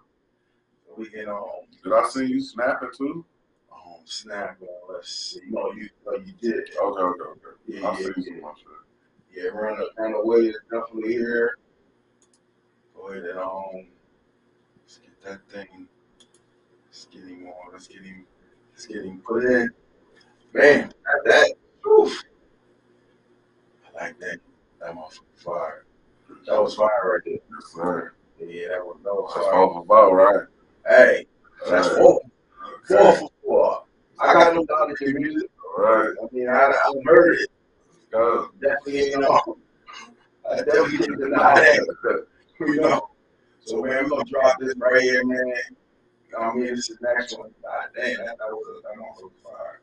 So 0.87 0.95
we 0.97 1.09
can 1.09 1.29
um, 1.29 1.45
Did 1.85 1.93
I 1.93 2.09
see 2.09 2.27
you 2.27 2.41
snapping 2.41 2.91
too? 2.97 3.25
um 3.73 4.01
snap 4.05 4.59
on. 4.61 4.95
Let's 4.95 5.15
see. 5.15 5.41
No, 5.49 5.73
you, 5.73 5.89
no, 6.05 6.15
you 6.17 6.33
did. 6.41 6.71
Okay, 6.77 7.03
okay, 7.03 7.03
okay. 7.03 7.57
Yeah, 7.69 7.89
I 7.89 7.97
see 7.97 8.03
yeah, 8.03 8.09
you 8.17 8.25
yeah. 8.35 8.41
some 8.43 8.53
shit. 8.57 9.45
Yeah, 9.45 9.51
run, 9.51 9.81
run 9.97 10.15
away 10.15 10.39
is 10.49 10.59
definitely 10.73 11.13
here. 11.13 11.57
Go 13.01 13.09
ahead 13.09 13.25
and 13.25 13.39
um, 13.39 13.87
let's 14.83 14.99
get 14.99 15.23
that 15.25 15.49
thing. 15.49 15.89
Let's 16.87 17.07
get 17.07 17.23
him 17.23 17.47
on. 17.47 17.73
Let's 17.73 17.87
get 17.87 18.03
him. 18.03 18.27
Let's 18.73 18.87
get 18.87 19.05
him 19.05 19.23
put 19.27 19.45
in. 19.45 19.71
Man, 20.53 20.85
at 20.85 21.25
that. 21.25 21.55
Oof. 21.87 22.23
I 23.99 24.05
like 24.05 24.21
that. 24.21 24.39
That 24.81 24.95
motherfucker 24.95 25.21
fire. 25.37 25.85
That 26.47 26.63
was 26.63 26.75
fire 26.75 26.89
right 27.05 27.21
there. 27.25 27.35
Yes, 27.35 27.73
sir. 27.75 28.13
Yeah, 28.39 28.69
that 28.69 28.85
was 28.85 28.97
that 29.03 29.15
was 29.15 29.33
That's 29.35 29.47
fire. 29.47 29.55
all 29.55 29.83
about, 29.83 30.13
right? 30.13 30.47
Hey, 30.87 31.27
that's 31.69 31.89
four. 31.89 32.21
Four 32.87 33.13
for 33.17 33.29
four. 33.45 33.83
I 34.19 34.33
got 34.35 34.55
no 34.55 34.65
doubt 34.67 34.91
in 34.91 35.09
your 35.09 35.21
music. 35.21 35.51
All 35.79 35.85
right. 35.85 36.15
I 36.23 36.35
mean, 36.35 36.49
I, 36.49 36.53
I 36.53 36.93
heard 37.05 37.37
it. 37.37 37.51
Go. 38.13 38.51
Definitely, 38.61 39.11
you 39.11 39.21
know. 39.21 39.57
I 40.51 40.57
definitely 40.57 40.99
deny 41.17 41.55
that. 41.55 42.27
You 42.61 42.81
know. 42.81 43.11
So, 43.65 43.83
man, 43.83 44.05
we're 44.05 44.09
going 44.11 44.25
to 44.25 44.31
drop 44.31 44.57
this 44.61 44.75
right 44.77 45.03
here, 45.03 45.25
man. 45.25 45.39
You 45.39 46.39
know 46.39 46.39
what 46.39 46.41
I 46.41 46.55
mean? 46.55 46.67
This 46.67 46.91
is 46.91 46.99
the 46.99 47.15
next 47.15 47.39
one. 47.39 47.51
God 47.63 47.89
damn, 47.95 48.19
that, 48.19 48.39
that 48.39 48.49
was 48.49 48.79
a, 48.79 48.89
that 48.89 48.97
motherfucker 48.97 49.31
fire. 49.45 49.81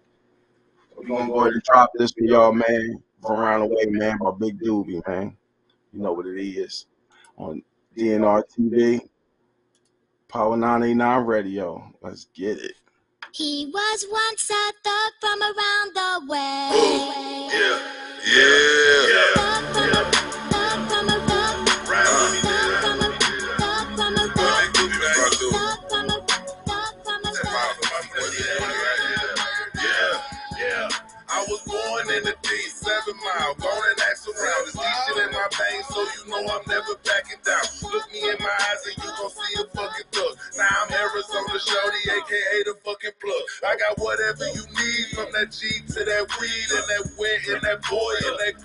So, 0.90 0.96
we're 0.98 1.08
going 1.08 1.28
to 1.28 1.34
go 1.34 1.40
ahead 1.42 1.54
and 1.54 1.64
drop 1.64 1.92
this 1.96 2.12
for 2.12 2.24
y'all, 2.24 2.54
man. 2.54 3.04
From 3.22 3.40
around 3.40 3.62
the 3.62 3.66
way, 3.68 3.86
man, 3.88 4.18
by 4.20 4.32
Big 4.40 4.62
Doobie, 4.62 5.06
man. 5.08 5.36
You 5.92 6.02
know 6.02 6.14
what 6.14 6.28
it 6.28 6.40
is. 6.40 6.86
On 7.38 7.62
DNR 7.98 8.44
TV, 8.56 9.02
Power 10.28 10.56
989 10.56 11.26
Radio. 11.26 11.94
Let's 12.02 12.26
get 12.36 12.60
it. 12.60 12.74
He 13.32 13.72
was 13.74 14.06
once 14.10 14.50
a 14.50 14.72
thug 14.84 15.12
from 15.20 15.42
around 15.42 15.94
the 15.96 16.32
way. 16.32 17.50
Yeah, 17.52 17.80
yeah, 18.36 19.34
Thug 19.74 20.17
D7 32.88 33.20
mile, 33.20 33.54
gone 33.60 33.84
and 33.92 34.00
ask 34.08 34.24
around. 34.32 34.64
There's 34.64 34.80
D 34.80 34.88
shit 35.04 35.18
in 35.20 35.32
my 35.36 35.48
veins, 35.52 35.88
so 35.92 36.00
you 36.00 36.24
know 36.32 36.40
I'm 36.40 36.64
never 36.72 36.96
backing 37.04 37.44
down. 37.44 37.68
Look 37.84 38.08
me 38.16 38.24
in 38.24 38.40
my 38.40 38.48
eyes 38.48 38.82
and 38.88 38.96
you 39.04 39.12
gon' 39.12 39.28
see 39.28 39.54
a 39.60 39.66
fucking 39.76 40.08
thug. 40.16 40.34
Now 40.56 40.72
I'm 40.72 40.92
Arizona 40.96 41.60
Shorty, 41.60 42.02
aka 42.16 42.58
the 42.64 42.76
fucking 42.88 43.18
plug. 43.20 43.44
I 43.68 43.76
got 43.76 44.00
whatever 44.00 44.48
you 44.56 44.64
need 44.72 45.06
from 45.12 45.28
that 45.36 45.52
G 45.52 45.68
to 45.68 46.00
that 46.00 46.26
weed 46.40 46.70
and 46.80 46.88
that 46.88 47.04
wet 47.20 47.42
and 47.52 47.62
that 47.68 47.80
boy 47.92 48.14
and 48.24 48.38
that 48.40 48.56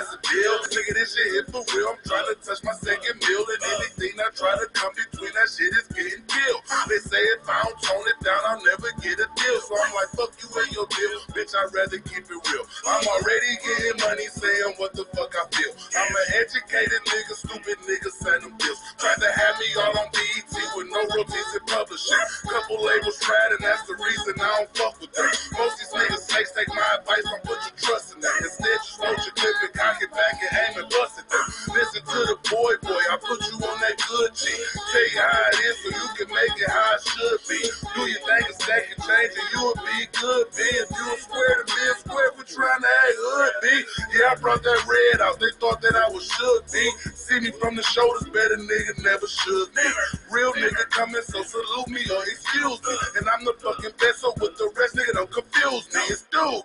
ass 0.00 0.16
a 0.16 0.18
deal. 0.24 0.54
Nigga, 0.72 0.92
this 0.96 1.12
shit 1.12 1.28
hit 1.36 1.46
for 1.52 1.60
real. 1.76 1.92
I'm 1.92 2.00
tryna 2.08 2.34
touch 2.40 2.64
my 2.64 2.72
second 2.72 3.20
meal 3.20 3.44
and 3.44 3.62
anything 3.76 4.16
that 4.16 4.32
try 4.32 4.56
to 4.56 4.66
come 4.72 4.92
between 4.96 5.32
that 5.36 5.48
shit 5.52 5.72
is 5.76 5.88
getting 5.92 6.24
killed. 6.24 6.62
They 6.88 7.00
say 7.04 7.20
if 7.36 7.44
I 7.44 7.68
don't 7.68 7.76
tone 7.84 8.06
it 8.08 8.18
down, 8.24 8.40
I'll 8.48 8.62
never 8.64 8.88
get 9.04 9.20
a 9.20 9.28
deal. 9.28 9.58
So 9.60 9.76
I'm 9.76 9.92
like, 9.92 10.10
fuck 10.16 10.32
you 10.40 10.48
and 10.56 10.70
your 10.72 10.88
deal. 10.88 11.16
Bitch, 11.36 11.52
I'd 11.52 11.72
rather 11.76 12.00
keep 12.00 12.24
it 12.24 12.40
real. 12.48 12.64
I'm 12.88 13.04
already 13.04 13.52
getting 13.60 13.98
money 14.00 14.26
saying 14.32 14.74
what 14.80 14.96
the 14.96 15.04
fuck 15.12 15.32
I 15.36 15.44
feel. 15.52 15.72
I'm 15.92 16.08
an 16.08 16.28
educated 16.40 17.02
nigga, 17.04 17.34
stupid 17.36 17.76
nigga, 17.84 18.08
sign 18.24 18.40
them 18.40 18.56
bills. 18.56 18.80
Tried 18.96 19.20
to 19.20 19.30
have 19.30 19.54
me 19.60 19.68
all 19.84 19.94
on 20.00 20.08
BET 20.16 20.54
with 20.76 20.88
no 20.88 21.00
royalties 21.12 21.50
in 21.52 21.64
publishing. 21.68 22.24
Couple 22.48 22.80
labels 22.80 23.18
tried, 23.20 23.52
and 23.52 23.62
that's 23.62 23.84
the 23.84 23.96
reason 24.00 24.32
I 24.40 24.64
don't 24.64 24.70
fuck 24.76 24.96
with 25.00 25.12
them. 25.12 25.28
Most 25.58 25.76
these 25.76 25.92
niggas 25.92 26.24
snakes 26.30 26.52
take 26.56 26.68
my 26.72 26.86
advice, 26.96 27.24
don't 27.24 27.44
put 27.44 27.60
your 27.60 27.76
trust 27.76 28.14
in 28.14 28.20
them. 28.20 28.32
Instead, 28.40 28.78
just 28.80 29.00
load 29.00 29.18
your 29.20 29.34
clip 29.36 29.56
and 29.62 29.74
cock 29.90 30.02
it 30.02 30.10
back 30.10 30.38
and 30.38 30.52
aim 30.54 30.82
and 30.82 30.90
bust 30.90 31.18
it. 31.18 31.26
Listen 31.74 32.02
to 32.02 32.18
the 32.30 32.36
boy, 32.46 32.72
boy, 32.82 33.02
I 33.10 33.16
put 33.18 33.40
you 33.50 33.58
on 33.58 33.76
that 33.82 33.98
good 33.98 34.30
G. 34.34 34.46
Tell 34.46 35.02
you 35.02 35.18
how 35.18 35.50
it 35.50 35.58
is 35.66 35.76
so 35.82 35.88
you 35.90 36.08
can 36.14 36.28
make 36.30 36.54
it 36.54 36.70
how 36.70 36.94
it 36.94 37.02
should 37.02 37.40
be. 37.50 37.60
Do 37.94 38.02
your 38.06 38.22
thing 38.22 38.44
and 38.46 38.54
stack 38.54 38.86
and 38.86 39.00
change 39.02 39.34
and 39.34 39.48
you'll 39.50 39.74
be 39.82 39.98
good, 40.14 40.46
B. 40.54 40.62
If 40.62 40.90
you 40.94 41.06
a 41.10 41.16
square 41.18 41.54
to 41.58 41.64
be 41.66 41.82
a 41.90 41.94
square 41.98 42.30
for 42.38 42.44
trying 42.46 42.82
to 42.82 42.90
act 43.02 43.18
hood, 43.18 43.52
B. 43.62 43.66
Yeah, 44.14 44.30
I 44.30 44.34
brought 44.38 44.62
that 44.62 44.80
red 44.86 45.20
out. 45.22 45.40
They 45.40 45.50
thought 45.58 45.82
that 45.82 45.96
I 45.96 46.06
was 46.10 46.30
should 46.30 46.62
be. 46.70 46.86
See 47.14 47.40
me 47.40 47.50
from 47.50 47.74
the 47.74 47.82
shoulders, 47.82 48.28
better 48.30 48.56
nigga 48.56 49.02
never 49.02 49.26
should 49.26 49.74
be. 49.74 49.86
Real 50.30 50.52
nigga 50.54 50.86
coming, 50.90 51.22
so 51.26 51.42
salute 51.42 51.88
me 51.88 52.02
or 52.06 52.22
excuse 52.22 52.78
me. 52.82 52.94
And 53.18 53.26
I'm 53.26 53.44
the 53.44 53.54
fucking 53.58 53.96
best, 53.98 54.22
so 54.22 54.32
with 54.38 54.56
the 54.56 54.70
rest, 54.78 54.94
nigga, 54.94 55.14
don't 55.14 55.30
confuse 55.30 55.86
me. 55.94 56.00
It's 56.10 56.26
Doobie, 56.30 56.62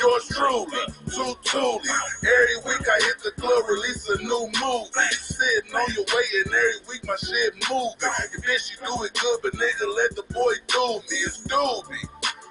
yours 0.00 0.28
truly, 0.28 0.84
Two 1.08 1.32
Toolie. 1.48 1.88
Every 2.20 2.65
week 2.66 2.82
I 2.82 2.98
hit 3.06 3.18
the 3.22 3.32
club, 3.40 3.62
release 3.68 4.08
a 4.10 4.18
new 4.22 4.50
movie. 4.58 5.14
Sitting 5.14 5.74
on 5.74 5.88
your 5.94 6.06
way, 6.10 6.26
and 6.42 6.50
every 6.50 6.82
week 6.90 7.06
my 7.06 7.16
shit 7.16 7.54
moving. 7.70 7.94
If 8.34 8.42
bitch, 8.42 8.74
you 8.74 8.78
do 8.82 8.92
it 9.04 9.14
good, 9.14 9.38
but 9.42 9.54
nigga, 9.54 9.86
let 9.94 10.16
the 10.18 10.26
boy 10.34 10.54
do 10.66 10.98
me. 11.06 11.16
It's 11.22 11.38
Doobie. 11.46 12.08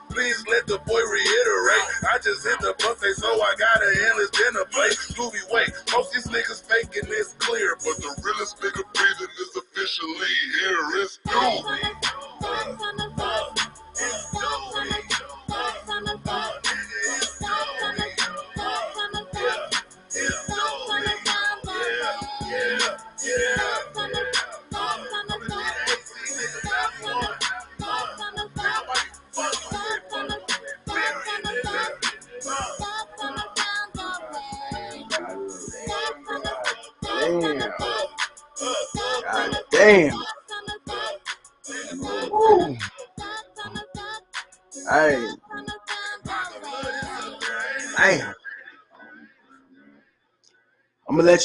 Please 0.10 0.44
let 0.48 0.66
the 0.68 0.80
boy 0.88 1.04
reiterate. 1.04 1.88
I 2.08 2.18
just 2.24 2.48
hit 2.48 2.60
the 2.64 2.74
buffet, 2.80 3.20
so 3.20 3.28
I 3.28 3.56
got 3.60 3.84
an 3.84 3.96
endless 4.08 4.32
dinner 4.32 4.64
plate. 4.72 4.96
Scooby, 4.96 5.44
wait, 5.52 5.72
most 5.92 6.14
these 6.14 6.28
niggas 6.28 6.64
faking 6.64 7.10
this 7.10 7.36
clear, 7.40 7.76
but 7.84 7.98
the 8.00 8.16
realest 8.24 8.58
nigga 8.64 8.84
breathing 8.96 9.34
is 9.36 9.52
officially 9.60 10.36
here. 10.64 11.04
It's 11.04 11.20
Doobie. 11.28 11.96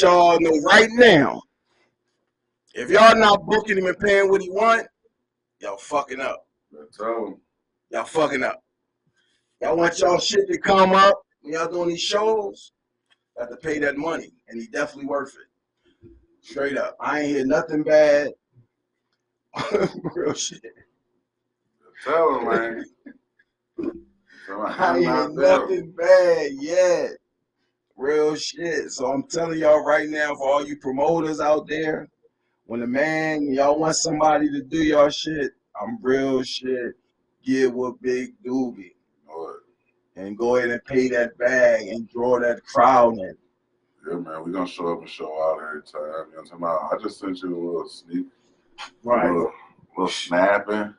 Let 0.03 0.11
y'all 0.11 0.41
know 0.41 0.61
right 0.63 0.89
now. 0.93 1.43
If 2.75 2.91
y'all 2.91 3.17
not 3.19 3.45
booking 3.47 3.79
him 3.79 3.87
and 3.87 3.99
paying 3.99 4.31
what 4.31 4.41
he 4.43 4.51
want, 4.51 4.87
y'all 5.61 5.77
fucking 5.77 6.21
up. 6.21 6.47
Y'all 7.91 8.05
fucking 8.05 8.43
up. 8.43 8.63
Y'all 9.61 9.77
want 9.77 9.99
y'all 9.99 10.19
shit 10.19 10.47
to 10.49 10.59
come 10.59 10.93
up 10.93 11.21
when 11.41 11.55
y'all 11.55 11.71
doing 11.71 11.89
these 11.91 12.01
shows. 12.01 12.73
Got 13.37 13.51
to 13.51 13.57
pay 13.57 13.79
that 13.81 13.97
money, 13.97 14.33
and 14.49 14.61
he 14.61 14.69
definitely 14.69 15.07
worth 15.07 15.35
it. 15.35 16.09
Straight 16.43 16.79
up. 16.79 16.97
I 17.01 17.21
ain't 17.21 17.29
hear 17.29 17.47
nothing 17.47 17.83
bad. 17.83 18.33
Real 20.15 20.35
shit. 20.35 20.63
Tell 22.05 22.39
him, 22.39 22.49
man. 22.49 22.85
I 24.51 24.97
ain't 24.97 25.05
hear 25.05 25.11
not 25.11 25.35
tell 25.37 25.63
him. 25.63 25.69
nothing 25.69 25.93
bad 25.93 26.53
yet. 26.53 27.11
Real 28.01 28.35
shit. 28.35 28.91
So 28.93 29.13
I'm 29.13 29.25
telling 29.25 29.59
y'all 29.59 29.85
right 29.85 30.09
now, 30.09 30.35
for 30.35 30.49
all 30.49 30.67
you 30.67 30.79
promoters 30.79 31.39
out 31.39 31.69
there, 31.69 32.09
when 32.65 32.81
the 32.81 32.87
man 32.87 33.53
y'all 33.53 33.79
want 33.79 33.95
somebody 33.95 34.51
to 34.53 34.63
do 34.63 34.83
y'all 34.83 35.11
shit, 35.11 35.53
I'm 35.79 35.99
real 36.01 36.43
shit. 36.43 36.95
Get 37.45 37.75
with 37.75 38.01
Big 38.01 38.31
Doobie 38.43 38.93
and 40.17 40.37
go 40.37 40.57
ahead 40.57 40.71
and 40.71 40.85
pay 40.87 41.09
that 41.09 41.37
bag 41.37 41.89
and 41.89 42.09
draw 42.09 42.41
that 42.41 42.65
crowd 42.65 43.19
in. 43.19 43.37
Yeah, 44.09 44.17
man, 44.17 44.45
we 44.45 44.53
gonna 44.53 44.67
show 44.67 44.95
up 44.95 45.01
and 45.01 45.09
show 45.09 45.31
out 45.43 45.61
every 45.63 45.83
time. 45.83 46.01
You 46.01 46.07
know 46.09 46.13
what 46.13 46.39
I'm 46.39 46.45
talking 46.47 46.59
about? 46.59 46.93
I 46.93 47.03
just 47.03 47.21
sent 47.21 47.43
you 47.43 47.55
a 47.55 47.61
little 47.65 47.89
sneak, 47.89 48.27
Right. 49.05 49.27
little, 49.31 49.53
little 49.97 50.09
snapping. 50.09 50.75
I 50.75 50.93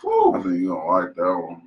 Whew. 0.00 0.32
think 0.44 0.60
you're 0.60 0.76
gonna 0.76 0.90
like 1.06 1.14
that 1.16 1.22
one. 1.48 1.65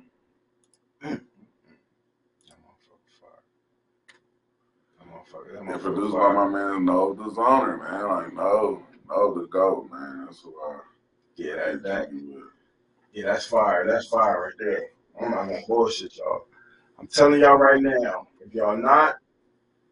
And 5.32 5.80
produced 5.80 6.14
by 6.14 6.32
my 6.32 6.48
man 6.48 6.84
No 6.84 7.14
Designer, 7.14 7.76
man. 7.76 8.08
Like 8.08 8.34
no, 8.34 8.82
no 9.08 9.34
the 9.40 9.46
goat, 9.46 9.88
man. 9.90 10.24
That's 10.26 10.40
who 10.40 10.54
I 10.60 10.80
Yeah, 11.36 11.54
that, 11.56 11.82
that, 11.84 12.10
keep 12.10 12.22
it 12.22 12.34
with. 12.34 12.44
yeah, 13.12 13.26
that's 13.26 13.46
fire. 13.46 13.86
That's 13.86 14.08
fire 14.08 14.42
right 14.42 14.52
there. 14.58 14.88
I'm 15.20 15.30
not 15.30 15.46
gonna 15.46 15.60
bullshit 15.68 16.16
y'all. 16.16 16.46
I'm 16.98 17.06
telling 17.06 17.40
y'all 17.40 17.56
right 17.56 17.80
now, 17.82 18.26
if 18.44 18.54
y'all 18.54 18.76
not, 18.76 19.16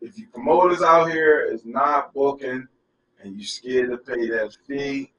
if 0.00 0.18
you 0.18 0.26
promoters 0.28 0.82
out 0.82 1.10
here 1.10 1.40
is 1.40 1.64
not 1.64 2.12
booking 2.12 2.66
and 3.22 3.36
you 3.36 3.44
scared 3.44 3.90
to 3.90 3.98
pay 3.98 4.28
that 4.28 4.56
fee, 4.66 5.12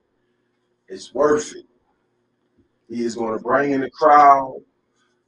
it's 0.88 1.13
worth 1.13 1.55
it. 1.55 1.65
He 2.89 3.03
is 3.03 3.15
going 3.15 3.38
to 3.38 3.43
bring 3.43 3.72
in 3.72 3.82
the 3.82 3.89
crowd. 3.89 4.61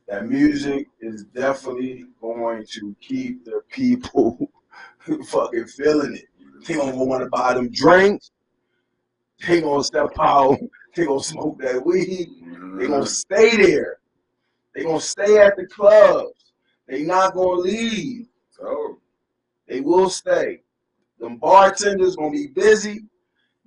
That 0.08 0.28
music 0.28 0.88
is 1.00 1.24
definitely 1.26 2.06
going 2.20 2.66
to 2.74 2.96
keep 3.00 3.46
the 3.46 3.62
people 3.70 4.38
fucking 5.28 5.66
feeling 5.66 6.16
it. 6.16 6.26
They 6.68 6.76
gonna 6.76 6.96
want 7.04 7.24
to 7.24 7.30
buy 7.30 7.54
them 7.54 7.72
drinks. 7.72 8.32
They 9.48 9.62
gonna 9.62 9.84
step 9.84 10.12
out. 10.20 10.58
They 10.96 11.06
gonna 11.06 11.24
smoke 11.24 11.60
that 11.62 11.86
weed. 11.86 12.30
They 12.78 12.88
gonna 12.88 13.06
stay 13.06 13.58
there. 13.58 13.98
They 14.76 14.84
gonna 14.84 15.00
stay 15.02 15.38
at 15.40 15.56
the 15.58 15.66
clubs. 15.68 16.54
They 16.88 17.04
not 17.04 17.34
gonna 17.34 17.62
leave. 17.62 18.28
So, 18.52 19.00
They 19.68 19.82
will 19.82 20.10
stay. 20.10 20.62
Them 21.20 21.38
bartenders 21.38 22.16
gonna 22.16 22.32
be 22.32 22.48
busy. 22.48 23.06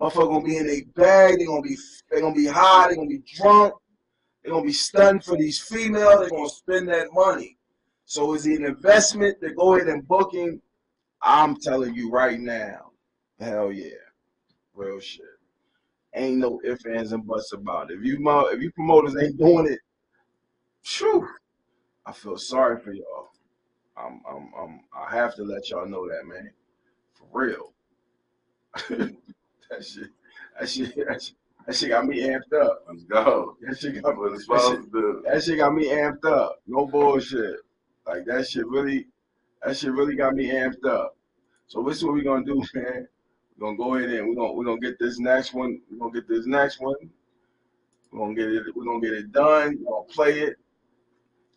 Motherfucker 0.00 0.28
gonna 0.28 0.44
be 0.44 0.56
in 0.56 0.66
their 0.66 0.84
bag. 0.94 1.38
They 1.38 1.46
gonna 1.46 1.62
be 1.62 1.76
they 2.10 2.20
gonna 2.20 2.34
be 2.34 2.46
high. 2.46 2.88
They 2.88 2.96
gonna 2.96 3.08
be 3.08 3.22
drunk. 3.34 3.74
They 4.42 4.50
gonna 4.50 4.64
be 4.64 4.72
stunned 4.72 5.24
for 5.24 5.36
these 5.36 5.60
females. 5.60 6.24
They 6.24 6.36
gonna 6.36 6.48
spend 6.48 6.88
that 6.88 7.08
money. 7.12 7.56
So 8.04 8.34
is 8.34 8.46
it 8.46 8.60
an 8.60 8.66
investment 8.66 9.40
to 9.40 9.54
go 9.54 9.74
ahead 9.74 9.88
and 9.88 10.06
booking? 10.06 10.60
I'm 11.24 11.56
telling 11.56 11.94
you 11.94 12.10
right 12.10 12.38
now, 12.38 12.90
hell 13.40 13.72
yeah, 13.72 13.96
real 14.74 15.00
shit. 15.00 15.24
Ain't 16.14 16.38
no 16.38 16.60
ifs 16.64 16.84
ands 16.86 17.12
and 17.12 17.26
buts 17.26 17.52
about 17.52 17.90
it. 17.90 17.98
If 17.98 18.04
you 18.04 18.18
if 18.52 18.62
you 18.62 18.70
promoters 18.72 19.16
ain't 19.20 19.38
doing 19.38 19.66
it, 19.66 19.80
Phew, 20.84 21.26
I 22.04 22.12
feel 22.12 22.36
sorry 22.36 22.78
for 22.78 22.92
y'all. 22.92 23.30
I'm, 23.96 24.20
I'm, 24.28 24.50
I'm, 24.58 24.80
I 24.94 25.16
have 25.16 25.34
to 25.36 25.42
let 25.42 25.70
y'all 25.70 25.88
know 25.88 26.06
that, 26.08 26.26
man. 26.26 26.50
For 27.14 27.26
real. 27.32 27.72
that 28.90 29.84
shit, 29.84 30.08
that 30.58 30.68
shit, 30.68 30.94
that 31.08 31.22
shit, 31.22 31.34
that 31.66 31.74
shit 31.74 31.88
got 31.88 32.06
me 32.06 32.20
amped 32.20 32.52
up. 32.60 32.84
let's 32.86 33.04
go. 33.04 33.56
That 33.62 33.78
shit 33.78 34.02
got, 34.02 34.14
that 34.16 34.30
shit, 34.32 34.40
supposed 34.42 34.82
to 34.82 34.90
do. 34.90 35.24
that 35.26 35.42
shit 35.42 35.58
got 35.58 35.74
me 35.74 35.88
amped 35.88 36.26
up. 36.26 36.60
No 36.66 36.86
bullshit. 36.86 37.60
Like 38.06 38.26
that 38.26 38.46
shit 38.46 38.66
really, 38.66 39.06
that 39.64 39.76
shit 39.76 39.92
really 39.92 40.16
got 40.16 40.34
me 40.34 40.50
amped 40.50 40.84
up. 40.86 41.16
So 41.66 41.82
this 41.82 41.98
is 41.98 42.04
what 42.04 42.14
we're 42.14 42.24
gonna 42.24 42.44
do, 42.44 42.62
man. 42.74 43.08
We're 43.58 43.66
gonna 43.68 43.76
go 43.76 43.94
ahead 43.94 44.10
and 44.10 44.28
we're 44.28 44.34
gonna 44.34 44.52
we're 44.52 44.64
gonna 44.64 44.80
get 44.80 44.98
this 44.98 45.18
next 45.18 45.54
one. 45.54 45.80
We're 45.90 45.98
gonna 45.98 46.12
get 46.12 46.28
this 46.28 46.46
next 46.46 46.80
one. 46.80 46.96
We're 48.12 48.18
gonna 48.20 48.34
get 48.34 48.48
it. 48.48 48.62
We're 48.76 48.84
gonna 48.84 49.00
get 49.00 49.12
it 49.14 49.32
done. 49.32 49.78
We're 49.80 49.90
gonna 49.92 50.06
play 50.06 50.40
it. 50.40 50.56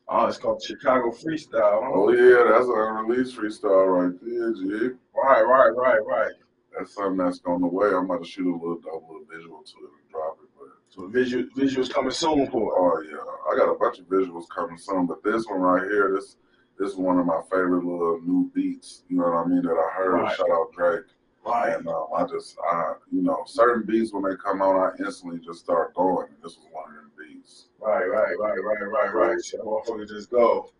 Oh, 0.10 0.26
it's 0.28 0.38
called 0.38 0.64
Chicago 0.64 1.12
Freestyle. 1.12 1.84
Huh? 1.84 1.92
Oh 1.94 2.12
yeah, 2.14 2.50
that's 2.52 2.66
an 2.66 2.76
unreleased 2.78 3.36
freestyle 3.38 4.10
right 4.10 4.20
there, 4.22 4.54
G. 4.54 4.96
Right, 5.14 5.42
right, 5.42 5.70
right, 5.76 6.00
right. 6.06 6.32
That's 6.78 6.94
something 6.94 7.18
that's 7.18 7.42
on 7.46 7.62
the 7.62 7.68
way. 7.68 7.88
I'm 7.88 8.06
about 8.06 8.24
to 8.24 8.30
shoot 8.30 8.48
a 8.50 8.54
little 8.54 8.80
double 8.80 9.06
little 9.10 9.26
visual 9.30 9.64
to 9.64 9.78
it 9.86 9.92
and 10.02 10.10
drop 10.12 10.38
it. 10.42 10.50
But 10.58 10.70
So 10.90 11.08
visual 11.08 11.44
visuals 11.58 11.92
coming 11.92 12.12
soon 12.12 12.50
for 12.52 12.62
it. 12.62 12.76
oh 12.78 13.02
yeah, 13.10 13.52
I 13.52 13.58
got 13.58 13.70
a 13.72 13.78
bunch 13.78 14.00
of 14.00 14.06
visuals 14.06 14.46
coming 14.56 14.78
soon. 14.78 15.08
But 15.08 15.24
this 15.24 15.46
one 15.48 15.60
right 15.60 15.84
here, 15.84 16.14
this 16.16 16.38
this 16.80 16.92
is 16.92 16.96
one 16.98 17.18
of 17.20 17.26
my 17.26 17.42
favorite 17.50 17.84
little 17.86 18.20
new 18.24 18.52
beats. 18.54 19.04
You 19.10 19.18
know 19.18 19.24
what 19.24 19.46
I 19.46 19.46
mean? 19.46 19.62
That 19.64 19.72
I 19.72 19.96
heard. 19.96 20.14
Right. 20.14 20.36
Shout 20.36 20.50
out 20.52 20.72
Drake. 20.74 21.06
Right. 21.46 21.76
And 21.78 21.88
um, 21.88 22.08
I 22.16 22.26
just, 22.26 22.58
I, 22.72 22.94
you 23.12 23.22
know, 23.24 23.44
certain 23.46 23.84
beats 23.86 24.14
when 24.14 24.24
they 24.24 24.36
come 24.36 24.62
on, 24.62 24.76
I 24.76 25.04
instantly 25.04 25.40
just 25.40 25.60
start 25.60 25.94
going. 25.96 26.28
This 26.44 26.58
was 26.58 26.68
one 26.72 26.90
of 26.90 26.96
them 26.96 27.12
beats. 27.18 27.68
Right, 27.80 28.06
right, 28.06 28.36
right, 28.40 28.58
right, 28.64 28.88
right, 28.92 29.14
right. 29.14 29.46
Shit, 29.46 29.62
motherfucker 29.62 30.08
just 30.08 30.30
go. 30.30 30.72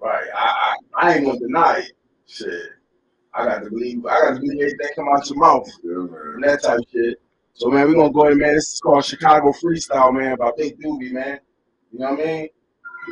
Right. 0.00 0.26
I, 0.34 0.74
I, 0.96 1.06
I 1.08 1.14
ain't 1.14 1.26
gonna 1.26 1.38
deny 1.38 1.78
it. 1.78 1.92
Shit. 2.26 2.70
I 3.34 3.44
got 3.44 3.64
to 3.64 3.70
believe. 3.70 4.06
I 4.06 4.20
got 4.20 4.34
to 4.34 4.40
believe 4.40 4.60
everything 4.60 4.88
come 4.94 5.08
out 5.08 5.28
your 5.28 5.38
mouth 5.38 5.68
Yeah, 5.82 5.90
man. 5.96 6.32
and 6.34 6.44
that 6.44 6.62
type 6.62 6.78
of 6.78 6.84
shit. 6.92 7.20
So 7.54 7.68
man, 7.68 7.88
we 7.88 7.94
gonna 7.94 8.12
go 8.12 8.28
in, 8.28 8.38
man. 8.38 8.54
This 8.54 8.74
is 8.74 8.80
called 8.80 9.04
Chicago 9.04 9.52
Freestyle, 9.52 10.12
man, 10.14 10.36
by 10.36 10.50
Big 10.56 10.78
Doobie, 10.80 11.12
man. 11.12 11.40
You 11.92 12.00
know 12.00 12.10
what 12.12 12.20
I 12.20 12.24
mean? 12.24 12.48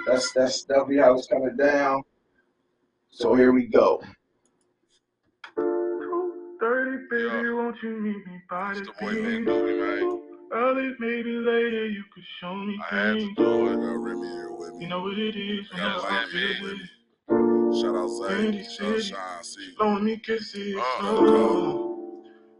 That's 0.07 0.33
that's 0.33 0.63
definitely 0.65 0.99
how 0.99 1.15
it's 1.15 1.27
coming 1.27 1.57
down. 1.57 2.03
So 3.13 3.35
here 3.35 3.53
we 3.53 3.67
go. 3.67 4.03
30, 5.57 7.07
baby, 7.11 7.51
won't 7.51 7.77
you 7.83 7.91
meet 8.01 8.27
me 8.27 8.41
by 8.49 8.73
the 8.75 8.81
the 8.81 8.93
boy 9.01 9.13
Big 9.15 9.25
beach? 9.45 9.47
Man. 9.47 10.23
Early, 10.53 10.95
maybe 10.99 11.31
later, 11.33 11.87
you 11.89 12.05
could 12.15 12.25
show 12.41 12.55
me 12.55 12.79
I 12.91 12.95
had 12.95 13.15
to 13.19 13.35
do 13.35 13.67
it. 13.69 13.77
Got 13.77 13.99
Remy 13.99 14.27
here 14.29 14.51
with 14.53 14.81
You 14.81 14.89
know 14.89 15.01
what 15.03 15.19
it 15.19 15.37
is 15.37 15.67
I 15.73 15.77
whenever 15.77 16.01
got 16.01 16.11
I 16.11 16.15
Lamb 16.15 16.31
here 16.31 16.49
feel 16.55 16.63
with 16.65 16.79
me. 16.79 17.83
Shout 17.83 17.97
out 17.97 18.09
Sandy 18.11 18.63
Zay. 18.65 19.01
Shout 19.01 19.19
out 19.19 19.45
City, 19.47 19.67
C. 19.67 19.75
blowing 19.79 20.05
me 20.05 20.17
kisses. 20.19 20.75
Oh, 20.79 20.99
oh 21.03 21.25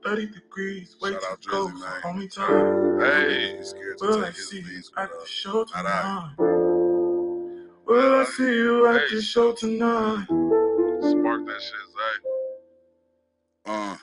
No, 0.05 0.11
30 0.11 0.27
degrees, 0.29 0.97
way 1.01 1.13
Shout 1.13 1.21
too 1.23 1.27
out 1.33 1.47
cold, 1.49 1.71
Drizzy, 1.73 1.79
so 1.79 1.85
man. 1.85 2.01
hold 2.03 2.17
me 2.17 2.29
tight. 2.29 3.01
Hey, 3.01 3.63
scared 3.63 3.99
to 3.99 4.07
Will 4.07 4.25
I 4.25 4.31
his 4.31 4.49
see 4.49 4.59
you 4.61 4.65
beats 4.67 4.91
at 4.97 5.11
with 5.19 5.29
show 5.29 5.65
Not 5.75 5.87
I. 5.87 6.33
tonight? 6.39 6.52
Will 7.93 8.15
I 8.15 8.25
see 8.25 8.45
you 8.45 8.87
at 8.87 9.03
the 9.11 9.21
show 9.21 9.53
tonight? 9.53 10.25
Spark 10.25 11.45
that 11.47 11.61
shit, 11.61 11.75
Zay. 11.93 12.17
Uh. 13.67 13.97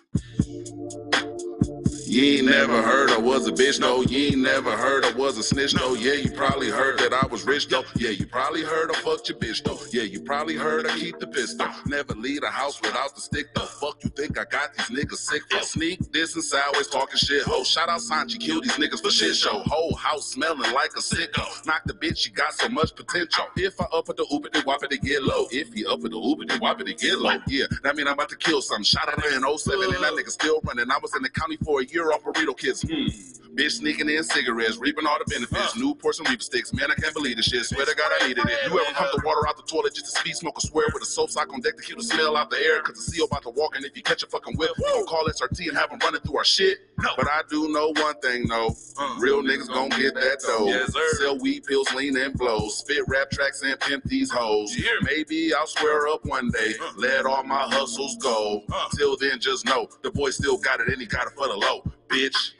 You 2.09 2.39
ain't 2.39 2.47
never 2.47 2.81
heard 2.81 3.11
I 3.11 3.19
was 3.19 3.47
a 3.47 3.51
bitch, 3.51 3.79
no. 3.79 4.01
You 4.01 4.29
ain't 4.29 4.39
never 4.39 4.75
heard 4.75 5.05
I 5.05 5.11
was 5.11 5.37
a 5.37 5.43
snitch, 5.43 5.75
no. 5.75 5.93
Yeah, 5.93 6.13
you 6.13 6.31
probably 6.31 6.67
heard 6.67 6.97
that 6.97 7.13
I 7.13 7.27
was 7.27 7.45
rich, 7.45 7.67
though. 7.67 7.83
Yeah, 7.97 8.09
you 8.09 8.25
probably 8.25 8.63
heard 8.63 8.89
I 8.89 8.95
fucked 8.95 9.29
your 9.29 9.37
bitch, 9.37 9.63
though. 9.63 9.77
Yeah, 9.93 10.01
you 10.01 10.19
probably 10.19 10.55
heard 10.55 10.87
I 10.87 10.97
keep 10.97 11.19
the 11.19 11.27
pistol. 11.27 11.67
Never 11.85 12.15
leave 12.15 12.41
the 12.41 12.49
house 12.49 12.81
without 12.81 13.13
the 13.13 13.21
stick, 13.21 13.53
though. 13.53 13.61
Fuck 13.61 14.03
you 14.03 14.09
think 14.09 14.39
I 14.39 14.45
got 14.45 14.73
these 14.73 14.87
niggas 14.87 15.17
sick 15.17 15.43
for 15.51 15.61
sneak 15.61 16.11
this 16.11 16.33
and 16.33 16.43
always 16.65 16.87
talking 16.87 17.17
shit. 17.17 17.43
Ho, 17.43 17.63
shout 17.63 17.89
out 17.89 18.01
Sanchi, 18.01 18.39
kill 18.39 18.61
these 18.61 18.77
niggas 18.77 19.03
for 19.03 19.11
shit 19.11 19.35
show. 19.35 19.59
Whole 19.67 19.95
house 19.95 20.31
smelling 20.31 20.73
like 20.73 20.91
a 20.97 21.01
sicko. 21.01 21.63
Knock 21.67 21.83
the 21.85 21.93
bitch, 21.93 22.17
she 22.17 22.31
got 22.31 22.55
so 22.55 22.69
much 22.69 22.95
potential. 22.95 23.45
If 23.55 23.79
I 23.79 23.85
up 23.93 24.09
at 24.09 24.17
the 24.17 24.25
oopity 24.25 24.63
whoppity 24.63 24.99
get 24.99 25.21
low. 25.21 25.45
If 25.51 25.73
he 25.73 25.85
up 25.85 26.03
at 26.03 26.09
the 26.09 26.17
oopity 26.17 26.59
whoppity 26.59 26.99
get 26.99 27.19
low. 27.19 27.37
Yeah, 27.47 27.65
that 27.83 27.95
mean 27.95 28.07
I'm 28.07 28.13
about 28.13 28.29
to 28.29 28.35
kill 28.35 28.63
some. 28.63 28.83
Shot 28.83 29.09
her 29.09 29.35
in 29.35 29.57
07 29.57 29.83
and 29.83 30.03
that 30.03 30.13
nigga 30.13 30.29
still 30.29 30.59
running. 30.63 30.89
I 30.89 30.97
was 30.99 31.15
in 31.15 31.21
the 31.21 31.29
county 31.29 31.57
for 31.57 31.81
a 31.81 31.85
year 31.85 31.98
off 32.07 32.23
burrito 32.23 32.57
kids. 32.57 32.81
Hmm. 32.81 33.48
Bitch 33.55 33.71
sneaking 33.71 34.09
in 34.09 34.23
cigarettes, 34.23 34.77
reaping 34.77 35.05
all 35.07 35.17
the 35.17 35.25
benefits. 35.25 35.75
New 35.75 35.95
portion 35.95 36.25
Reaper 36.29 36.43
sticks. 36.43 36.71
Man, 36.73 36.91
I 36.91 36.95
can't 36.95 37.13
believe 37.13 37.35
this 37.37 37.45
shit. 37.45 37.65
Swear 37.65 37.85
to 37.85 37.95
God, 37.95 38.11
I 38.19 38.27
needed 38.27 38.45
it. 38.45 38.71
You 38.71 38.79
ever 38.79 38.93
pump 38.93 39.11
the 39.11 39.21
water 39.25 39.47
out 39.47 39.57
the 39.57 39.63
toilet 39.63 39.93
just 39.95 40.05
to 40.05 40.19
speed 40.19 40.35
smoke 40.35 40.57
a 40.57 40.61
swear 40.61 40.85
with 40.93 41.03
a 41.03 41.05
soap 41.05 41.31
sock 41.31 41.51
on 41.51 41.59
deck 41.61 41.75
to 41.77 41.83
keep 41.83 41.97
the 41.97 42.03
smell 42.03 42.37
out 42.37 42.49
the 42.49 42.57
air? 42.57 42.81
Cause 42.81 43.05
the 43.05 43.17
CO 43.17 43.25
about 43.25 43.43
to 43.43 43.49
walk, 43.49 43.75
and 43.75 43.83
if 43.85 43.95
you 43.97 44.03
catch 44.03 44.23
a 44.23 44.27
fucking 44.27 44.55
whip, 44.57 44.71
we 44.77 44.83
gon' 44.85 45.05
call 45.07 45.25
SRT 45.25 45.67
and 45.67 45.77
have 45.77 45.89
them 45.89 45.99
running 46.03 46.21
through 46.21 46.37
our 46.37 46.45
shit. 46.45 46.79
But 46.97 47.27
I 47.27 47.41
do 47.49 47.69
know 47.69 47.91
one 47.95 48.19
thing, 48.19 48.45
no. 48.47 48.75
Real 49.19 49.41
niggas 49.41 49.67
gon' 49.67 49.89
get 49.89 50.13
that 50.13 50.39
dough. 50.45 50.65
Yes, 50.65 50.93
sir. 50.93 51.09
Sell 51.17 51.37
weed 51.39 51.63
pills, 51.65 51.91
lean 51.93 52.15
and 52.17 52.33
blow. 52.35 52.69
Spit 52.69 53.03
rap 53.07 53.31
tracks 53.31 53.61
and 53.63 53.79
pimp 53.79 54.03
these 54.05 54.29
hoes. 54.31 54.75
Maybe 55.01 55.53
I'll 55.53 55.67
swear 55.67 56.07
up 56.07 56.23
one 56.25 56.49
day. 56.51 56.73
Let 56.97 57.25
all 57.25 57.43
my 57.43 57.63
hustles 57.63 58.15
go. 58.21 58.63
Till 58.95 59.17
then, 59.17 59.39
just 59.39 59.65
know 59.65 59.87
the 60.03 60.11
boy 60.11 60.29
still 60.29 60.57
got 60.57 60.79
it 60.81 60.87
and 60.89 60.99
he 61.01 61.07
got 61.07 61.27
it 61.27 61.33
for 61.33 61.47
the 61.47 61.55
low. 61.55 61.83
Bitch. 62.09 62.53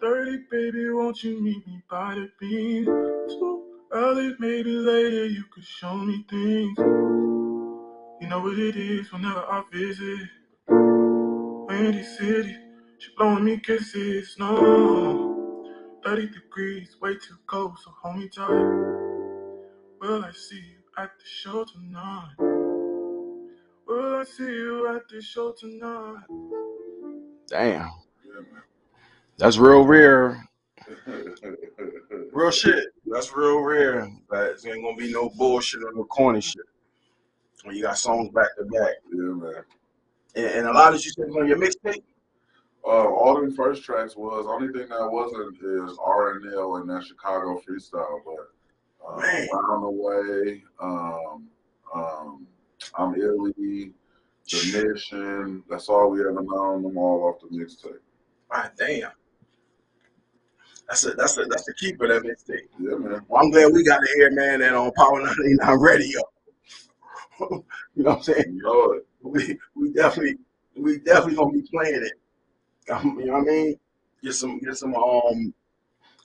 30, 0.00 0.38
baby, 0.50 0.90
won't 0.90 1.24
you 1.24 1.42
meet 1.42 1.66
me 1.66 1.82
by 1.90 2.14
the 2.14 2.30
beach? 2.38 2.86
Too 2.86 3.64
early, 3.92 4.34
maybe 4.38 4.70
later, 4.70 5.26
you 5.26 5.42
could 5.52 5.64
show 5.64 5.96
me 5.96 6.24
things. 6.30 6.78
You 6.78 8.28
know 8.28 8.40
what 8.40 8.58
it 8.58 8.76
is 8.76 9.12
whenever 9.12 9.40
I 9.40 9.64
visit. 9.72 10.28
Windy 11.68 12.04
City, 12.04 12.56
she 12.98 13.08
blowing 13.16 13.44
me 13.44 13.58
kisses. 13.58 14.36
No, 14.38 15.64
30 16.04 16.28
degrees, 16.28 16.96
way 17.02 17.14
too 17.14 17.36
cold, 17.48 17.76
so 17.82 17.90
hold 18.00 18.18
me 18.18 18.28
tight. 18.28 18.48
Will 20.00 20.24
I 20.24 20.30
see 20.32 20.56
you 20.56 20.82
at 20.98 21.10
the 21.18 21.26
show 21.26 21.64
tonight? 21.64 22.36
Will 23.88 24.16
I 24.20 24.24
see 24.24 24.44
you 24.44 24.94
at 24.94 25.08
the 25.08 25.20
show 25.20 25.52
tonight? 25.58 26.26
Damn. 27.48 27.90
That's 29.38 29.58
real 29.58 29.84
rare. 29.84 30.48
Real 32.32 32.50
shit. 32.50 32.86
That's 33.06 33.34
real 33.34 33.60
rare. 33.60 34.10
But 34.28 34.62
there 34.62 34.74
ain't 34.74 34.84
gonna 34.84 34.96
be 34.96 35.12
no 35.12 35.30
bullshit 35.30 35.82
or 35.82 35.92
no 35.92 36.04
corny 36.04 36.40
shit. 36.40 36.62
When 37.64 37.74
you 37.74 37.82
got 37.82 37.98
songs 37.98 38.30
back 38.30 38.48
to 38.58 38.64
back. 38.64 38.94
yeah, 39.12 39.20
man. 39.20 39.64
And, 40.36 40.46
and 40.46 40.66
a 40.68 40.72
lot 40.72 40.94
of 40.94 41.04
you 41.04 41.10
said 41.10 41.24
on 41.24 41.48
your 41.48 41.58
mixtape. 41.58 42.02
Uh, 42.86 43.08
all 43.08 43.44
the 43.44 43.52
first 43.54 43.82
tracks 43.82 44.14
was 44.14 44.46
only 44.48 44.72
thing 44.72 44.88
that 44.88 45.10
wasn't 45.10 45.56
is 45.56 45.98
R 46.00 46.36
and 46.36 46.54
L 46.54 46.76
and 46.76 46.88
that 46.88 47.04
Chicago 47.04 47.60
freestyle, 47.68 48.20
but 48.24 49.08
uh, 49.08 49.20
Man. 49.20 49.48
on 49.48 49.82
the 49.82 49.90
way, 49.90 50.62
um, 50.80 51.48
um, 51.92 52.46
I'm 52.96 53.14
illy, 53.20 53.92
the 54.52 54.82
mission. 54.92 55.64
That's 55.68 55.88
all 55.88 56.10
we 56.10 56.20
ever 56.20 56.32
known. 56.32 56.82
Them 56.82 56.96
all 56.96 57.24
off 57.24 57.40
the 57.40 57.56
mixtape. 57.56 57.98
Ah, 58.50 58.70
damn. 58.76 59.10
That's 60.88 61.04
a 61.04 61.10
that's 61.14 61.36
a 61.36 61.44
that's 61.46 61.64
the 61.64 61.74
keeper 61.74 62.06
that 62.06 62.22
mixtape. 62.22 62.68
Yeah, 62.78 62.96
man. 62.96 63.24
Well, 63.28 63.42
I'm 63.42 63.50
glad 63.50 63.72
we 63.72 63.82
got 63.82 63.98
to 63.98 64.08
hear, 64.14 64.30
man, 64.30 64.60
that 64.60 64.74
on 64.74 64.92
Power 64.92 65.20
99 65.20 65.80
Radio. 65.80 66.20
you 67.40 67.64
know 67.96 68.10
what 68.10 68.16
I'm 68.18 68.22
saying? 68.22 68.60
It. 68.64 69.06
We 69.22 69.58
we 69.74 69.92
definitely 69.92 70.36
we 70.76 70.98
definitely 70.98 71.34
gonna 71.34 71.52
be 71.52 71.62
playing 71.62 72.04
it. 72.04 72.92
Um, 72.92 73.18
you 73.18 73.26
know 73.26 73.32
what 73.32 73.42
I 73.42 73.44
mean? 73.44 73.76
Get 74.22 74.34
some 74.34 74.60
get 74.60 74.76
some 74.76 74.94
um 74.94 75.52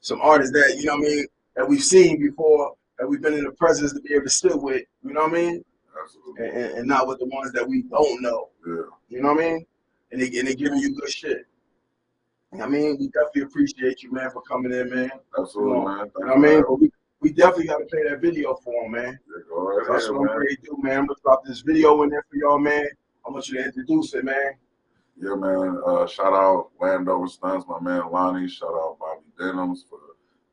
some 0.02 0.22
artists 0.22 0.54
that 0.54 0.78
you 0.78 0.86
know 0.86 0.98
what 0.98 1.08
I 1.08 1.10
mean 1.10 1.26
that 1.56 1.68
we've 1.68 1.84
seen 1.84 2.20
before 2.20 2.76
that 3.00 3.08
we've 3.08 3.22
been 3.22 3.34
in 3.34 3.44
the 3.44 3.52
presence 3.52 3.94
to 3.94 4.02
be 4.02 4.14
able 4.14 4.26
to 4.26 4.30
sit 4.30 4.60
with. 4.62 4.84
You 5.04 5.14
know 5.14 5.22
what 5.22 5.32
I 5.32 5.34
mean? 5.34 5.66
Absolutely. 6.02 6.48
And, 6.48 6.58
and, 6.58 6.78
and 6.80 6.88
not 6.88 7.08
with 7.08 7.20
the 7.20 7.26
ones 7.26 7.52
that 7.54 7.68
we 7.68 7.82
don't 7.84 8.22
know. 8.22 8.50
Yeah. 8.66 8.84
You 9.10 9.22
know 9.22 9.34
what 9.34 9.44
I 9.44 9.50
mean? 9.50 9.66
And 10.12 10.22
they 10.22 10.38
and 10.38 10.48
they 10.48 10.56
giving 10.56 10.80
you 10.80 10.96
good 10.96 11.10
shit. 11.10 11.48
You 12.52 12.58
know 12.58 12.66
what 12.66 12.76
I 12.76 12.78
mean, 12.78 12.98
we 13.00 13.08
definitely 13.08 13.44
appreciate 13.44 14.04
you, 14.04 14.12
man, 14.12 14.30
for 14.32 14.42
coming 14.42 14.74
in, 14.74 14.90
man. 14.90 15.12
Absolutely, 15.40 15.72
You 15.72 15.78
know, 15.78 15.86
man. 15.86 15.98
Thank 16.00 16.14
You 16.20 16.26
know 16.26 16.34
I 16.34 16.38
mean? 16.38 16.64
But 16.68 16.82
we, 16.82 16.92
we 17.22 17.32
definitely 17.32 17.68
got 17.68 17.78
to 17.78 17.86
play 17.86 18.04
that 18.10 18.20
video 18.20 18.56
for 18.56 18.84
him, 18.84 18.92
man. 18.92 19.18
Yeah, 19.30 19.84
That's 19.90 20.10
what 20.10 20.30
I'm 20.30 20.38
ready 20.38 20.56
to 20.58 20.62
do, 20.62 20.78
man. 20.82 21.00
I'm 21.00 21.06
gonna 21.08 21.20
drop 21.24 21.46
this 21.46 21.62
video 21.62 22.02
in 22.04 22.10
there 22.10 22.26
for 22.30 22.36
y'all, 22.36 22.60
man. 22.60 22.88
I 23.26 23.30
want 23.30 23.48
you 23.48 23.58
to 23.58 23.66
introduce 23.66 24.14
it, 24.16 24.26
man. 24.26 24.56
Yeah, 25.22 25.36
man. 25.36 25.80
Uh, 25.86 26.08
shout 26.08 26.34
out 26.34 26.72
Landover 26.82 27.28
Stunts, 27.28 27.66
my 27.68 27.80
man 27.80 28.12
Lonnie. 28.12 28.50
Shout 28.50 28.74
out 28.74 28.98
Bobby 29.00 29.22
Denims 29.40 29.86
for 29.90 30.00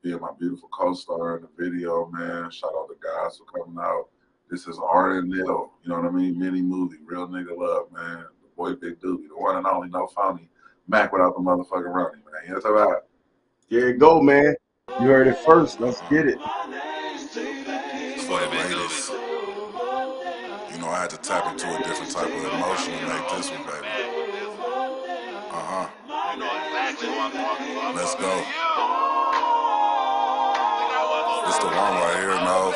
being 0.02 0.20
my 0.20 0.30
beautiful 0.38 0.68
co-star 0.68 1.38
in 1.38 1.42
the 1.42 1.48
video, 1.56 2.06
man. 2.12 2.50
Shout 2.50 2.70
out 2.76 2.88
the 2.88 2.96
guys 3.02 3.38
for 3.38 3.58
coming 3.58 3.78
out. 3.80 4.08
This 4.50 4.68
is 4.68 4.78
R 4.78 5.18
and 5.18 5.32
L, 5.32 5.72
you 5.82 5.88
know 5.88 5.96
what 5.96 6.04
I 6.04 6.10
mean? 6.10 6.38
Mini 6.38 6.62
movie, 6.62 6.98
real 7.04 7.26
nigga 7.28 7.56
love, 7.56 7.90
man. 7.92 8.24
The 8.42 8.48
boy 8.56 8.74
Big 8.74 9.00
Doobie, 9.00 9.28
the 9.28 9.36
one 9.36 9.56
and 9.56 9.66
only 9.66 9.88
no 9.88 10.06
phony. 10.06 10.48
Mac 10.88 11.12
without 11.12 11.36
the 11.36 11.42
motherfucking 11.42 11.94
running, 11.94 12.22
man. 12.24 12.42
You 12.48 12.56
about? 12.56 13.04
There 13.70 13.90
you 13.90 13.98
go, 13.98 14.22
man. 14.22 14.54
You 15.00 15.06
heard 15.06 15.26
it 15.26 15.36
first. 15.38 15.80
Let's 15.80 16.00
get 16.08 16.26
it. 16.26 16.38
You 16.38 16.46
know, 20.80 20.88
I 20.88 21.00
had 21.00 21.10
to 21.10 21.18
tap 21.18 21.52
into 21.52 21.66
a 21.68 21.78
different 21.82 22.10
type 22.10 22.26
of 22.26 22.32
emotion 22.32 22.98
to 22.98 23.06
make 23.06 23.28
this 23.36 23.50
one, 23.50 23.62
baby. 23.66 23.86
Uh 25.50 25.62
huh. 25.68 25.88
Let's 27.94 28.14
go. 28.14 28.42
It's 31.48 31.58
the 31.58 31.66
one 31.66 31.74
right 31.74 32.16
here, 32.18 32.34
no. 32.44 32.74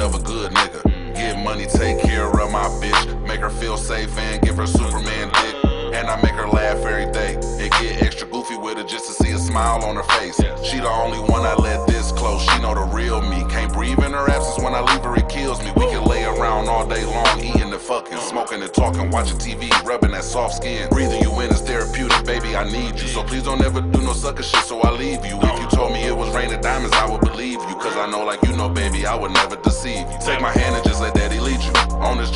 Of 0.00 0.14
a 0.14 0.18
good 0.18 0.50
nigga. 0.52 1.14
Get 1.14 1.44
money, 1.44 1.66
take 1.66 2.00
care 2.00 2.26
of 2.26 2.50
my 2.50 2.68
bitch. 2.80 3.26
Make 3.26 3.40
her 3.40 3.50
feel 3.50 3.76
safe 3.76 4.16
and 4.16 4.40
give 4.40 4.56
her 4.56 4.66
Superman 4.66 5.28
dick. 5.28 5.54
And 5.92 6.08
I 6.08 6.20
make 6.22 6.32
her 6.32 6.48
laugh 6.48 6.78
every 6.78 7.12
day. 7.12 7.34
And 7.34 7.70
get 7.72 8.02
extra 8.02 8.26
goofy 8.26 8.56
with 8.56 8.78
her 8.78 8.84
just 8.84 9.06
to 9.08 9.24
see 9.24 9.32
a 9.32 9.38
smile 9.38 9.84
on 9.84 9.96
her 9.96 10.02
face. 10.02 10.36
She 10.64 10.78
the 10.78 10.88
only 10.88 11.18
one 11.18 11.42
I 11.42 11.54
let 11.54 11.86
this 11.86 11.99
close. 12.20 12.42
She 12.44 12.58
know 12.60 12.74
the 12.74 12.84
real 12.94 13.22
me. 13.22 13.44
Can't 13.48 13.72
breathe 13.72 13.98
in 14.04 14.12
her 14.12 14.28
absence 14.28 14.62
when 14.62 14.74
I 14.74 14.82
leave 14.92 15.02
her, 15.02 15.16
it 15.16 15.28
kills 15.28 15.58
me. 15.64 15.72
We 15.74 15.86
can 15.88 16.04
lay 16.04 16.24
around 16.24 16.68
all 16.68 16.86
day 16.86 17.04
long, 17.04 17.40
eating 17.40 17.70
the 17.70 17.78
fucking, 17.78 18.18
smoking 18.18 18.60
and 18.62 18.72
talking, 18.72 19.10
watching 19.10 19.38
TV, 19.38 19.64
rubbing 19.84 20.12
that 20.12 20.24
soft 20.24 20.56
skin. 20.56 20.88
Breathing 20.90 21.22
you 21.22 21.32
in 21.40 21.50
is 21.50 21.62
therapeutic, 21.62 22.24
baby. 22.26 22.54
I 22.54 22.64
need 22.70 23.00
you. 23.00 23.08
So 23.08 23.24
please 23.24 23.44
don't 23.44 23.62
ever 23.62 23.80
do 23.80 24.00
no 24.02 24.12
sucker 24.12 24.42
shit, 24.42 24.64
so 24.64 24.80
I 24.82 24.90
leave 24.92 25.24
you. 25.24 25.36
If 25.40 25.58
you 25.60 25.66
told 25.68 25.92
me 25.92 26.04
it 26.04 26.16
was 26.16 26.28
raining 26.34 26.60
diamonds, 26.60 26.94
I 26.94 27.10
would 27.10 27.22
believe 27.22 27.60
you. 27.68 27.76
Cause 27.80 27.96
I 27.96 28.06
know, 28.10 28.24
like 28.24 28.42
you 28.42 28.54
know, 28.54 28.68
baby, 28.68 29.06
I 29.06 29.14
would 29.14 29.32
never 29.32 29.56
deceive 29.56 30.04
you. 30.12 30.18
Take 30.20 30.40
my 30.42 30.52
hand 30.52 30.59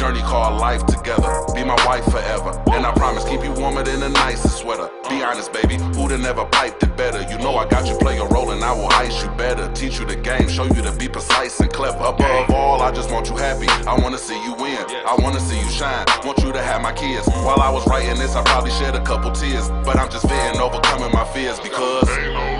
journey 0.04 0.20
called 0.20 0.60
life 0.60 0.84
together. 0.84 1.32
Be 1.54 1.64
my 1.64 1.78
wife 1.86 2.04
forever. 2.04 2.50
And 2.72 2.84
I 2.84 2.92
promise, 2.92 3.24
keep 3.24 3.42
you 3.42 3.52
warmer 3.52 3.82
than 3.82 4.00
the 4.00 4.10
nicest 4.10 4.58
sweater. 4.58 4.90
Be 5.08 5.22
honest, 5.22 5.50
baby, 5.50 5.76
who'd 5.76 6.10
have 6.10 6.20
never 6.20 6.44
piped 6.44 6.82
it 6.82 6.94
better? 6.94 7.22
You 7.22 7.38
know 7.38 7.56
I 7.56 7.66
got 7.66 7.86
you 7.88 7.96
play 7.96 8.18
a 8.18 8.26
role 8.26 8.50
and 8.50 8.62
I 8.62 8.72
will 8.72 8.92
ice 8.92 9.22
you 9.22 9.30
better. 9.30 9.72
Teach 9.72 9.98
you 9.98 10.04
the 10.04 10.16
game, 10.16 10.46
show 10.46 10.64
you 10.64 10.82
to 10.82 10.92
be 10.92 11.08
precise 11.08 11.58
and 11.60 11.72
clever. 11.72 11.96
Above 12.04 12.50
all, 12.50 12.82
I 12.82 12.92
just 12.92 13.10
want 13.10 13.30
you 13.30 13.36
happy. 13.36 13.68
I 13.88 13.98
wanna 13.98 14.18
see 14.18 14.38
you 14.44 14.52
win. 14.56 14.84
I 15.06 15.16
wanna 15.20 15.40
see 15.40 15.58
you 15.58 15.70
shine. 15.70 16.04
Want 16.22 16.38
you 16.44 16.52
to 16.52 16.62
have 16.62 16.82
my 16.82 16.92
kids. 16.92 17.26
While 17.28 17.60
I 17.60 17.70
was 17.70 17.86
writing 17.86 18.18
this, 18.18 18.36
I 18.36 18.42
probably 18.42 18.72
shed 18.72 18.94
a 18.94 19.04
couple 19.04 19.32
tears. 19.32 19.70
But 19.86 19.96
I'm 19.96 20.10
just 20.10 20.28
venting, 20.28 20.60
overcoming 20.60 21.12
my 21.12 21.24
fears 21.32 21.58
because. 21.60 22.53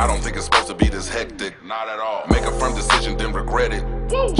I 0.00 0.06
don't 0.06 0.22
think 0.22 0.36
it's 0.36 0.46
supposed 0.46 0.68
to 0.68 0.74
be 0.74 0.88
this 0.88 1.10
hectic. 1.10 1.62
Not 1.62 1.86
at 1.86 1.98
all. 1.98 2.24
Make 2.30 2.44
a 2.44 2.58
firm 2.58 2.74
decision, 2.74 3.18
then 3.18 3.34
regret 3.34 3.70
it. 3.70 3.84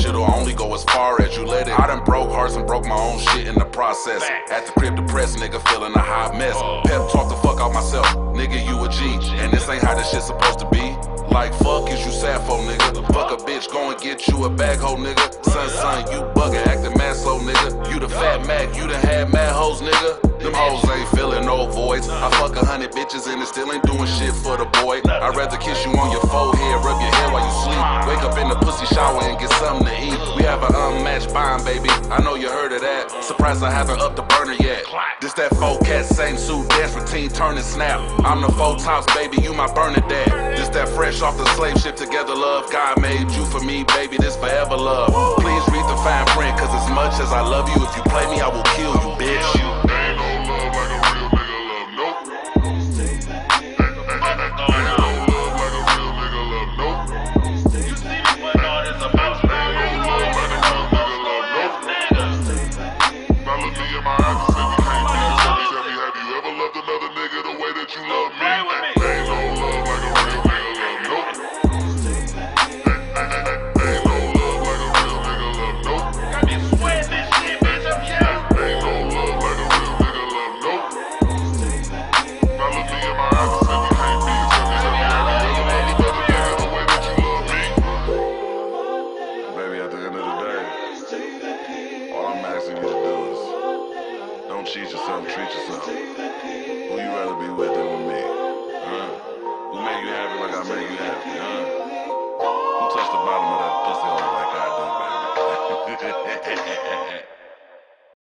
Shit'll 0.00 0.24
only 0.32 0.54
go 0.54 0.72
as 0.72 0.84
far 0.84 1.20
as 1.20 1.36
you 1.36 1.44
let 1.44 1.68
it. 1.68 1.78
I 1.78 1.86
done 1.86 2.02
broke 2.02 2.30
hearts 2.30 2.56
and 2.56 2.66
broke 2.66 2.86
my 2.86 2.96
own 2.96 3.18
shit 3.18 3.46
in 3.46 3.56
the 3.56 3.66
process. 3.66 4.22
At 4.50 4.64
the 4.64 4.72
crib, 4.72 4.96
depressed 4.96 5.36
nigga, 5.36 5.60
feeling 5.68 5.92
a 5.92 5.98
hot 5.98 6.34
mess. 6.34 6.56
Oh. 6.56 6.80
Pep 6.86 7.10
talk 7.12 7.28
the 7.28 7.36
fuck 7.46 7.60
out 7.60 7.74
myself. 7.74 8.06
Nigga, 8.32 8.56
you 8.66 8.82
a 8.82 8.88
G. 8.88 9.04
And 9.36 9.52
this 9.52 9.68
ain't 9.68 9.82
how 9.82 9.94
this 9.94 10.10
shit 10.10 10.22
supposed 10.22 10.60
to 10.60 10.68
be. 10.70 10.80
Like, 11.28 11.52
fuck 11.56 11.90
is 11.90 12.06
you 12.06 12.10
sad 12.10 12.40
for, 12.46 12.56
nigga? 12.56 13.06
Fuck 13.12 13.30
a 13.30 13.36
bitch, 13.44 13.70
go 13.70 13.90
and 13.90 14.00
get 14.00 14.26
you 14.28 14.46
a 14.46 14.48
bag 14.48 14.78
hoe, 14.78 14.96
nigga. 14.96 15.44
Son, 15.44 15.68
son, 15.68 16.10
you 16.10 16.22
bugging, 16.32 16.66
acting 16.68 16.96
mad 16.96 17.16
slow, 17.16 17.38
nigga. 17.38 17.92
You 17.92 18.00
the 18.00 18.08
fat 18.08 18.46
Mac, 18.46 18.74
you 18.74 18.86
done 18.86 19.02
had 19.02 19.30
mad 19.30 19.52
hoes, 19.52 19.82
nigga. 19.82 20.30
Them 20.40 20.54
hoes 20.54 20.88
ain't 20.88 21.08
feeling 21.10 21.44
no 21.44 21.66
voids. 21.66 22.08
I 22.08 22.30
fuck 22.30 22.56
a 22.56 22.64
hundred 22.64 22.92
bitches 22.92 23.30
and 23.30 23.42
it 23.42 23.46
still 23.46 23.70
ain't 23.70 23.84
doing 23.84 24.06
shit 24.06 24.34
for 24.36 24.56
the 24.56 24.64
boy. 24.80 25.02
I'd 25.20 25.36
rather 25.36 25.58
kiss 25.58 25.84
you 25.84 25.92
on 25.92 26.10
your 26.10 26.24
forehead, 26.32 26.80
rub 26.82 26.96
your 26.96 27.12
hair 27.12 27.28
while 27.28 27.44
you 27.44 27.52
sleep. 27.60 27.84
Wake 28.08 28.24
up 28.24 28.38
in 28.40 28.48
the 28.48 28.56
pussy 28.56 28.86
shower 28.94 29.20
and 29.22 29.38
get 29.38 29.52
something 29.60 29.84
to 29.84 29.92
eat. 30.00 30.16
We 30.36 30.44
have 30.44 30.62
an 30.64 30.74
unmatched 30.74 31.32
bond, 31.34 31.62
baby. 31.64 31.90
I 32.08 32.22
know 32.24 32.36
you 32.36 32.48
heard 32.48 32.72
of 32.72 32.80
that. 32.80 33.12
Surprised 33.22 33.62
I 33.62 33.70
haven't 33.70 34.00
up 34.00 34.16
the 34.16 34.22
burner 34.22 34.56
yet. 34.60 34.84
This 35.20 35.34
that 35.34 35.54
four 35.56 35.78
cat, 35.80 36.06
same 36.06 36.38
suit, 36.38 36.68
dance 36.70 36.94
routine, 36.94 37.28
turn 37.28 37.56
and 37.56 37.64
snap. 37.64 38.00
I'm 38.24 38.40
the 38.40 38.48
Four 38.52 38.76
Tops, 38.76 39.12
baby, 39.14 39.42
you 39.42 39.52
my 39.52 39.70
Bernadette. 39.72 40.56
This 40.56 40.70
that 40.70 40.88
fresh 40.88 41.20
off 41.20 41.36
the 41.36 41.44
slave 41.54 41.76
ship 41.76 41.96
together 41.96 42.34
love. 42.34 42.72
God 42.72 43.00
made 43.02 43.30
you 43.30 43.44
for 43.44 43.60
me, 43.60 43.84
baby, 43.84 44.16
this 44.16 44.36
forever 44.36 44.76
love. 44.76 45.12
Please 45.36 45.64
read 45.68 45.84
the 45.84 45.96
fine 46.00 46.26
print, 46.32 46.56
cause 46.56 46.72
as 46.72 46.88
much 46.96 47.20
as 47.20 47.30
I 47.30 47.42
love 47.42 47.68
you, 47.68 47.76
if 47.84 47.94
you 47.94 48.02
play 48.04 48.24
me, 48.32 48.40
I 48.40 48.48
will 48.48 48.64
kill 48.72 48.92
you, 48.94 49.16
bitch. 49.20 49.79